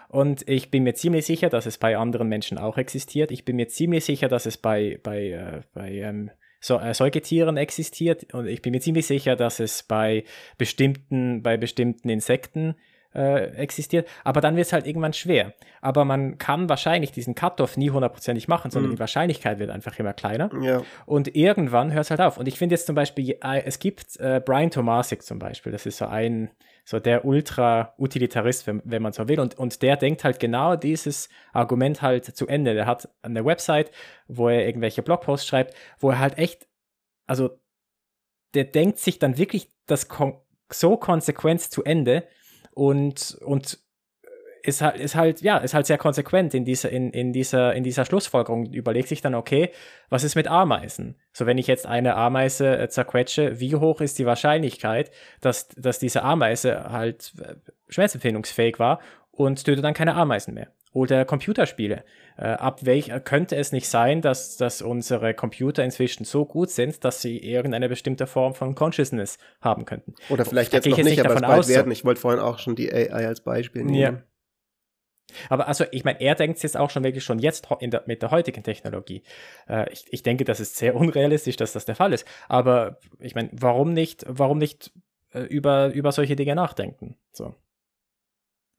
Und 0.09 0.47
ich 0.49 0.71
bin 0.71 0.83
mir 0.83 0.95
ziemlich 0.95 1.25
sicher, 1.25 1.49
dass 1.49 1.67
es 1.67 1.79
bei 1.79 1.97
anderen 1.97 2.29
Menschen 2.29 2.59
auch 2.59 2.77
existiert. 2.77 3.31
Ich 3.31 3.45
bin 3.45 3.57
mir 3.57 3.69
ziemlich 3.69 4.05
sicher, 4.05 4.29
dass 4.29 4.45
es 4.45 4.59
bei, 4.59 4.99
bei, 5.03 5.29
äh, 5.31 5.61
bei 5.73 5.93
ähm, 5.93 6.31
so, 6.61 6.79
äh, 6.79 6.95
Säugetieren 6.95 7.57
existiert 7.57 8.33
und 8.35 8.47
ich 8.47 8.63
bin 8.63 8.73
mir 8.73 8.81
ziemlich 8.81 9.07
sicher, 9.07 9.35
dass 9.35 9.61
es 9.61 9.83
bei 9.83 10.25
bestimmten, 10.59 11.43
bei 11.43 11.57
bestimmten 11.57 12.09
Insekten 12.11 12.75
äh, 13.15 13.47
existiert, 13.57 14.09
aber 14.25 14.41
dann 14.41 14.57
wird 14.57 14.67
es 14.67 14.73
halt 14.73 14.87
irgendwann 14.87 15.13
schwer. 15.13 15.55
Aber 15.81 16.05
man 16.05 16.39
kann 16.39 16.69
wahrscheinlich 16.69 17.13
diesen 17.13 17.35
Cut-off 17.35 17.77
nie 17.77 17.91
hundertprozentig 17.91 18.49
machen, 18.49 18.71
sondern 18.71 18.93
mm. 18.93 18.95
die 18.95 19.01
Wahrscheinlichkeit 19.01 19.59
wird 19.59 19.71
einfach 19.71 19.99
immer 19.99 20.13
kleiner. 20.13 20.51
Ja. 20.63 20.83
Und 21.07 21.35
irgendwann 21.35 21.93
hört 21.93 22.05
es 22.05 22.11
halt 22.11 22.21
auf. 22.21 22.39
Und 22.39 22.47
ich 22.47 22.59
finde 22.59 22.75
jetzt 22.75 22.87
zum 22.87 22.95
Beispiel, 22.95 23.37
äh, 23.43 23.63
es 23.65 23.79
gibt 23.79 24.19
äh, 24.21 24.41
Brian 24.45 24.71
Tomasik 24.71 25.23
zum 25.23 25.39
Beispiel, 25.39 25.73
das 25.73 25.87
ist 25.87 25.99
so 25.99 26.07
ein, 26.07 26.51
so 26.85 27.01
der 27.01 27.25
Ultra-Utilitarist, 27.25 28.67
wenn, 28.67 28.83
wenn 28.85 29.03
man 29.03 29.13
so 29.13 29.29
will. 29.29 29.41
Und, 29.41 29.59
und 29.59 29.83
der 29.83 29.97
denkt 29.97 30.25
halt 30.25 30.39
genau 30.39 30.77
dieses 30.77 31.29
Argument 31.53 32.03
halt 32.03 32.25
zu 32.25 32.47
Ende. 32.47 32.75
Der 32.75 32.87
hat 32.87 33.09
eine 33.23 33.45
Website, 33.45 33.91
wo 34.29 34.49
er 34.49 34.67
irgendwelche 34.67 35.03
Blogposts 35.03 35.47
schreibt, 35.47 35.75
wo 35.99 36.11
er 36.11 36.19
halt 36.19 36.39
echt, 36.39 36.69
also 37.27 37.59
der 38.55 38.65
denkt 38.65 38.99
sich 38.99 39.19
dann 39.19 39.39
wirklich 39.39 39.73
das 39.87 40.09
kon 40.09 40.35
so 40.73 40.97
konsequent 40.97 41.61
zu 41.61 41.83
Ende, 41.83 42.25
und, 42.75 43.39
und 43.45 43.79
ist 44.63 44.83
halt, 44.83 44.97
ist 44.97 45.15
halt, 45.15 45.41
ja, 45.43 45.59
ist 45.59 45.75
halt 45.75 45.87
sehr 45.87 45.99
konsequent 45.99 46.55
in 46.55 46.65
dieser, 46.65 46.91
in, 46.91 47.11
in 47.11 47.33
dieser, 47.33 47.75
in 47.75 47.85
dieser 47.85 48.05
Schlussfolgerung. 48.05 48.73
Überlegt 48.73 49.09
sich 49.09 49.21
dann, 49.21 49.35
okay, 49.35 49.71
was 50.09 50.25
ist 50.25 50.35
mit 50.35 50.49
Ameisen? 50.49 51.17
So, 51.33 51.47
wenn 51.47 51.59
ich 51.59 51.67
jetzt 51.67 51.87
eine 51.87 52.17
Ameise 52.17 52.79
äh, 52.79 52.89
zerquetsche, 52.89 53.61
wie 53.61 53.77
hoch 53.77 54.01
ist 54.01 54.19
die 54.19 54.27
Wahrscheinlichkeit, 54.27 55.11
dass, 55.41 55.69
dass 55.69 55.99
diese 55.99 56.23
Ameise 56.23 56.91
halt 56.91 57.33
äh, 57.41 57.55
schmerzempfindungsfähig 57.89 58.79
war 58.79 59.01
und 59.31 59.65
tötet 59.65 59.85
dann 59.85 59.95
keine 59.95 60.15
Ameisen 60.15 60.55
mehr? 60.55 60.69
Oder 60.93 61.25
Computerspiele. 61.25 62.05
Äh, 62.37 62.47
ab 62.47 62.85
welch 62.85 63.11
könnte 63.25 63.57
es 63.57 63.73
nicht 63.73 63.89
sein, 63.89 64.23
dass, 64.23 64.57
dass 64.57 64.83
unsere 64.83 65.35
Computer 65.35 65.85
inzwischen 65.85 66.25
so 66.25 66.45
gut 66.45 66.71
sind, 66.71 67.05
dass 67.05 67.23
sie 67.23 67.39
irgendeine 67.39 67.89
bestimmte 67.89 68.27
Form 68.27 68.55
von 68.55 68.75
Consciousness 68.75 69.39
haben 69.61 69.85
könnten? 69.85 70.15
Oder 70.31 70.45
vielleicht 70.45 70.73
jetzt 70.73 70.87
noch 70.87 70.97
nicht, 70.97 71.07
nicht 71.07 71.25
aber 71.25 71.35
es 71.35 71.43
bald 71.43 71.69
werden. 71.69 71.93
Ich 71.93 72.05
wollte 72.05 72.21
vorhin 72.21 72.41
auch 72.41 72.59
schon 72.59 72.77
die 72.77 72.93
AI 72.93 73.27
als 73.27 73.41
Beispiel 73.43 73.85
nehmen. 73.85 73.99
Ja. 73.99 74.23
Aber 75.49 75.69
also, 75.69 75.85
ich 75.93 76.05
meine, 76.05 76.21
er 76.21 76.35
denkt 76.35 76.57
es 76.57 76.63
jetzt 76.63 76.77
auch 76.77 76.91
schon 76.91 77.05
wirklich 77.05 77.23
schon 77.23 77.39
jetzt 77.39 77.69
der, 77.81 78.03
mit 78.07 78.23
der 78.23 78.33
heutigen 78.33 78.63
Technologie. 78.63 79.23
Äh, 79.69 79.93
ich, 79.93 80.05
ich 80.11 80.23
denke, 80.23 80.45
das 80.45 80.59
ist 80.61 80.77
sehr 80.77 80.95
unrealistisch, 80.97 81.57
dass 81.57 81.73
das 81.73 81.85
der 81.85 81.95
Fall 81.95 82.13
ist. 82.13 82.27
Aber 82.49 82.99
ich 83.19 83.35
meine, 83.35 83.51
warum 83.53 83.93
nicht, 83.93 84.25
warum 84.27 84.59
nicht 84.59 84.93
äh, 85.33 85.41
über, 85.41 85.93
über 85.93 86.11
solche 86.13 86.37
Dinge 86.37 86.55
nachdenken? 86.55 87.17
So. 87.33 87.55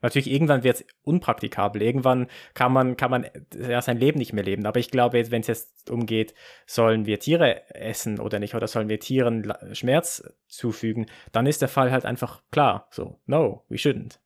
Natürlich, 0.01 0.31
irgendwann 0.31 0.63
wird 0.63 0.77
es 0.77 0.85
unpraktikabel. 1.03 1.81
Irgendwann 1.81 2.27
kann 2.53 2.73
man, 2.73 2.97
kann 2.97 3.11
man 3.11 3.27
ja 3.53 3.81
sein 3.81 3.97
Leben 3.97 4.19
nicht 4.19 4.33
mehr 4.33 4.43
leben. 4.43 4.65
Aber 4.65 4.79
ich 4.79 4.91
glaube, 4.91 5.31
wenn 5.31 5.41
es 5.41 5.47
jetzt 5.47 5.89
umgeht, 5.89 6.33
sollen 6.65 7.05
wir 7.05 7.19
Tiere 7.19 7.69
essen 7.75 8.19
oder 8.19 8.39
nicht, 8.39 8.55
oder 8.55 8.67
sollen 8.67 8.89
wir 8.89 8.99
Tieren 8.99 9.53
Schmerz 9.73 10.23
zufügen, 10.47 11.05
dann 11.31 11.45
ist 11.45 11.61
der 11.61 11.69
Fall 11.69 11.91
halt 11.91 12.05
einfach 12.05 12.41
klar. 12.51 12.87
So, 12.91 13.19
no, 13.25 13.65
we 13.69 13.77
shouldn't. 13.77 14.19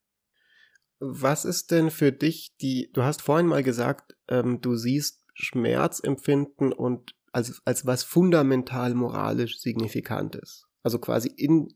Was 0.98 1.44
ist 1.44 1.70
denn 1.70 1.90
für 1.90 2.10
dich 2.10 2.56
die, 2.60 2.90
du 2.92 3.02
hast 3.02 3.20
vorhin 3.20 3.46
mal 3.46 3.62
gesagt, 3.62 4.16
ähm, 4.28 4.60
du 4.62 4.76
siehst 4.76 5.22
Schmerzempfinden 5.34 6.72
und 6.72 7.14
als, 7.32 7.60
als 7.66 7.84
was 7.84 8.02
fundamental 8.02 8.94
moralisch 8.94 9.58
Signifikantes. 9.58 10.66
Also 10.82 10.98
quasi 10.98 11.28
in, 11.28 11.68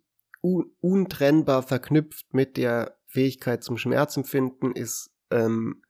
un, 0.42 0.72
untrennbar 0.80 1.62
verknüpft 1.62 2.32
mit 2.32 2.56
der 2.56 2.96
Fähigkeit 3.11 3.64
zum 3.64 3.77
Schmerzempfinden 3.77 4.73
ist 4.73 5.11
ähm, 5.31 5.83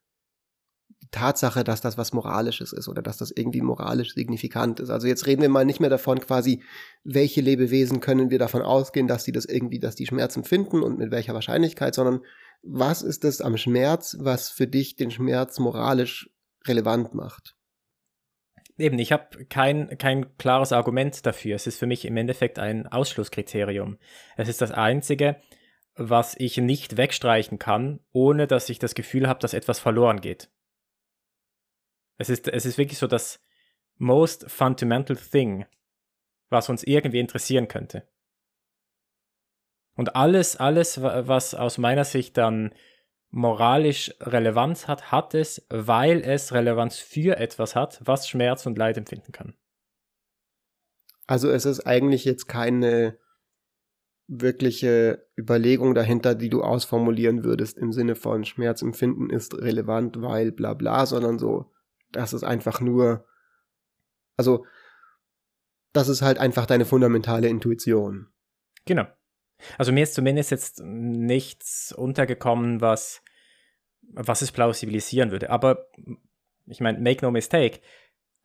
die 1.03 1.09
Tatsache, 1.11 1.65
dass 1.65 1.81
das 1.81 1.99
was 1.99 2.13
Moralisches 2.13 2.73
ist 2.73 2.89
oder 2.89 3.03
dass 3.03 3.19
das 3.19 3.31
irgendwie 3.31 3.61
moralisch 3.61 4.15
signifikant 4.15 4.81
ist. 4.81 4.91
Also 4.91 5.07
jetzt 5.07 5.27
reden 5.27 5.43
wir 5.43 5.49
mal 5.49 5.65
nicht 5.65 5.81
mehr 5.81 5.91
davon 5.91 6.21
quasi, 6.21 6.63
welche 7.05 7.41
Lebewesen 7.41 8.01
können 8.01 8.31
wir 8.31 8.39
davon 8.39 8.63
ausgehen, 8.63 9.07
dass 9.07 9.25
sie 9.25 9.33
das 9.33 9.45
irgendwie, 9.45 9.79
dass 9.79 9.95
die 9.95 10.07
Schmerz 10.07 10.37
empfinden 10.37 10.83
und 10.83 10.99
mit 10.99 11.11
welcher 11.11 11.35
Wahrscheinlichkeit, 11.35 11.95
sondern 11.95 12.21
was 12.63 13.03
ist 13.03 13.25
es 13.25 13.41
am 13.41 13.57
Schmerz, 13.57 14.17
was 14.21 14.51
für 14.51 14.67
dich 14.67 14.97
den 14.97 15.11
Schmerz 15.11 15.59
moralisch 15.59 16.31
relevant 16.67 17.15
macht? 17.15 17.55
Eben, 18.79 18.99
ich 18.99 19.13
habe 19.13 19.45
kein, 19.47 19.99
kein 19.99 20.37
klares 20.39 20.73
Argument 20.73 21.27
dafür. 21.27 21.57
Es 21.57 21.67
ist 21.67 21.79
für 21.79 21.87
mich 21.87 22.07
im 22.07 22.17
Endeffekt 22.17 22.59
ein 22.59 22.87
Ausschlusskriterium. 22.87 23.99
Es 24.39 24.49
ist 24.49 24.63
das 24.63 24.71
Einzige, 24.71 25.37
was 26.01 26.35
ich 26.39 26.57
nicht 26.57 26.97
wegstreichen 26.97 27.59
kann, 27.59 28.01
ohne 28.13 28.47
dass 28.47 28.71
ich 28.71 28.79
das 28.79 28.95
Gefühl 28.95 29.29
habe, 29.29 29.41
dass 29.41 29.53
etwas 29.53 29.79
verloren 29.79 30.23
geht. 30.23 30.51
Es 32.17 32.31
ist, 32.31 32.49
es 32.49 32.65
ist 32.65 32.79
wirklich 32.79 32.99
so 32.99 33.07
das 33.07 33.39
most 33.99 34.51
fundamental 34.51 35.17
thing, 35.17 35.67
was 36.49 36.71
uns 36.71 36.85
irgendwie 36.85 37.21
interessieren 37.21 37.69
könnte. 37.69 38.09
Und 39.95 40.17
alles, 40.17 40.57
alles, 40.57 41.03
was 41.03 41.55
aus 41.55 41.77
meiner 41.77 42.05
Sicht 42.05 42.39
dann 42.39 42.75
moralisch 43.29 44.15
Relevanz 44.21 44.89
hat, 44.89 45.13
hat 45.13 45.35
es, 45.35 45.67
weil 45.69 46.23
es 46.23 46.55
Relevanz 46.55 46.97
für 46.97 47.37
etwas 47.37 47.77
hat, 47.77 48.01
was 48.05 48.27
Schmerz 48.27 48.65
und 48.65 48.79
Leid 48.79 48.97
empfinden 48.97 49.33
kann. 49.33 49.55
Also 51.27 51.51
es 51.51 51.67
ist 51.67 51.87
eigentlich 51.87 52.25
jetzt 52.25 52.49
keine 52.49 53.19
wirkliche 54.33 55.27
Überlegung 55.37 55.93
dahinter, 55.95 56.37
die 56.37 56.51
du 56.51 56.63
ausformulieren 56.63 57.43
würdest 57.43 57.77
im 57.77 57.93
Sinne 57.93 58.15
von 58.15 58.45
Schmerzempfinden 58.45 59.29
ist 59.29 59.55
relevant, 59.55 60.23
weil 60.23 60.53
bla 60.53 60.75
bla, 60.75 61.05
sondern 61.05 61.39
so, 61.39 61.73
das 62.13 62.33
ist 62.33 62.45
einfach 62.45 62.81
nur, 62.81 63.27
also, 64.37 64.65
das 65.93 66.09
ist 66.09 66.23
halt 66.23 66.39
einfach 66.39 66.67
deine 66.67 66.85
fundamentale 66.85 67.49
Intuition. 67.49 68.29
Genau. 68.85 69.07
Also 69.79 69.91
mir 69.91 70.05
ist 70.05 70.15
zumindest 70.15 70.53
jetzt 70.53 70.81
nichts 70.81 71.93
untergekommen, 71.93 72.81
was, 72.81 73.23
was 74.03 74.43
es 74.43 74.53
plausibilisieren 74.53 75.33
würde. 75.33 75.51
Aber 75.51 75.89
ich 76.67 76.81
meine, 76.81 77.01
make 77.01 77.25
no 77.25 77.33
mistake, 77.33 77.81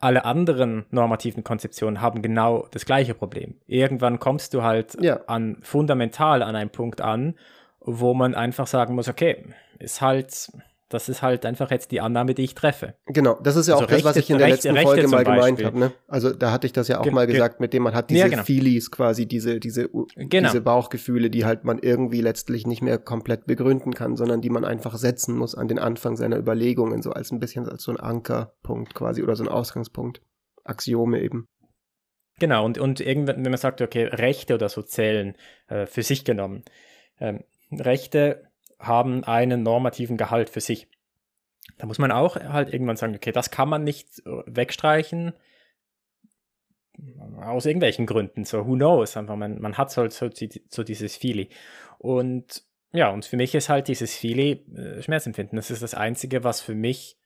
alle 0.06 0.24
anderen 0.24 0.86
normativen 0.91 1.44
Konzeptionen 1.44 2.00
haben 2.00 2.22
genau 2.22 2.68
das 2.70 2.86
gleiche 2.86 3.15
Problem. 3.15 3.56
Irgendwann 3.65 4.20
kommst 4.20 4.54
du 4.54 4.62
halt 4.62 4.96
ja. 5.02 5.22
an 5.26 5.58
fundamental 5.63 6.44
an 6.44 6.56
einen 6.56 6.70
Punkt 6.70 7.02
an, 7.02 7.34
wo 7.80 8.13
man 8.13 8.36
einfach 8.36 8.68
sagen 8.68 8.94
muss, 8.94 9.10
okay, 9.10 9.44
ist 9.80 10.02
halt 10.02 10.52
das 10.89 11.10
ist 11.10 11.24
halt 11.24 11.45
einfach 11.45 11.71
jetzt 11.71 11.91
die 11.91 12.00
Annahme, 12.00 12.36
die 12.36 12.43
ich 12.43 12.54
treffe. 12.54 12.95
Genau, 13.08 13.39
das 13.41 13.56
ist 13.56 13.67
ja 13.67 13.74
also 13.74 13.86
auch 13.86 13.89
Rechte, 13.89 14.04
das, 14.04 14.15
was 14.15 14.24
ich 14.24 14.30
in 14.30 14.38
der 14.38 14.48
Rechte, 14.48 14.69
letzten 14.69 14.88
Folge 14.88 15.08
mal 15.08 15.24
gemeint 15.24 15.63
habe. 15.63 15.80
Ne? 15.80 15.91
Also 16.08 16.32
da 16.32 16.52
hatte 16.52 16.67
ich 16.67 16.74
das 16.74 16.88
ja 16.88 17.00
auch 17.00 17.04
ge 17.04 17.12
mal 17.12 17.26
gesagt, 17.26 17.60
mit 17.60 17.74
dem 17.74 17.84
man 17.84 17.95
hat 17.95 18.12
diese 18.12 18.19
ja, 18.19 18.28
genau. 18.28 18.43
Feelies 18.43 18.91
quasi, 18.91 19.26
diese, 19.26 19.60
diese, 19.60 19.89
genau. 19.89 20.50
diese 20.50 20.62
Bauchgefühle, 20.62 21.32
die 21.32 21.43
halt 21.43 21.63
man 21.63 21.80
irgendwie 21.80 22.21
letztlich 22.21 22.67
nicht 22.67 22.84
mehr 22.84 23.00
komplett 23.00 23.48
begründen 23.48 23.93
kann, 23.93 24.15
sondern 24.15 24.41
die 24.41 24.52
man 24.52 24.63
einfach 24.63 24.95
setzen 24.98 25.36
muss 25.36 25.56
an 25.56 25.67
den 25.67 25.80
Anfang 25.80 26.17
seiner 26.17 26.38
Überlegungen, 26.38 27.02
so 27.02 27.12
als 27.12 27.32
ein 27.32 27.39
bisschen 27.39 27.67
als 27.67 27.84
so 27.84 27.91
ein 27.91 28.00
Ankerpunkt 28.00 28.93
quasi 28.93 29.24
oder 29.24 29.36
so 29.36 29.43
ein 29.43 29.50
Ausgangspunkt. 29.50 30.21
Axiome 30.63 31.21
eben. 31.21 31.48
Genau, 32.39 32.65
und, 32.65 32.78
und 32.78 33.00
irgendwann, 33.00 33.43
wenn 33.43 33.52
man 33.52 33.58
sagt, 33.58 33.82
okay, 33.82 34.06
Rechte 34.06 34.56
oder 34.56 34.69
so 34.69 34.82
zählen 34.82 35.36
äh, 35.67 35.86
für 35.86 36.04
sich 36.04 36.26
genommen. 36.26 36.63
Ähm, 37.19 37.43
Rechte 37.71 38.44
haben 38.80 39.24
einen 39.24 39.64
normativen 39.64 40.18
Gehalt 40.18 40.50
für 40.50 40.62
sich. 40.62 40.88
Da 41.78 41.88
muss 41.88 41.98
man 41.98 42.12
auch 42.12 42.36
halt 42.36 42.72
irgendwann 42.72 42.98
sagen, 42.98 43.16
okay, 43.16 43.32
das 43.32 43.52
kann 43.52 43.70
man 43.70 43.84
nicht 43.84 44.20
äh, 44.26 44.44
wegstreichen 44.46 45.34
aus 47.42 47.66
irgendwelchen 47.66 48.06
Gründen. 48.06 48.46
So, 48.46 48.66
who 48.66 48.76
knows? 48.76 49.18
Einfach, 49.18 49.36
man, 49.36 49.60
man 49.60 49.78
hat 49.78 49.96
halt 49.98 50.14
so, 50.14 50.30
so 50.70 50.84
dieses 50.84 51.16
Feeling. 51.16 51.50
Und 51.98 52.64
ja, 52.94 53.10
und 53.10 53.26
für 53.26 53.38
mich 53.38 53.54
ist 53.56 53.70
halt 53.70 53.88
dieses 53.88 54.16
Feeling 54.16 54.76
äh, 54.76 55.02
Schmerzempfinden. 55.02 55.58
Das 55.58 55.72
ist 55.72 55.84
das 55.84 55.94
Einzige, 55.94 56.44
was 56.44 56.62
für 56.62 56.76
mich 56.76 57.18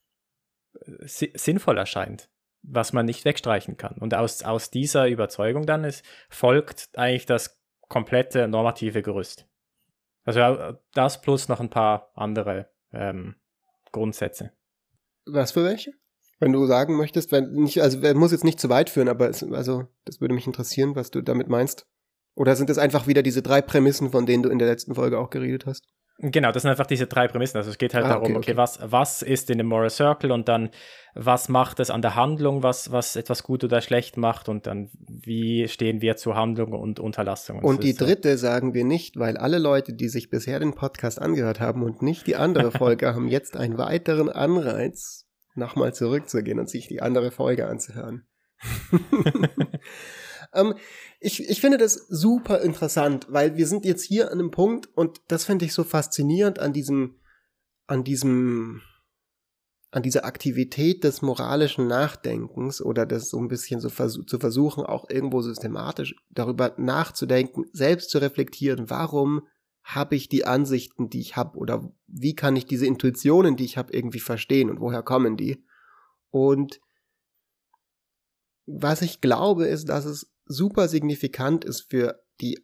äh, 0.73 1.05
sinnvoll 1.05 1.77
erscheint, 1.77 2.29
was 2.63 2.93
man 2.93 3.05
nicht 3.05 3.25
wegstreichen 3.25 3.77
kann. 3.77 3.97
Und 3.99 4.15
aus, 4.15 4.41
aus 4.43 4.71
dieser 4.71 5.07
Überzeugung 5.07 5.65
dann 5.65 5.83
ist, 5.83 6.03
folgt 6.29 6.89
eigentlich 6.95 7.27
das 7.27 7.61
komplette 7.87 8.47
normative 8.47 9.01
Gerüst. 9.01 9.48
Also 10.29 10.77
das 10.93 11.21
plus 11.21 11.49
noch 11.49 11.59
ein 11.59 11.71
paar 11.71 12.11
andere 12.13 12.69
ähm, 12.93 13.33
Grundsätze. 13.91 14.51
Was 15.25 15.53
für 15.53 15.63
welche? 15.63 15.93
Wenn 16.39 16.53
du 16.53 16.67
sagen 16.67 16.97
möchtest, 16.97 17.31
wenn 17.31 17.51
nicht, 17.51 17.81
also 17.81 17.97
muss 18.13 18.31
jetzt 18.31 18.43
nicht 18.43 18.59
zu 18.59 18.69
weit 18.69 18.91
führen, 18.91 19.09
aber 19.09 19.27
es, 19.27 19.41
also 19.43 19.87
das 20.05 20.21
würde 20.21 20.35
mich 20.35 20.45
interessieren, 20.45 20.95
was 20.95 21.09
du 21.09 21.23
damit 21.23 21.49
meinst. 21.49 21.87
Oder 22.35 22.55
sind 22.55 22.69
es 22.69 22.77
einfach 22.77 23.07
wieder 23.07 23.23
diese 23.23 23.41
drei 23.41 23.63
Prämissen, 23.63 24.11
von 24.11 24.27
denen 24.27 24.43
du 24.43 24.49
in 24.49 24.59
der 24.59 24.67
letzten 24.67 24.93
Folge 24.93 25.17
auch 25.17 25.31
geredet 25.31 25.65
hast? 25.65 25.87
Genau, 26.21 26.51
das 26.51 26.63
sind 26.63 26.71
einfach 26.71 26.85
diese 26.85 27.07
drei 27.07 27.29
Prämissen. 27.29 27.57
Also 27.57 27.69
es 27.69 27.77
geht 27.77 27.93
halt 27.93 28.05
ah, 28.05 28.09
darum, 28.09 28.35
okay, 28.35 28.51
okay, 28.51 28.57
was, 28.57 28.79
was 28.83 29.21
ist 29.21 29.49
in 29.49 29.57
dem 29.57 29.67
Moral 29.67 29.89
Circle 29.89 30.33
und 30.33 30.49
dann, 30.49 30.69
was 31.15 31.47
macht 31.47 31.79
es 31.79 31.89
an 31.89 32.01
der 32.01 32.15
Handlung, 32.15 32.61
was, 32.61 32.91
was 32.91 33.15
etwas 33.15 33.41
gut 33.41 33.63
oder 33.63 33.79
schlecht 33.79 34.17
macht 34.17 34.49
und 34.49 34.67
dann, 34.67 34.89
wie 35.07 35.69
stehen 35.69 36.01
wir 36.01 36.17
zu 36.17 36.35
Handlung 36.35 36.73
und 36.73 36.99
Unterlassung. 36.99 37.63
Und, 37.63 37.83
die 37.83 37.95
dritte 37.95 38.37
sagen 38.37 38.73
wir 38.73 38.83
nicht, 38.83 39.17
weil 39.17 39.37
alle 39.37 39.59
Leute, 39.59 39.93
die 39.93 40.09
sich 40.09 40.29
bisher 40.29 40.59
den 40.59 40.73
Podcast 40.73 41.21
angehört 41.21 41.61
haben 41.61 41.83
und 41.83 42.01
nicht 42.01 42.27
die 42.27 42.35
andere 42.35 42.71
Folge, 42.77 43.15
haben 43.15 43.29
jetzt 43.29 43.55
einen 43.55 43.77
weiteren 43.77 44.27
Anreiz, 44.27 45.25
nochmal 45.55 45.93
zurückzugehen 45.93 46.59
und 46.59 46.69
sich 46.69 46.87
die 46.87 47.01
andere 47.01 47.31
Folge 47.31 47.67
anzuhören. 47.67 48.27
ähm, 50.53 50.75
ich, 51.19 51.47
ich 51.47 51.61
finde 51.61 51.77
das 51.77 51.93
super 52.09 52.61
interessant, 52.61 53.27
weil 53.29 53.57
wir 53.57 53.67
sind 53.67 53.85
jetzt 53.85 54.03
hier 54.03 54.31
an 54.31 54.39
einem 54.39 54.51
Punkt 54.51 54.87
und 54.95 55.21
das 55.27 55.45
finde 55.45 55.65
ich 55.65 55.73
so 55.73 55.83
faszinierend 55.83 56.59
an 56.59 56.73
diesem, 56.73 57.15
an 57.87 58.03
diesem, 58.03 58.81
an 59.91 60.03
dieser 60.03 60.25
Aktivität 60.25 61.03
des 61.03 61.21
moralischen 61.21 61.87
Nachdenkens 61.87 62.81
oder 62.81 63.05
das 63.05 63.29
so 63.29 63.39
ein 63.39 63.47
bisschen 63.47 63.79
so 63.79 63.89
vers 63.89 64.19
zu 64.25 64.39
versuchen, 64.39 64.85
auch 64.85 65.09
irgendwo 65.09 65.41
systematisch 65.41 66.15
darüber 66.29 66.73
nachzudenken, 66.77 67.65
selbst 67.73 68.09
zu 68.09 68.19
reflektieren, 68.19 68.89
warum 68.89 69.47
habe 69.83 70.15
ich 70.15 70.29
die 70.29 70.45
Ansichten, 70.45 71.09
die 71.09 71.19
ich 71.19 71.35
habe 71.35 71.57
oder 71.57 71.91
wie 72.05 72.35
kann 72.35 72.55
ich 72.55 72.65
diese 72.65 72.85
Intuitionen, 72.85 73.55
die 73.55 73.65
ich 73.65 73.77
habe, 73.77 73.93
irgendwie 73.93 74.19
verstehen 74.19 74.69
und 74.69 74.79
woher 74.79 75.01
kommen 75.01 75.35
die? 75.35 75.63
Und 76.29 76.79
was 78.67 79.01
ich 79.01 79.19
glaube, 79.19 79.65
ist, 79.65 79.89
dass 79.89 80.05
es 80.05 80.31
super 80.49 80.89
signifikant 80.89 81.63
ist 81.63 81.89
für 81.89 82.19
die 82.41 82.59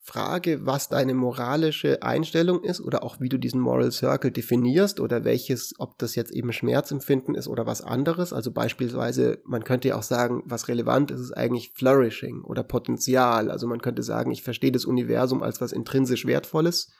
Frage, 0.00 0.66
was 0.66 0.88
deine 0.88 1.14
moralische 1.14 2.02
Einstellung 2.02 2.62
ist 2.64 2.80
oder 2.80 3.02
auch 3.02 3.20
wie 3.20 3.28
du 3.28 3.38
diesen 3.38 3.60
Moral 3.60 3.92
Circle 3.92 4.30
definierst 4.30 5.00
oder 5.00 5.24
welches, 5.24 5.74
ob 5.78 5.98
das 5.98 6.14
jetzt 6.14 6.32
eben 6.32 6.52
Schmerzempfinden 6.52 7.34
ist 7.34 7.48
oder 7.48 7.66
was 7.66 7.80
anderes. 7.80 8.32
Also 8.32 8.50
beispielsweise, 8.50 9.40
man 9.44 9.64
könnte 9.64 9.88
ja 9.88 9.96
auch 9.96 10.02
sagen, 10.02 10.42
was 10.44 10.68
relevant 10.68 11.10
ist, 11.10 11.20
ist 11.20 11.36
eigentlich 11.36 11.72
Flourishing 11.74 12.42
oder 12.42 12.62
Potenzial. 12.62 13.50
Also 13.50 13.66
man 13.66 13.80
könnte 13.80 14.02
sagen, 14.02 14.30
ich 14.30 14.42
verstehe 14.42 14.72
das 14.72 14.84
Universum 14.84 15.42
als 15.42 15.60
was 15.60 15.72
intrinsisch 15.72 16.26
Wertvolles 16.26 16.90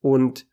und 0.00 0.46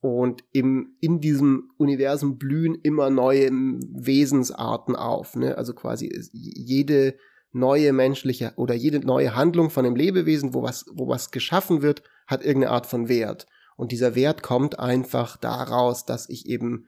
Und 0.00 0.44
im, 0.52 0.96
in 1.00 1.20
diesem 1.20 1.72
Universum 1.76 2.38
blühen 2.38 2.76
immer 2.76 3.10
neue 3.10 3.50
Wesensarten 3.50 4.94
auf. 4.94 5.34
Ne? 5.34 5.58
Also 5.58 5.74
quasi 5.74 6.08
jede 6.32 7.16
neue 7.52 7.92
menschliche 7.92 8.52
oder 8.56 8.74
jede 8.74 9.00
neue 9.00 9.34
Handlung 9.34 9.70
von 9.70 9.86
einem 9.86 9.96
Lebewesen, 9.96 10.54
wo 10.54 10.62
was, 10.62 10.86
wo 10.92 11.08
was 11.08 11.30
geschaffen 11.30 11.82
wird, 11.82 12.02
hat 12.26 12.44
irgendeine 12.44 12.72
Art 12.72 12.86
von 12.86 13.08
Wert. 13.08 13.46
Und 13.76 13.92
dieser 13.92 14.14
Wert 14.14 14.42
kommt 14.42 14.78
einfach 14.78 15.36
daraus, 15.36 16.04
dass 16.04 16.28
ich 16.28 16.46
eben 16.46 16.86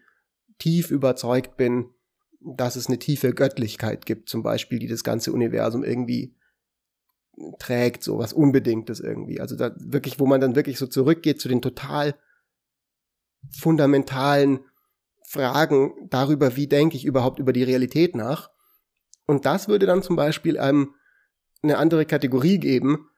tief 0.58 0.90
überzeugt 0.90 1.56
bin, 1.56 1.90
dass 2.40 2.76
es 2.76 2.88
eine 2.88 2.98
tiefe 2.98 3.32
Göttlichkeit 3.32 4.06
gibt, 4.06 4.28
zum 4.28 4.42
Beispiel, 4.42 4.78
die 4.78 4.88
das 4.88 5.04
ganze 5.04 5.32
Universum 5.32 5.84
irgendwie 5.84 6.34
trägt, 7.58 8.02
so 8.02 8.18
was 8.18 8.32
Unbedingtes 8.32 9.00
irgendwie. 9.00 9.40
Also 9.40 9.56
da 9.56 9.74
wirklich, 9.78 10.18
wo 10.18 10.26
man 10.26 10.40
dann 10.40 10.56
wirklich 10.56 10.78
so 10.78 10.86
zurückgeht 10.86 11.40
zu 11.40 11.48
den 11.48 11.62
total 11.62 12.14
fundamentalen 13.58 14.61
Fragen 15.26 16.08
darüber, 16.11 16.56
wie 16.56 16.66
denke 16.66 16.96
ich 16.96 17.04
überhaupt 17.04 17.38
über 17.38 17.52
die 17.52 17.62
Realität 17.62 18.14
nach. 18.16 18.50
Und 19.30 19.46
das 19.46 19.68
würde 19.68 19.86
dann 19.86 20.02
zum 20.02 20.16
Beispiel 20.16 20.58
einem 20.58 20.96
eine 21.62 21.78
andere 21.78 22.04
Kategorie 22.04 22.58
geben 22.58 23.08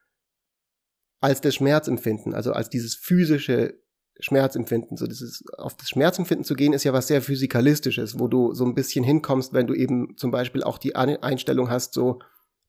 als 1.22 1.40
das 1.40 1.54
Schmerzempfinden, 1.54 2.34
also 2.34 2.52
als 2.52 2.68
dieses 2.68 2.94
physische 2.94 3.80
Schmerzempfinden. 4.20 4.98
So 4.98 5.06
dieses, 5.06 5.42
auf 5.56 5.74
das 5.74 5.88
Schmerzempfinden 5.88 6.44
zu 6.44 6.54
gehen, 6.54 6.74
ist 6.74 6.84
ja 6.84 6.92
was 6.92 7.06
sehr 7.06 7.22
physikalistisches, 7.22 8.18
wo 8.18 8.28
du 8.28 8.52
so 8.52 8.66
ein 8.66 8.74
bisschen 8.74 9.04
hinkommst, 9.04 9.54
wenn 9.54 9.66
du 9.66 9.72
eben 9.72 10.14
zum 10.18 10.30
Beispiel 10.30 10.62
auch 10.62 10.76
die 10.76 10.96
Einstellung 10.96 11.70
hast, 11.70 11.94
so, 11.94 12.18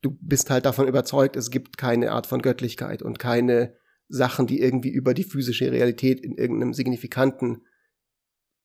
du 0.01 0.17
bist 0.21 0.49
halt 0.49 0.65
davon 0.65 0.87
überzeugt, 0.87 1.35
es 1.35 1.51
gibt 1.51 1.77
keine 1.77 2.13
Art 2.13 2.27
von 2.27 2.41
Göttlichkeit 2.41 3.01
und 3.01 3.19
keine 3.19 3.75
Sachen, 4.07 4.47
die 4.47 4.61
irgendwie 4.61 4.89
über 4.89 5.13
die 5.13 5.25
physische 5.25 5.69
Realität 5.69 6.21
in 6.21 6.37
irgendeinem 6.37 6.73
signifikanten 6.73 7.65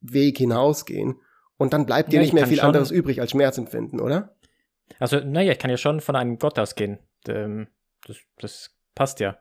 Weg 0.01 0.39
hinausgehen. 0.39 1.17
Und 1.57 1.73
dann 1.73 1.85
bleibt 1.85 2.13
dir 2.13 2.17
ja, 2.17 2.23
nicht 2.23 2.33
mehr 2.33 2.47
viel 2.47 2.61
anderes 2.61 2.93
übrig 2.93 3.21
als 3.21 3.33
Schmerzempfinden, 3.33 3.99
oder? 3.99 4.38
Also, 4.99 5.21
naja, 5.21 5.53
ich 5.53 5.59
kann 5.59 5.71
ja 5.71 5.77
schon 5.77 6.01
von 6.01 6.17
einem 6.17 6.39
Gott 6.39 6.59
ausgehen. 6.59 6.99
Ähm, 7.27 7.69
das, 8.07 8.19
das 8.39 8.77
passt 8.95 9.21
ja. 9.21 9.39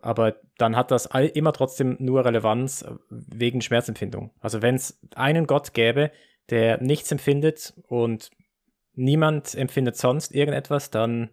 Aber 0.00 0.36
dann 0.58 0.76
hat 0.76 0.90
das 0.90 1.06
immer 1.06 1.52
trotzdem 1.52 1.96
nur 1.98 2.24
Relevanz 2.24 2.84
wegen 3.10 3.60
Schmerzempfindung. 3.60 4.32
Also 4.40 4.62
wenn 4.62 4.76
es 4.76 5.00
einen 5.14 5.46
Gott 5.46 5.74
gäbe, 5.74 6.12
der 6.50 6.80
nichts 6.80 7.10
empfindet 7.10 7.74
und 7.88 8.30
niemand 8.92 9.54
empfindet 9.54 9.96
sonst 9.96 10.34
irgendetwas, 10.34 10.90
dann, 10.90 11.30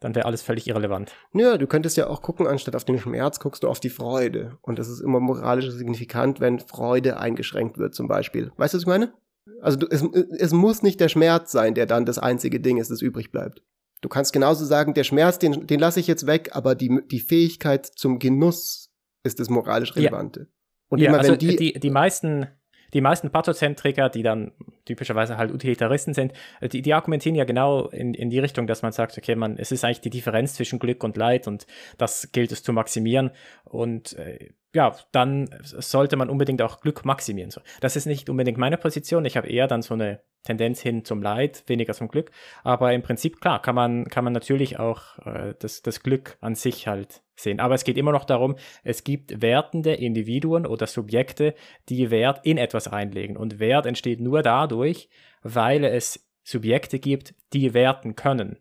dann 0.00 0.14
wäre 0.14 0.26
alles 0.26 0.42
völlig 0.42 0.68
irrelevant. 0.68 1.14
Ja, 1.32 1.58
du 1.58 1.66
könntest 1.66 1.96
ja 1.96 2.08
auch 2.08 2.22
gucken, 2.22 2.46
anstatt 2.46 2.76
auf 2.76 2.84
den 2.84 2.98
Schmerz 2.98 3.40
guckst 3.40 3.62
du 3.62 3.68
auf 3.68 3.80
die 3.80 3.90
Freude. 3.90 4.58
Und 4.62 4.78
das 4.78 4.88
ist 4.88 5.00
immer 5.00 5.20
moralisch 5.20 5.68
signifikant, 5.70 6.40
wenn 6.40 6.60
Freude 6.60 7.18
eingeschränkt 7.18 7.78
wird 7.78 7.94
zum 7.94 8.08
Beispiel. 8.08 8.52
Weißt 8.56 8.74
du, 8.74 8.78
was 8.78 8.82
ich 8.82 8.88
meine? 8.88 9.12
Also 9.60 9.78
du, 9.78 9.86
es, 9.88 10.02
es 10.38 10.52
muss 10.52 10.82
nicht 10.82 11.00
der 11.00 11.08
Schmerz 11.08 11.52
sein, 11.52 11.74
der 11.74 11.86
dann 11.86 12.06
das 12.06 12.18
einzige 12.18 12.60
Ding 12.60 12.78
ist, 12.78 12.90
das 12.90 13.02
übrig 13.02 13.30
bleibt. 13.32 13.62
Du 14.00 14.08
kannst 14.08 14.32
genauso 14.32 14.64
sagen, 14.64 14.94
der 14.94 15.04
Schmerz, 15.04 15.38
den, 15.38 15.66
den 15.66 15.80
lasse 15.80 16.00
ich 16.00 16.06
jetzt 16.06 16.26
weg, 16.26 16.50
aber 16.52 16.74
die, 16.74 17.00
die 17.10 17.20
Fähigkeit 17.20 17.86
zum 17.86 18.18
Genuss 18.18 18.90
ist 19.22 19.38
das 19.38 19.48
moralisch 19.48 19.94
Relevante. 19.94 20.40
Ja. 20.40 20.46
Und 20.88 20.98
ja, 20.98 21.08
immer 21.08 21.18
also 21.18 21.32
wenn 21.32 21.38
die, 21.38 21.56
die, 21.56 21.72
die 21.78 21.90
meisten 21.90 22.48
die 22.94 23.00
meisten 23.00 23.30
Pathozentriker, 23.30 24.10
die 24.10 24.22
dann 24.22 24.52
typischerweise 24.84 25.38
halt 25.38 25.52
Utilitaristen 25.52 26.14
sind, 26.14 26.32
äh, 26.60 26.68
die, 26.68 26.82
die 26.82 26.92
argumentieren 26.92 27.34
ja 27.34 27.44
genau 27.44 27.88
in, 27.88 28.14
in 28.14 28.30
die 28.30 28.38
Richtung, 28.38 28.66
dass 28.66 28.82
man 28.82 28.92
sagt, 28.92 29.16
okay, 29.16 29.34
man, 29.34 29.56
es 29.56 29.72
ist 29.72 29.84
eigentlich 29.84 30.00
die 30.00 30.10
Differenz 30.10 30.54
zwischen 30.54 30.78
Glück 30.78 31.02
und 31.02 31.16
Leid 31.16 31.48
und 31.48 31.66
das 31.98 32.32
gilt 32.32 32.52
es 32.52 32.62
zu 32.62 32.72
maximieren. 32.72 33.30
Und 33.64 34.12
äh, 34.18 34.50
ja, 34.74 34.96
dann 35.12 35.50
sollte 35.62 36.16
man 36.16 36.30
unbedingt 36.30 36.62
auch 36.62 36.80
Glück 36.80 37.04
maximieren. 37.04 37.52
Das 37.80 37.96
ist 37.96 38.06
nicht 38.06 38.30
unbedingt 38.30 38.56
meine 38.56 38.78
Position. 38.78 39.24
Ich 39.24 39.36
habe 39.36 39.48
eher 39.48 39.66
dann 39.66 39.82
so 39.82 39.94
eine 39.94 40.20
Tendenz 40.44 40.80
hin 40.80 41.04
zum 41.04 41.22
Leid, 41.22 41.64
weniger 41.66 41.92
zum 41.92 42.08
Glück. 42.08 42.30
Aber 42.64 42.92
im 42.92 43.02
Prinzip, 43.02 43.40
klar, 43.40 43.60
kann 43.60 43.74
man, 43.74 44.06
kann 44.08 44.24
man 44.24 44.32
natürlich 44.32 44.78
auch 44.78 45.18
äh, 45.26 45.54
das, 45.58 45.82
das 45.82 46.02
Glück 46.02 46.38
an 46.40 46.54
sich 46.54 46.88
halt 46.88 47.22
sehen. 47.36 47.60
Aber 47.60 47.74
es 47.74 47.84
geht 47.84 47.98
immer 47.98 48.12
noch 48.12 48.24
darum, 48.24 48.56
es 48.82 49.04
gibt 49.04 49.42
wertende 49.42 49.92
Individuen 49.92 50.66
oder 50.66 50.86
Subjekte, 50.86 51.54
die 51.88 52.10
Wert 52.10 52.40
in 52.44 52.56
etwas 52.56 52.88
einlegen. 52.88 53.36
Und 53.36 53.58
Wert 53.58 53.84
entsteht 53.84 54.20
nur 54.20 54.42
dadurch, 54.42 55.10
weil 55.42 55.84
es 55.84 56.26
Subjekte 56.44 56.98
gibt, 56.98 57.34
die 57.52 57.74
werten 57.74 58.16
können. 58.16 58.58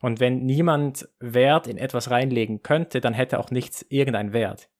Und 0.00 0.20
wenn 0.20 0.46
niemand 0.46 1.06
Wert 1.18 1.66
in 1.66 1.76
etwas 1.76 2.10
reinlegen 2.10 2.62
könnte, 2.62 3.02
dann 3.02 3.12
hätte 3.12 3.38
auch 3.38 3.50
nichts 3.50 3.84
irgendein 3.90 4.32
Wert. 4.32 4.70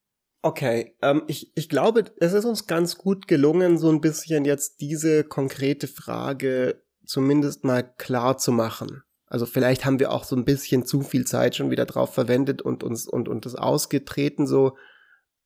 Okay, 0.43 0.95
ähm, 1.03 1.23
ich, 1.27 1.51
ich 1.55 1.69
glaube, 1.69 2.05
es 2.19 2.33
ist 2.33 2.45
uns 2.45 2.65
ganz 2.65 2.97
gut 2.97 3.27
gelungen, 3.27 3.77
so 3.77 3.89
ein 3.89 4.01
bisschen 4.01 4.43
jetzt 4.43 4.81
diese 4.81 5.23
konkrete 5.23 5.87
Frage 5.87 6.81
zumindest 7.05 7.63
mal 7.63 7.83
klar 7.83 8.37
zu 8.37 8.51
machen. 8.51 9.03
Also 9.27 9.45
vielleicht 9.45 9.85
haben 9.85 9.99
wir 9.99 10.11
auch 10.11 10.23
so 10.23 10.35
ein 10.35 10.45
bisschen 10.45 10.85
zu 10.85 11.01
viel 11.01 11.25
Zeit 11.25 11.55
schon 11.55 11.71
wieder 11.71 11.85
drauf 11.85 12.13
verwendet 12.13 12.61
und 12.61 12.83
uns 12.83 13.07
und 13.07 13.29
und 13.29 13.45
das 13.45 13.55
ausgetreten 13.55 14.47
so. 14.47 14.75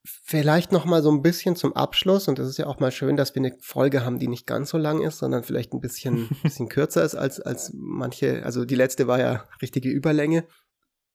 Vielleicht 0.04 0.72
noch 0.72 0.86
mal 0.86 1.02
so 1.02 1.12
ein 1.12 1.24
bisschen 1.24 1.56
zum 1.56 1.76
Abschluss 1.76 2.28
und 2.28 2.38
das 2.38 2.48
ist 2.48 2.58
ja 2.58 2.68
auch 2.68 2.80
mal 2.80 2.92
schön, 2.92 3.18
dass 3.18 3.34
wir 3.34 3.42
eine 3.42 3.56
Folge 3.62 4.06
haben, 4.06 4.20
die 4.20 4.28
nicht 4.28 4.46
ganz 4.46 4.70
so 4.70 4.78
lang 4.78 5.02
ist, 5.02 5.18
sondern 5.18 5.44
vielleicht 5.44 5.74
ein 5.74 5.82
bisschen 5.82 6.30
bisschen 6.44 6.70
kürzer 6.70 7.04
ist 7.04 7.16
als 7.16 7.40
als 7.40 7.72
manche. 7.76 8.44
Also 8.46 8.66
die 8.66 8.76
letzte 8.76 9.08
war 9.08 9.20
ja 9.20 9.46
richtige 9.62 9.90
Überlänge. 9.90 10.48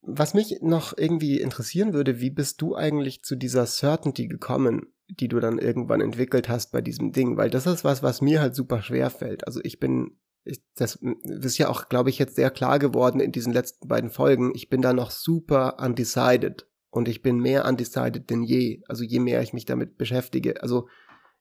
Was 0.02 0.34
mich 0.34 0.60
noch 0.62 0.96
irgendwie 0.96 1.40
interessieren 1.40 1.92
würde, 1.92 2.20
wie 2.20 2.30
bist 2.30 2.62
du 2.62 2.74
eigentlich 2.74 3.22
zu 3.22 3.36
dieser 3.36 3.66
Certainty 3.66 4.28
gekommen, 4.28 4.86
die 5.08 5.28
du 5.28 5.40
dann 5.40 5.58
irgendwann 5.58 6.00
entwickelt 6.00 6.48
hast 6.48 6.72
bei 6.72 6.80
diesem 6.80 7.12
Ding? 7.12 7.36
Weil 7.36 7.50
das 7.50 7.66
ist 7.66 7.84
was, 7.84 8.02
was 8.02 8.22
mir 8.22 8.40
halt 8.40 8.54
super 8.54 8.82
schwer 8.82 9.10
fällt. 9.10 9.46
Also 9.46 9.60
ich 9.62 9.78
bin, 9.78 10.18
ich, 10.44 10.62
das 10.74 10.98
ist 11.24 11.58
ja 11.58 11.68
auch, 11.68 11.88
glaube 11.88 12.08
ich, 12.08 12.18
jetzt 12.18 12.36
sehr 12.36 12.50
klar 12.50 12.78
geworden 12.78 13.20
in 13.20 13.32
diesen 13.32 13.52
letzten 13.52 13.88
beiden 13.88 14.10
Folgen. 14.10 14.52
Ich 14.54 14.70
bin 14.70 14.80
da 14.80 14.92
noch 14.92 15.10
super 15.10 15.76
undecided. 15.78 16.66
Und 16.90 17.06
ich 17.06 17.22
bin 17.22 17.38
mehr 17.38 17.66
undecided 17.66 18.28
denn 18.30 18.42
je. 18.42 18.82
Also 18.88 19.04
je 19.04 19.20
mehr 19.20 19.42
ich 19.42 19.52
mich 19.52 19.64
damit 19.64 19.96
beschäftige. 19.96 20.62
Also 20.62 20.88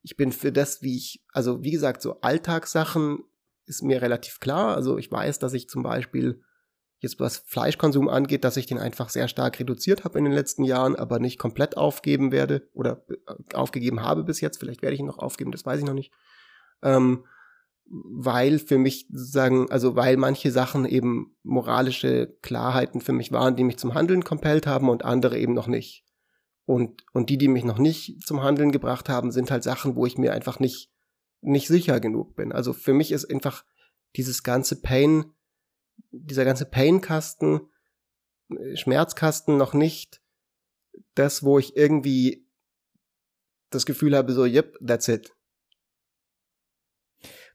ich 0.01 0.15
bin 0.15 0.31
für 0.31 0.51
das, 0.51 0.81
wie 0.81 0.95
ich, 0.95 1.23
also 1.33 1.63
wie 1.63 1.71
gesagt, 1.71 2.01
so 2.01 2.21
Alltagssachen 2.21 3.23
ist 3.65 3.83
mir 3.83 4.01
relativ 4.01 4.39
klar. 4.39 4.75
Also 4.75 4.97
ich 4.97 5.11
weiß, 5.11 5.39
dass 5.39 5.53
ich 5.53 5.69
zum 5.69 5.81
Beispiel 5.83 6.41
jetzt 6.99 7.19
was 7.19 7.37
Fleischkonsum 7.37 8.09
angeht, 8.09 8.43
dass 8.43 8.57
ich 8.57 8.65
den 8.65 8.77
einfach 8.77 9.09
sehr 9.09 9.27
stark 9.27 9.59
reduziert 9.59 10.03
habe 10.03 10.19
in 10.19 10.25
den 10.25 10.33
letzten 10.33 10.63
Jahren, 10.63 10.95
aber 10.95 11.19
nicht 11.19 11.39
komplett 11.39 11.77
aufgeben 11.77 12.31
werde 12.31 12.69
oder 12.73 13.03
äh, 13.09 13.55
aufgegeben 13.55 14.01
habe 14.01 14.23
bis 14.23 14.41
jetzt. 14.41 14.57
Vielleicht 14.57 14.81
werde 14.81 14.95
ich 14.95 14.99
ihn 14.99 15.05
noch 15.05 15.19
aufgeben, 15.19 15.51
das 15.51 15.65
weiß 15.65 15.79
ich 15.79 15.85
noch 15.85 15.93
nicht. 15.93 16.11
Ähm, 16.83 17.25
weil 17.91 18.59
für 18.59 18.77
mich 18.77 19.07
sagen, 19.11 19.71
also 19.71 19.95
weil 19.95 20.17
manche 20.17 20.51
Sachen 20.51 20.85
eben 20.85 21.35
moralische 21.41 22.37
Klarheiten 22.41 23.01
für 23.01 23.13
mich 23.13 23.31
waren, 23.31 23.55
die 23.55 23.63
mich 23.63 23.77
zum 23.77 23.95
Handeln 23.95 24.23
compelled 24.23 24.67
haben 24.67 24.89
und 24.89 25.03
andere 25.03 25.39
eben 25.39 25.53
noch 25.53 25.67
nicht. 25.67 26.05
Und, 26.65 27.03
und 27.13 27.31
die, 27.31 27.39
die 27.39 27.47
mich 27.47 27.63
noch 27.63 27.79
nicht 27.79 28.21
zum 28.21 28.43
Handeln 28.43 28.71
gebracht 28.71 29.09
haben, 29.09 29.31
sind 29.31 29.49
halt 29.49 29.63
Sachen, 29.63 29.95
wo 29.95 30.05
ich 30.05 30.19
mir 30.19 30.33
einfach 30.33 30.59
nicht, 30.59 30.91
nicht 31.41 31.67
sicher 31.67 31.99
genug 31.99 32.35
bin. 32.35 32.51
Also 32.51 32.73
für 32.73 32.93
mich 32.93 33.11
ist 33.11 33.25
einfach 33.25 33.65
dieses 34.15 34.43
ganze 34.43 34.79
Pain, 34.79 35.33
dieser 36.11 36.45
ganze 36.45 36.65
Pain-Kasten, 36.65 37.61
äh, 38.49 38.75
Schmerzkasten 38.75 39.57
noch 39.57 39.73
nicht 39.73 40.21
das, 41.15 41.43
wo 41.43 41.59
ich 41.59 41.75
irgendwie 41.75 42.45
das 43.69 43.85
Gefühl 43.85 44.15
habe, 44.15 44.33
so, 44.33 44.45
yep, 44.45 44.77
that's 44.85 45.07
it. 45.07 45.33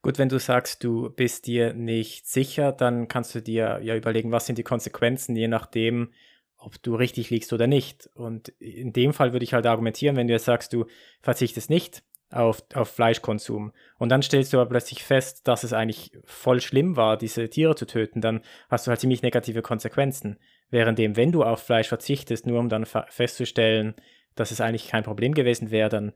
Gut, 0.03 0.19
wenn 0.19 0.29
du 0.29 0.39
sagst, 0.39 0.85
du 0.85 1.09
bist 1.11 1.47
dir 1.47 1.73
nicht 1.73 2.29
sicher, 2.29 2.73
dann 2.73 3.09
kannst 3.09 3.35
du 3.35 3.41
dir 3.41 3.81
ja 3.83 3.97
überlegen, 3.97 4.33
was 4.33 4.47
sind 4.47 4.59
die 4.59 4.63
Konsequenzen, 4.63 5.35
je 5.35 5.49
nachdem, 5.49 6.13
ob 6.59 6.81
du 6.83 6.95
richtig 6.95 7.31
liegst 7.31 7.53
oder 7.53 7.67
nicht. 7.67 8.11
Und 8.15 8.51
in 8.59 8.93
dem 8.93 9.15
Fall 9.15 9.33
würde 9.33 9.45
ich 9.45 9.55
halt 9.55 9.67
argumentieren, 9.67 10.17
wenn 10.17 10.27
du 10.27 10.35
jetzt 10.35 10.45
sagst, 10.45 10.73
du 10.73 10.85
verzichtest 11.23 11.71
nicht 11.71 12.05
auf, 12.35 12.63
auf 12.75 12.89
Fleischkonsum. 12.89 13.73
Und 13.99 14.09
dann 14.09 14.23
stellst 14.23 14.53
du 14.53 14.59
aber 14.59 14.71
plötzlich 14.71 15.03
fest, 15.03 15.47
dass 15.47 15.65
es 15.65 15.73
eigentlich 15.73 16.13
voll 16.25 16.61
schlimm 16.61 16.97
war, 16.97 17.17
diese 17.17 17.49
Tiere 17.49 17.77
zu 17.77 17.87
töten, 17.87 18.21
dann 18.21 18.41
hast 18.69 18.87
du 18.87 18.91
halt 18.91 19.01
ziemlich 19.01 19.23
negative 19.23 19.63
Konsequenzen. 19.63 20.39
Währenddem, 20.71 21.17
wenn 21.17 21.33
du 21.33 21.43
auf 21.43 21.63
Fleisch 21.63 21.89
verzichtest, 21.89 22.47
nur 22.47 22.59
um 22.59 22.69
dann 22.69 22.87
festzustellen, 22.87 23.95
dass 24.35 24.51
es 24.51 24.61
eigentlich 24.61 24.89
kein 24.89 25.05
Problem 25.05 25.35
gewesen 25.35 25.71
wäre, 25.71 25.89
dann 25.89 26.13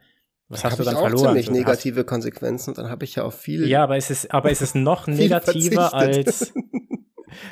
was 0.48 0.64
hast 0.64 0.78
du 0.78 0.82
dann 0.82 0.94
ich 0.94 0.98
auch 0.98 1.08
verloren? 1.08 1.26
Ziemlich 1.26 1.50
negative 1.50 2.04
Konsequenzen, 2.04 2.72
dann 2.74 2.88
habe 2.88 3.04
ich 3.04 3.16
ja 3.16 3.24
auch 3.24 3.34
viel. 3.34 3.68
Ja, 3.68 3.82
aber 3.82 3.96
es 3.96 4.10
ist, 4.10 4.32
aber 4.32 4.50
es 4.50 4.62
ist 4.62 4.74
noch 4.74 5.06
negativer 5.06 5.94
als. 5.94 6.54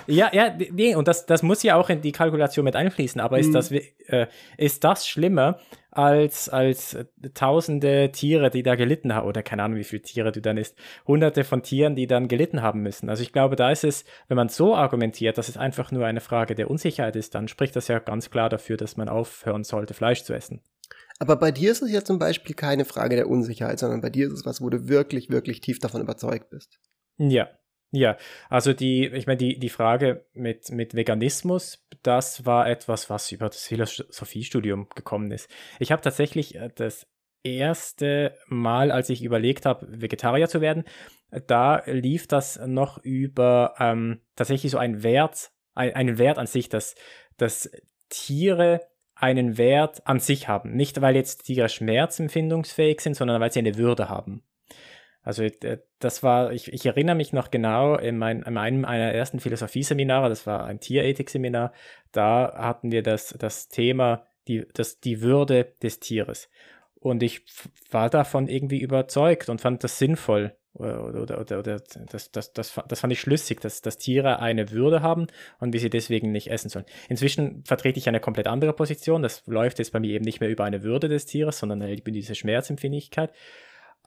Ja, 0.07 0.31
ja, 0.33 0.57
nee, 0.73 0.95
und 0.95 1.09
das, 1.09 1.27
das 1.27 1.43
muss 1.43 1.63
ja 1.63 1.77
auch 1.77 1.89
in 1.89 2.01
die 2.01 2.13
Kalkulation 2.13 2.65
mit 2.65 2.77
einfließen, 2.77 3.21
aber 3.21 3.39
ist, 3.39 3.49
mhm. 3.49 3.53
das, 3.53 3.71
äh, 3.71 4.27
ist 4.57 4.85
das 4.85 5.07
schlimmer 5.07 5.59
als, 5.91 6.49
als 6.49 6.97
tausende 7.33 8.13
Tiere, 8.13 8.51
die 8.51 8.63
da 8.63 8.75
gelitten 8.75 9.15
haben, 9.15 9.27
oder 9.27 9.43
keine 9.43 9.63
Ahnung, 9.63 9.79
wie 9.79 9.85
viele 9.85 10.03
Tiere 10.03 10.31
du 10.31 10.43
dann 10.43 10.59
isst, 10.59 10.77
hunderte 11.07 11.43
von 11.43 11.63
Tieren, 11.63 11.97
die 11.97 12.07
dann 12.07 12.29
gelitten 12.29 12.61
haben 12.61 12.83
müssen. 12.83 13.09
Also 13.09 13.23
ich 13.23 13.33
glaube, 13.33 13.57
da 13.57 13.71
ist 13.71 13.85
es, 13.85 14.05
wenn 14.29 14.37
man 14.37 14.51
so 14.51 14.77
argumentiert, 14.77 15.39
dass 15.39 15.49
es 15.49 15.57
einfach 15.57 15.93
nur 15.93 16.05
eine 16.05 16.21
Frage 16.21 16.55
der 16.55 16.71
Unsicherheit 16.71 17.17
ist, 17.17 17.35
dann 17.35 17.49
spricht 17.49 17.77
das 17.77 17.89
ja 17.89 17.99
ganz 17.99 18.31
klar 18.31 18.51
dafür, 18.51 18.77
dass 18.77 18.97
man 18.97 19.09
aufhören 19.09 19.65
sollte, 19.65 19.95
Fleisch 19.95 20.23
zu 20.23 20.35
essen. 20.35 20.61
Aber 21.19 21.37
bei 21.37 21.51
dir 21.51 21.73
ist 21.73 21.81
es 21.81 21.91
ja 21.91 22.05
zum 22.05 22.19
Beispiel 22.19 22.55
keine 22.55 22.85
Frage 22.85 23.17
der 23.17 23.29
Unsicherheit, 23.29 23.79
sondern 23.79 24.03
bei 24.03 24.11
dir 24.11 24.27
ist 24.27 24.35
es 24.35 24.45
was, 24.45 24.61
wo 24.61 24.69
du 24.69 24.89
wirklich, 24.89 25.31
wirklich 25.31 25.63
tief 25.63 25.79
davon 25.79 26.03
überzeugt 26.03 26.51
bist. 26.51 26.79
Ja, 27.17 27.49
ja, 27.93 28.17
also 28.49 28.73
die, 28.73 29.07
ich 29.07 29.27
meine, 29.27 29.39
die, 29.39 29.59
die 29.59 29.69
Frage 29.69 30.27
mit, 30.35 30.71
mit 30.71 30.95
Veganismus, 30.95 31.87
das 32.03 32.45
war 32.45 32.69
etwas, 32.69 33.09
was 33.11 33.31
über 33.33 33.47
das 33.49 33.65
Philosophiestudium 33.65 34.89
gekommen 34.95 35.31
ist. 35.31 35.49
Ich 35.79 35.93
habe 35.93 36.03
tatsächlich 36.03 36.57
äh, 36.57 36.71
das 36.75 37.07
erste 37.43 38.37
Mal, 38.49 38.91
als 38.91 39.09
ich 39.09 39.23
überlegt 39.23 39.67
habe, 39.67 39.87
Vegetarier 40.01 40.49
zu 40.49 40.61
werden, 40.61 40.85
da 41.47 41.83
lief 41.87 42.27
das 42.27 42.59
noch 42.67 42.99
über 42.99 43.75
ähm, 43.79 44.21
tatsächlich 44.35 44.73
so 44.73 44.79
ein 44.79 45.03
Wert, 45.03 45.53
ein, 45.75 45.95
einen 45.95 46.19
Wert 46.19 46.39
an 46.39 46.47
sich, 46.47 46.69
dass, 46.69 46.97
dass 47.37 47.71
Tiere 48.09 48.81
einen 49.15 49.59
Wert 49.59 50.07
an 50.07 50.21
sich 50.21 50.49
haben. 50.49 50.73
Nicht, 50.75 51.01
weil 51.01 51.17
jetzt 51.17 51.45
Tiere 51.45 51.69
schmerzempfindungsfähig 51.69 53.01
sind, 53.01 53.15
sondern 53.15 53.41
weil 53.41 53.53
sie 53.53 53.61
eine 53.61 53.77
Würde 53.77 54.09
haben. 54.09 54.43
Also 55.27 55.43
äh, 55.43 55.79
das 55.99 56.23
war, 56.23 56.53
ich, 56.53 56.73
ich 56.73 56.87
erinnere 56.87 57.17
mich 57.17 57.33
noch 57.33 57.51
genau 57.51 57.97
in, 57.97 58.17
mein, 58.17 58.43
in 58.43 58.57
einem 58.57 58.83
meiner 58.83 59.13
ersten 59.13 59.41
Philosophieseminare, 59.41 60.29
das 60.29 60.47
war 60.47 60.65
ein 60.65 60.79
Tierethik-Seminar, 60.79 61.73
da 62.13 62.55
hatten 62.57 62.93
wir 62.93 63.03
das, 63.03 63.35
das 63.37 63.69
Thema, 63.69 64.25
die, 64.47 64.65
das, 64.73 65.01
die 65.01 65.23
Würde 65.23 65.75
des 65.83 65.99
Tieres. 65.99 66.49
Und 66.95 67.25
ich 67.25 67.43
war 67.91 68.09
davon 68.09 68.47
irgendwie 68.47 68.81
überzeugt 68.81 69.49
und 69.49 69.61
fand 69.61 69.83
das 69.83 69.99
sinnvoll. 69.99 70.55
Oder, 70.75 71.05
oder, 71.05 71.41
oder, 71.41 71.59
oder 71.59 71.81
das, 71.81 72.31
das, 72.31 72.53
das, 72.53 72.81
das 72.87 73.01
fand 73.01 73.13
ich 73.13 73.21
schlüssig, 73.21 73.61
dass, 73.61 73.83
dass 73.83 73.99
Tiere 73.99 74.39
eine 74.41 74.71
Würde 74.71 75.03
haben 75.03 75.27
und 75.59 75.73
wir 75.73 75.81
sie 75.81 75.91
deswegen 75.91 76.31
nicht 76.31 76.51
essen 76.51 76.69
sollen. 76.69 76.85
Inzwischen 77.09 77.65
vertrete 77.65 77.99
ich 77.99 78.09
eine 78.09 78.21
komplett 78.21 78.47
andere 78.47 78.75
Position. 78.75 79.23
Das 79.23 79.45
läuft 79.47 79.79
jetzt 79.81 79.93
bei 79.93 80.01
mir 80.01 80.11
eben 80.11 80.25
nicht 80.25 80.41
mehr 80.41 80.51
über 80.51 80.65
eine 80.65 80.83
Würde 80.83 81.09
des 81.09 81.27
Tieres, 81.27 81.59
sondern 81.59 81.81
über 81.81 82.11
diese 82.13 82.35
Schmerzempfindlichkeit. 82.37 83.33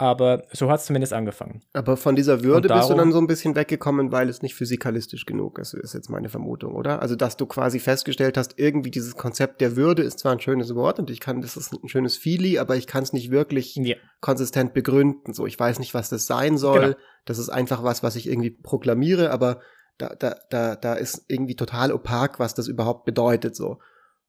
Aber 0.01 0.43
so 0.53 0.71
hat 0.71 0.79
es 0.79 0.85
zumindest 0.85 1.11
angefangen. 1.11 1.61
Aber 1.73 1.97
von 1.97 2.15
dieser 2.15 2.41
Würde 2.41 2.69
darum, 2.69 2.79
bist 2.79 2.89
du 2.89 2.95
dann 2.95 3.11
so 3.11 3.19
ein 3.19 3.27
bisschen 3.27 3.55
weggekommen, 3.57 4.13
weil 4.13 4.29
es 4.29 4.41
nicht 4.41 4.55
physikalistisch 4.55 5.25
genug 5.25 5.59
ist, 5.59 5.73
ist 5.73 5.93
jetzt 5.93 6.09
meine 6.09 6.29
Vermutung, 6.29 6.73
oder? 6.73 7.01
Also, 7.01 7.17
dass 7.17 7.35
du 7.35 7.45
quasi 7.45 7.79
festgestellt 7.79 8.37
hast, 8.37 8.57
irgendwie 8.57 8.91
dieses 8.91 9.17
Konzept 9.17 9.59
der 9.59 9.75
Würde 9.75 10.01
ist 10.03 10.19
zwar 10.19 10.31
ein 10.31 10.39
schönes 10.39 10.73
Wort 10.73 10.99
und 10.99 11.09
ich 11.09 11.19
kann, 11.19 11.41
das 11.41 11.57
ist 11.57 11.73
ein 11.73 11.89
schönes 11.89 12.15
Feeling, 12.15 12.59
aber 12.59 12.77
ich 12.77 12.87
kann 12.87 13.03
es 13.03 13.11
nicht 13.11 13.29
wirklich 13.29 13.75
ja. 13.75 13.97
konsistent 14.21 14.73
begründen. 14.73 15.33
So, 15.33 15.45
ich 15.45 15.59
weiß 15.59 15.79
nicht, 15.79 15.93
was 15.93 16.07
das 16.07 16.25
sein 16.25 16.57
soll. 16.57 16.79
Genau. 16.79 16.95
Das 17.25 17.37
ist 17.37 17.49
einfach 17.49 17.83
was, 17.83 18.01
was 18.01 18.15
ich 18.15 18.29
irgendwie 18.29 18.51
proklamiere, 18.51 19.31
aber 19.31 19.59
da, 19.97 20.15
da, 20.15 20.37
da, 20.49 20.77
da 20.77 20.93
ist 20.93 21.25
irgendwie 21.27 21.57
total 21.57 21.91
opak, 21.91 22.39
was 22.39 22.53
das 22.53 22.69
überhaupt 22.69 23.03
bedeutet, 23.03 23.53
so. 23.53 23.79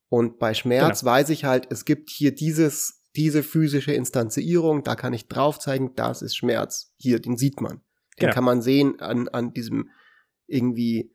Und 0.09 0.41
bei 0.41 0.53
Schmerz 0.53 1.01
genau. 1.01 1.12
weiß 1.12 1.29
ich 1.29 1.45
halt, 1.45 1.68
es 1.71 1.85
gibt 1.85 2.11
hier 2.11 2.35
dieses 2.35 2.99
diese 3.16 3.42
physische 3.42 3.92
Instanzierung, 3.92 4.84
da 4.84 4.94
kann 4.94 5.12
ich 5.12 5.28
drauf 5.28 5.58
zeigen, 5.58 5.94
das 5.96 6.22
ist 6.22 6.36
Schmerz. 6.36 6.94
Hier, 6.96 7.20
den 7.20 7.36
sieht 7.36 7.61
man. 7.61 7.82
Den 8.16 8.26
genau. 8.26 8.34
kann 8.34 8.44
man 8.44 8.62
sehen 8.62 9.00
an, 9.00 9.28
an 9.28 9.52
diesem 9.52 9.90
irgendwie 10.46 11.14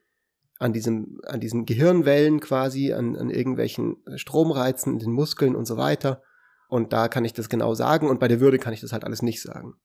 an 0.58 0.72
diesem, 0.72 1.20
an 1.26 1.40
diesen 1.40 1.66
Gehirnwellen 1.66 2.40
quasi, 2.40 2.94
an, 2.94 3.16
an 3.16 3.30
irgendwelchen 3.30 3.98
Stromreizen 4.16 4.94
in 4.94 5.00
den 5.00 5.12
Muskeln 5.12 5.56
und 5.56 5.66
so 5.66 5.78
weiter. 5.78 6.22
Und 6.70 6.94
da 6.94 7.08
kann 7.08 7.26
ich 7.26 7.34
das 7.34 7.50
genau 7.50 7.74
sagen 7.74 8.10
und 8.10 8.20
bei 8.20 8.28
der 8.28 8.40
Würde 8.40 8.58
kann 8.58 8.74
ich 8.74 8.82
das 8.82 8.94
halt 8.94 9.04
alles 9.04 9.22
nicht 9.22 9.42
sagen. 9.42 9.76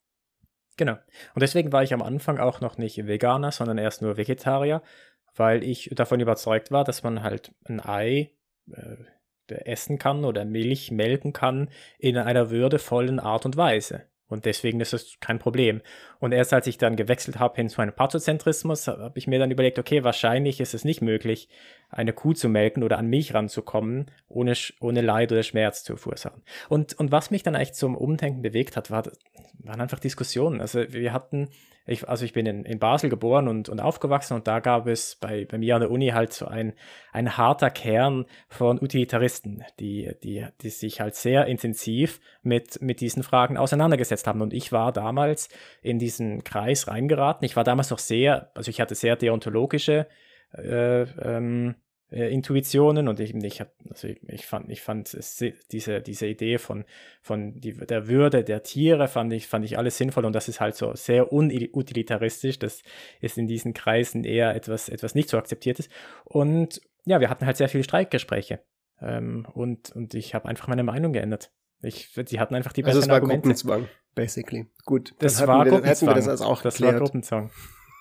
Genau. 0.76 0.94
Und 1.34 1.42
deswegen 1.42 1.72
war 1.72 1.82
ich 1.82 1.92
am 1.92 2.02
Anfang 2.02 2.38
auch 2.38 2.60
noch 2.60 2.78
nicht 2.78 3.06
Veganer, 3.06 3.52
sondern 3.52 3.78
erst 3.78 4.00
nur 4.00 4.16
Vegetarier, 4.16 4.82
weil 5.34 5.62
ich 5.62 5.90
davon 5.94 6.20
überzeugt 6.20 6.70
war, 6.70 6.84
dass 6.84 7.02
man 7.02 7.22
halt 7.22 7.52
ein 7.64 7.80
Ei 7.84 8.32
äh, 8.70 8.96
essen 9.50 9.98
kann 9.98 10.24
oder 10.24 10.44
Milch 10.44 10.90
melken 10.90 11.32
kann 11.32 11.70
in 11.98 12.16
einer 12.16 12.50
würdevollen 12.50 13.18
Art 13.20 13.44
und 13.46 13.56
Weise. 13.56 14.02
Und 14.28 14.44
deswegen 14.44 14.80
ist 14.80 14.92
das 14.92 15.18
kein 15.20 15.38
Problem. 15.38 15.82
Und 16.20 16.32
erst 16.32 16.52
als 16.52 16.66
ich 16.66 16.78
dann 16.78 16.96
gewechselt 16.96 17.38
habe 17.38 17.56
hin 17.56 17.68
zu 17.68 17.80
einem 17.80 17.94
Pathozentrismus, 17.94 18.86
habe 18.86 19.18
ich 19.18 19.26
mir 19.26 19.38
dann 19.38 19.50
überlegt, 19.50 19.78
okay, 19.78 20.04
wahrscheinlich 20.04 20.60
ist 20.60 20.74
es 20.74 20.84
nicht 20.84 21.00
möglich, 21.00 21.48
eine 21.88 22.12
Kuh 22.12 22.34
zu 22.34 22.48
melken 22.48 22.82
oder 22.82 22.98
an 22.98 23.08
Milch 23.08 23.34
ranzukommen, 23.34 24.10
ohne, 24.28 24.52
ohne 24.80 25.00
Leid 25.00 25.32
oder 25.32 25.42
Schmerz 25.42 25.82
zu 25.82 25.96
verursachen. 25.96 26.42
Und, 26.68 26.92
und 26.98 27.10
was 27.10 27.30
mich 27.30 27.42
dann 27.42 27.56
eigentlich 27.56 27.72
zum 27.72 27.96
Umdenken 27.96 28.42
bewegt 28.42 28.76
hat, 28.76 28.90
war, 28.90 29.04
waren 29.58 29.80
einfach 29.80 29.98
Diskussionen. 29.98 30.60
Also 30.60 30.84
wir 30.92 31.12
hatten 31.12 31.48
ich, 31.90 32.08
also 32.08 32.24
ich 32.24 32.32
bin 32.32 32.46
in, 32.46 32.64
in 32.64 32.78
Basel 32.78 33.10
geboren 33.10 33.48
und, 33.48 33.68
und 33.68 33.80
aufgewachsen 33.80 34.34
und 34.34 34.46
da 34.46 34.60
gab 34.60 34.86
es 34.86 35.16
bei, 35.16 35.44
bei 35.44 35.58
mir 35.58 35.74
an 35.74 35.80
der 35.80 35.90
Uni 35.90 36.08
halt 36.08 36.32
so 36.32 36.46
ein, 36.46 36.74
ein 37.12 37.36
harter 37.36 37.70
Kern 37.70 38.26
von 38.48 38.80
Utilitaristen, 38.80 39.64
die, 39.80 40.12
die, 40.22 40.46
die 40.60 40.70
sich 40.70 41.00
halt 41.00 41.16
sehr 41.16 41.46
intensiv 41.46 42.20
mit, 42.42 42.80
mit 42.80 43.00
diesen 43.00 43.22
Fragen 43.22 43.56
auseinandergesetzt 43.56 44.26
haben. 44.26 44.40
Und 44.40 44.52
ich 44.52 44.72
war 44.72 44.92
damals 44.92 45.48
in 45.82 45.98
diesen 46.10 46.44
Kreis 46.44 46.88
reingeraten. 46.88 47.44
Ich 47.44 47.56
war 47.56 47.64
damals 47.64 47.90
noch 47.90 47.98
sehr, 47.98 48.50
also 48.54 48.70
ich 48.70 48.80
hatte 48.80 48.94
sehr 48.94 49.16
deontologische 49.16 50.06
äh, 50.52 51.02
ähm, 51.02 51.76
äh, 52.10 52.32
Intuitionen 52.32 53.06
und 53.08 53.20
ich, 53.20 53.34
ich, 53.34 53.60
hab, 53.60 53.72
also 53.88 54.08
ich, 54.08 54.20
ich 54.28 54.46
fand, 54.46 54.68
ich 54.70 54.80
fand 54.80 55.14
es, 55.14 55.44
diese, 55.70 56.00
diese 56.00 56.26
Idee 56.26 56.58
von, 56.58 56.84
von 57.22 57.60
die, 57.60 57.74
der 57.74 58.08
Würde 58.08 58.42
der 58.42 58.62
Tiere 58.62 59.06
fand 59.08 59.32
ich, 59.32 59.46
fand 59.46 59.64
ich 59.64 59.78
alles 59.78 59.96
sinnvoll 59.96 60.24
und 60.24 60.34
das 60.34 60.48
ist 60.48 60.60
halt 60.60 60.74
so 60.74 60.94
sehr 60.94 61.32
unutilitaristisch. 61.32 62.58
Das 62.58 62.82
ist 63.20 63.38
in 63.38 63.46
diesen 63.46 63.74
Kreisen 63.74 64.24
eher 64.24 64.54
etwas, 64.54 64.88
etwas 64.88 65.14
nicht 65.14 65.28
so 65.28 65.38
akzeptiertes. 65.38 65.88
Und 66.24 66.80
ja, 67.04 67.20
wir 67.20 67.30
hatten 67.30 67.46
halt 67.46 67.56
sehr 67.56 67.68
viele 67.68 67.84
Streikgespräche 67.84 68.60
ähm, 69.00 69.46
und, 69.52 69.90
und 69.90 70.14
ich 70.14 70.34
habe 70.34 70.48
einfach 70.48 70.68
meine 70.68 70.82
Meinung 70.82 71.12
geändert. 71.12 71.52
Ich, 71.82 72.10
sie 72.26 72.40
hatten 72.40 72.54
einfach 72.54 72.72
die 72.72 72.82
besseren 72.82 72.98
also 72.98 73.06
es 73.06 73.08
war 73.08 73.16
Argumente. 73.16 73.40
Gruppenzwang, 73.42 73.88
basically. 74.14 74.66
Gut, 74.84 75.14
das 75.18 75.46
war 75.46 75.64
wir, 75.64 75.72
Gruppenzwang. 75.72 76.10
Wir 76.10 76.14
das 76.16 76.28
also 76.28 76.44
auch 76.44 76.62
Das 76.62 76.74
geklärt. 76.74 76.94
war 76.94 77.00
Gruppenzwang. 77.00 77.50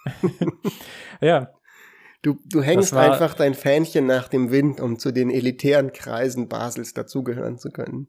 ja, 1.22 1.54
Du, 2.22 2.38
du 2.46 2.62
hängst 2.62 2.94
war, 2.94 3.14
einfach 3.14 3.34
dein 3.34 3.54
Fähnchen 3.54 4.06
nach 4.06 4.28
dem 4.28 4.52
Wind, 4.52 4.82
um 4.82 5.00
zu 5.00 5.12
den 5.12 5.30
elitären 5.30 5.94
Kreisen 5.94 6.50
Basels 6.50 6.94
dazugehören 6.94 7.58
zu 7.58 7.70
können. 7.70 8.08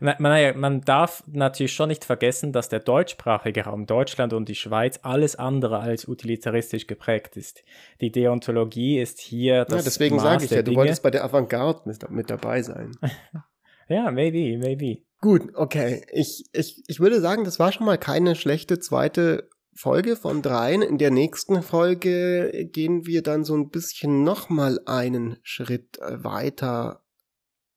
Na, 0.00 0.16
naja, 0.18 0.52
man 0.54 0.82
darf 0.82 1.22
natürlich 1.26 1.72
schon 1.72 1.88
nicht 1.88 2.04
vergessen, 2.04 2.52
dass 2.52 2.68
der 2.68 2.80
deutschsprachige 2.80 3.64
Raum 3.64 3.86
Deutschland 3.86 4.32
und 4.32 4.48
die 4.48 4.56
Schweiz 4.56 4.98
alles 5.02 5.36
andere 5.36 5.78
als 5.78 6.06
utilitaristisch 6.06 6.86
geprägt 6.86 7.36
ist. 7.36 7.64
Die 8.00 8.10
Deontologie 8.10 9.00
ist 9.00 9.20
hier 9.20 9.64
das 9.64 9.78
Ja, 9.78 9.82
deswegen 9.84 10.18
sage 10.18 10.44
ich 10.44 10.50
ja, 10.50 10.58
du 10.58 10.64
Dinge. 10.64 10.78
wolltest 10.78 11.02
bei 11.02 11.10
der 11.10 11.24
Avantgarde 11.24 11.82
mit, 11.86 12.10
mit 12.10 12.30
dabei 12.30 12.62
sein. 12.62 12.92
ja, 13.88 14.10
maybe, 14.10 14.58
maybe. 14.58 15.02
Gut, 15.20 15.54
okay. 15.54 16.04
Ich, 16.12 16.44
ich, 16.52 16.82
ich 16.86 17.00
würde 17.00 17.20
sagen, 17.20 17.44
das 17.44 17.58
war 17.58 17.72
schon 17.72 17.86
mal 17.86 17.98
keine 17.98 18.34
schlechte 18.36 18.78
zweite 18.78 19.48
Folge 19.74 20.16
von 20.16 20.42
dreien. 20.42 20.82
In 20.82 20.98
der 20.98 21.10
nächsten 21.10 21.62
Folge 21.62 22.68
gehen 22.70 23.06
wir 23.06 23.22
dann 23.22 23.44
so 23.44 23.56
ein 23.56 23.70
bisschen 23.70 24.22
nochmal 24.22 24.80
einen 24.86 25.38
Schritt 25.42 25.98
äh, 25.98 26.22
weiter 26.22 27.04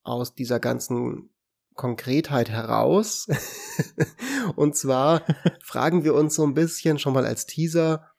aus 0.03 0.35
dieser 0.35 0.59
ganzen 0.59 1.29
Konkretheit 1.73 2.49
heraus. 2.49 3.27
und 4.55 4.75
zwar 4.75 5.23
fragen 5.63 6.03
wir 6.03 6.13
uns 6.13 6.35
so 6.35 6.43
ein 6.43 6.53
bisschen 6.53 6.99
schon 6.99 7.13
mal 7.13 7.25
als 7.25 7.45
Teaser, 7.45 8.11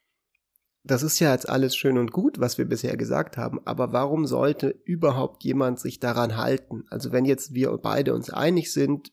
das 0.91 1.03
ist 1.03 1.19
ja 1.21 1.33
jetzt 1.33 1.49
alles 1.49 1.77
schön 1.77 1.99
und 1.99 2.13
gut, 2.13 2.41
was 2.41 2.57
wir 2.57 2.65
bisher 2.65 2.97
gesagt 2.97 3.37
haben, 3.37 3.61
aber 3.67 3.93
warum 3.93 4.27
sollte 4.27 4.69
überhaupt 4.85 5.45
jemand 5.45 5.79
sich 5.79 6.01
daran 6.01 6.37
halten? 6.37 6.85
Also 6.91 7.13
wenn 7.13 7.27
jetzt 7.27 7.55
wir 7.55 7.77
beide 7.77 8.15
uns 8.15 8.31
einig 8.31 8.73
sind, 8.73 9.13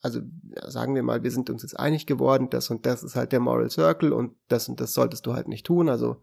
also 0.00 0.20
sagen 0.66 0.94
wir 0.94 1.02
mal, 1.02 1.22
wir 1.22 1.30
sind 1.30 1.50
uns 1.50 1.62
jetzt 1.62 1.78
einig 1.78 2.06
geworden, 2.06 2.50
das 2.50 2.70
und 2.70 2.84
das 2.84 3.02
ist 3.02 3.16
halt 3.16 3.32
der 3.32 3.40
Moral 3.40 3.70
Circle 3.70 4.12
und 4.12 4.36
das 4.48 4.68
und 4.68 4.80
das 4.80 4.92
solltest 4.92 5.26
du 5.26 5.32
halt 5.32 5.48
nicht 5.48 5.66
tun. 5.66 5.88
Also 5.88 6.22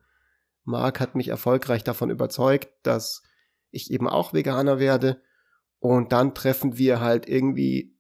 Mark 0.63 0.99
hat 0.99 1.15
mich 1.15 1.29
erfolgreich 1.29 1.83
davon 1.83 2.11
überzeugt, 2.11 2.69
dass 2.83 3.23
ich 3.71 3.91
eben 3.91 4.07
auch 4.07 4.33
Veganer 4.33 4.79
werde. 4.79 5.21
Und 5.79 6.11
dann 6.11 6.33
treffen 6.33 6.77
wir 6.77 6.99
halt 6.99 7.27
irgendwie, 7.27 7.97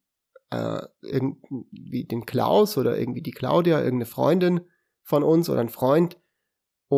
äh, 0.49 0.83
irgendwie 1.01 2.05
den 2.05 2.25
Klaus 2.25 2.77
oder 2.77 2.97
irgendwie 2.97 3.21
die 3.21 3.31
Claudia, 3.31 3.79
irgendeine 3.79 4.05
Freundin 4.05 4.61
von 5.03 5.23
uns 5.23 5.49
oder 5.49 5.61
ein 5.61 5.69
Freund 5.69 6.17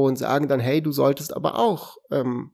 und 0.06 0.18
sagen 0.18 0.48
dann, 0.48 0.60
hey, 0.60 0.82
du 0.82 0.92
solltest 0.92 1.36
aber 1.36 1.58
auch 1.58 1.98
ähm, 2.12 2.52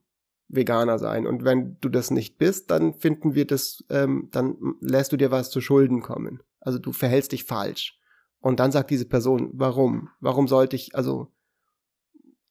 Veganer 0.48 0.98
sein. 0.98 1.26
Und 1.26 1.44
wenn 1.44 1.78
du 1.80 1.88
das 1.88 2.10
nicht 2.10 2.38
bist, 2.38 2.70
dann 2.70 2.94
finden 2.94 3.34
wir 3.34 3.46
das, 3.46 3.84
ähm, 3.90 4.28
dann 4.30 4.56
lässt 4.80 5.12
du 5.12 5.16
dir 5.16 5.30
was 5.30 5.50
zu 5.50 5.60
Schulden 5.60 6.00
kommen. 6.00 6.42
Also 6.60 6.78
du 6.78 6.92
verhältst 6.92 7.32
dich 7.32 7.44
falsch. 7.44 7.98
Und 8.40 8.60
dann 8.60 8.72
sagt 8.72 8.90
diese 8.90 9.06
Person, 9.06 9.50
warum? 9.54 10.10
Warum 10.20 10.48
sollte 10.48 10.76
ich, 10.76 10.94
also, 10.94 11.32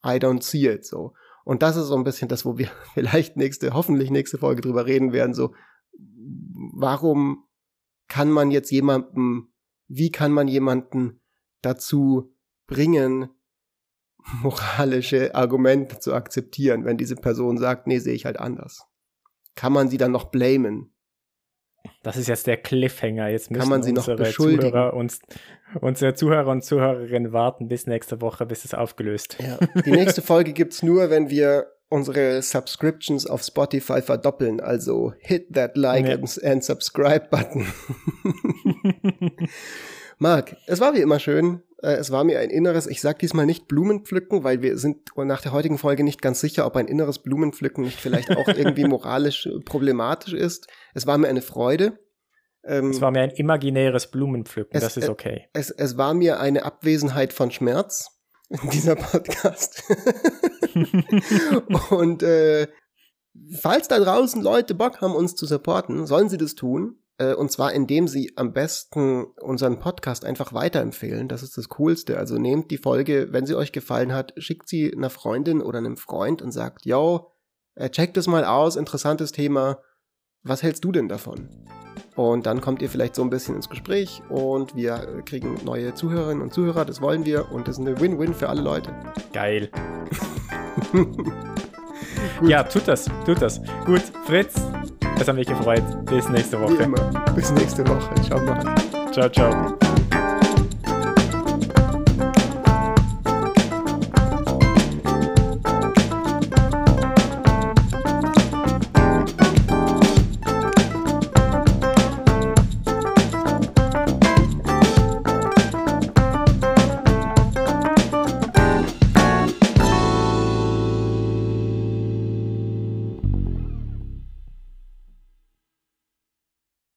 I 0.06 0.18
don't 0.18 0.42
see 0.42 0.68
it, 0.68 0.86
so. 0.86 1.14
Und 1.46 1.62
das 1.62 1.76
ist 1.76 1.88
so 1.88 1.96
ein 1.96 2.04
bisschen 2.04 2.30
das, 2.30 2.46
wo 2.46 2.58
wir 2.58 2.70
vielleicht 2.94 3.38
nächste, 3.38 3.74
hoffentlich 3.74 4.10
nächste 4.10 4.38
Folge 4.38 4.62
drüber 4.62 4.86
reden 4.86 5.14
werden, 5.14 5.34
so, 5.34 5.54
warum 6.74 7.46
kann 8.08 8.32
man 8.32 8.52
jetzt 8.52 8.72
jemanden, 8.72 9.54
wie 9.88 10.12
kann 10.12 10.32
man 10.32 10.48
jemanden 10.48 11.22
dazu 11.62 12.36
bringen, 12.68 13.30
moralische 14.42 15.36
Argumente 15.36 16.00
zu 16.00 16.14
akzeptieren, 16.14 16.86
wenn 16.86 16.98
diese 16.98 17.16
Person 17.16 17.58
sagt, 17.58 17.88
nee, 17.88 18.00
sehe 18.00 18.14
ich 18.14 18.26
halt 18.26 18.40
anders. 18.40 18.86
Kann 19.56 19.74
man 19.74 19.90
sie 19.90 19.98
dann 19.98 20.12
noch 20.12 20.26
blamen? 20.26 20.90
Das 22.02 22.16
ist 22.16 22.28
jetzt 22.28 22.48
der 22.48 22.58
Cliffhanger. 22.58 23.28
Jetzt 23.28 23.52
müssen 23.52 23.60
Kann 23.62 23.70
man 23.70 23.84
sie 23.84 23.92
noch 23.92 24.08
unsere 24.08 24.18
beschuldigen? 24.18 24.72
Zuhörer 24.72 24.94
uns, 24.94 25.20
unsere 25.82 26.14
Zuhörer 26.14 26.50
und 26.50 26.64
Zuhörerinnen 26.64 27.34
warten 27.34 27.68
bis 27.68 27.88
nächste 27.88 28.22
Woche, 28.22 28.46
bis 28.46 28.64
es 28.66 28.74
aufgelöst. 28.74 29.38
Ja. 29.40 29.58
Die 29.86 29.92
nächste 29.92 30.22
Folge 30.22 30.54
gibt's 30.54 30.82
nur, 30.82 31.10
wenn 31.10 31.30
wir 31.30 31.68
unsere 31.90 32.42
Subscriptions 32.42 33.28
auf 33.28 33.44
Spotify 33.44 34.02
verdoppeln. 34.02 34.62
Also 34.62 35.14
hit 35.20 35.54
that 35.54 35.76
like 35.78 36.08
Ja. 36.08 36.14
and, 36.16 36.44
and 36.44 36.64
subscribe 36.64 37.28
Button. 37.30 37.68
Marc, 40.18 40.56
es 40.68 40.80
war 40.80 40.94
wie 40.94 41.02
immer 41.02 41.20
schön. 41.20 41.62
Äh, 41.84 41.94
Es 41.96 42.10
war 42.12 42.24
mir 42.24 42.40
ein 42.40 42.50
inneres, 42.50 42.88
ich 42.88 43.02
sag 43.02 43.20
diesmal 43.20 43.46
nicht 43.46 43.68
Blumenpflücken, 43.68 44.44
weil 44.44 44.62
wir 44.62 44.78
sind 44.78 45.10
nach 45.18 45.42
der 45.42 45.52
heutigen 45.52 45.78
Folge 45.78 46.04
nicht 46.04 46.22
ganz 46.22 46.40
sicher, 46.42 46.66
ob 46.66 46.76
ein 46.76 46.88
inneres 46.88 47.20
Blumenpflücken 47.20 47.84
nicht 47.84 48.00
vielleicht 48.00 48.36
auch 48.36 48.48
irgendwie 48.48 48.86
moralisch 48.86 49.46
äh, 49.46 49.60
problematisch 49.64 50.34
ist. 50.34 50.68
Es 50.94 51.06
war 51.06 51.18
mir 51.18 51.28
eine 51.28 51.42
Freude. 51.42 52.00
Ähm, 52.66 52.92
Es 52.92 53.02
war 53.02 53.12
mir 53.12 53.22
ein 53.22 53.32
imaginäres 53.32 54.10
Blumenpflücken, 54.10 54.76
Es- 54.76 54.84
das 54.84 54.98
ist 54.98 55.08
äh, 55.08 55.12
okay. 55.12 55.48
es, 55.54 55.70
es 55.70 55.98
war 55.98 56.14
mir 56.14 56.40
eine 56.40 56.64
Abwesenheit 56.64 57.34
von 57.34 57.52
Schmerz 57.52 58.10
in 58.50 58.70
dieser 58.70 58.96
Podcast. 58.96 59.84
Und 61.90 62.24
äh, 62.24 62.68
falls 63.60 63.88
da 63.88 64.00
draußen 64.00 64.42
Leute 64.42 64.76
Bock 64.76 65.02
haben, 65.02 65.16
uns 65.16 65.36
zu 65.36 65.46
supporten, 65.46 66.06
sollen 66.06 66.30
sie 66.30 66.38
das 66.38 66.56
tun. 66.56 66.98
Äh, 67.24 67.34
und 67.34 67.52
zwar 67.52 67.74
indem 67.74 68.08
sie 68.08 68.34
am 68.36 68.54
besten 68.54 69.26
unseren 69.42 69.80
Podcast 69.80 70.26
einfach 70.26 70.54
weiterempfehlen. 70.54 71.28
Das 71.28 71.44
ist 71.44 71.58
das 71.58 71.70
Coolste. 71.70 72.18
Also 72.18 72.38
nehmt 72.38 72.72
die 72.72 72.78
Folge, 72.78 73.28
wenn 73.32 73.46
sie 73.46 73.56
euch 73.56 73.72
gefallen 73.72 74.14
hat, 74.14 74.34
schickt 74.38 74.68
sie 74.68 74.94
einer 74.94 75.10
Freundin 75.10 75.62
oder 75.62 75.80
einem 75.80 75.98
Freund 75.98 76.42
und 76.42 76.52
sagt, 76.52 76.86
yo, 76.86 77.32
äh, 77.76 77.90
checkt 77.90 78.18
das 78.18 78.28
mal 78.28 78.46
aus, 78.46 78.76
interessantes 78.76 79.32
Thema. 79.32 79.80
Was 80.44 80.64
hältst 80.64 80.84
du 80.84 80.92
denn 80.92 81.08
davon? 81.08 81.50
Und 82.16 82.46
dann 82.46 82.62
kommt 82.62 82.82
ihr 82.82 82.90
vielleicht 82.90 83.16
so 83.16 83.22
ein 83.24 83.30
bisschen 83.30 83.56
ins 83.56 83.70
Gespräch 83.70 84.22
und 84.30 84.76
wir 84.76 85.24
kriegen 85.26 85.60
neue 85.64 85.94
Zuhörerinnen 85.94 86.44
und 86.44 86.54
Zuhörer, 86.54 86.86
das 86.86 87.02
wollen 87.02 87.26
wir 87.26 87.52
und 87.52 87.68
das 87.68 87.80
ist 87.80 87.86
eine 87.86 88.00
Win-Win 88.00 88.34
für 88.34 88.50
alle 88.50 88.62
Leute. 88.62 88.94
Geil. 89.32 89.70
Ja, 92.42 92.64
tut 92.64 92.88
das, 92.88 93.10
tut 93.26 93.42
das. 93.42 93.62
Gut, 93.86 94.02
Fritz, 94.26 94.56
es 95.24 95.28
hat 95.30 95.36
mich 95.36 95.48
gefreut. 95.48 95.84
Bis 96.06 96.28
nächste 96.30 96.60
Woche. 96.60 96.90
Bis 97.36 97.52
nächste 97.52 97.88
Woche. 97.88 98.14
Ciao. 98.22 98.40
Ciao, 99.12 99.30
ciao. 99.30 99.78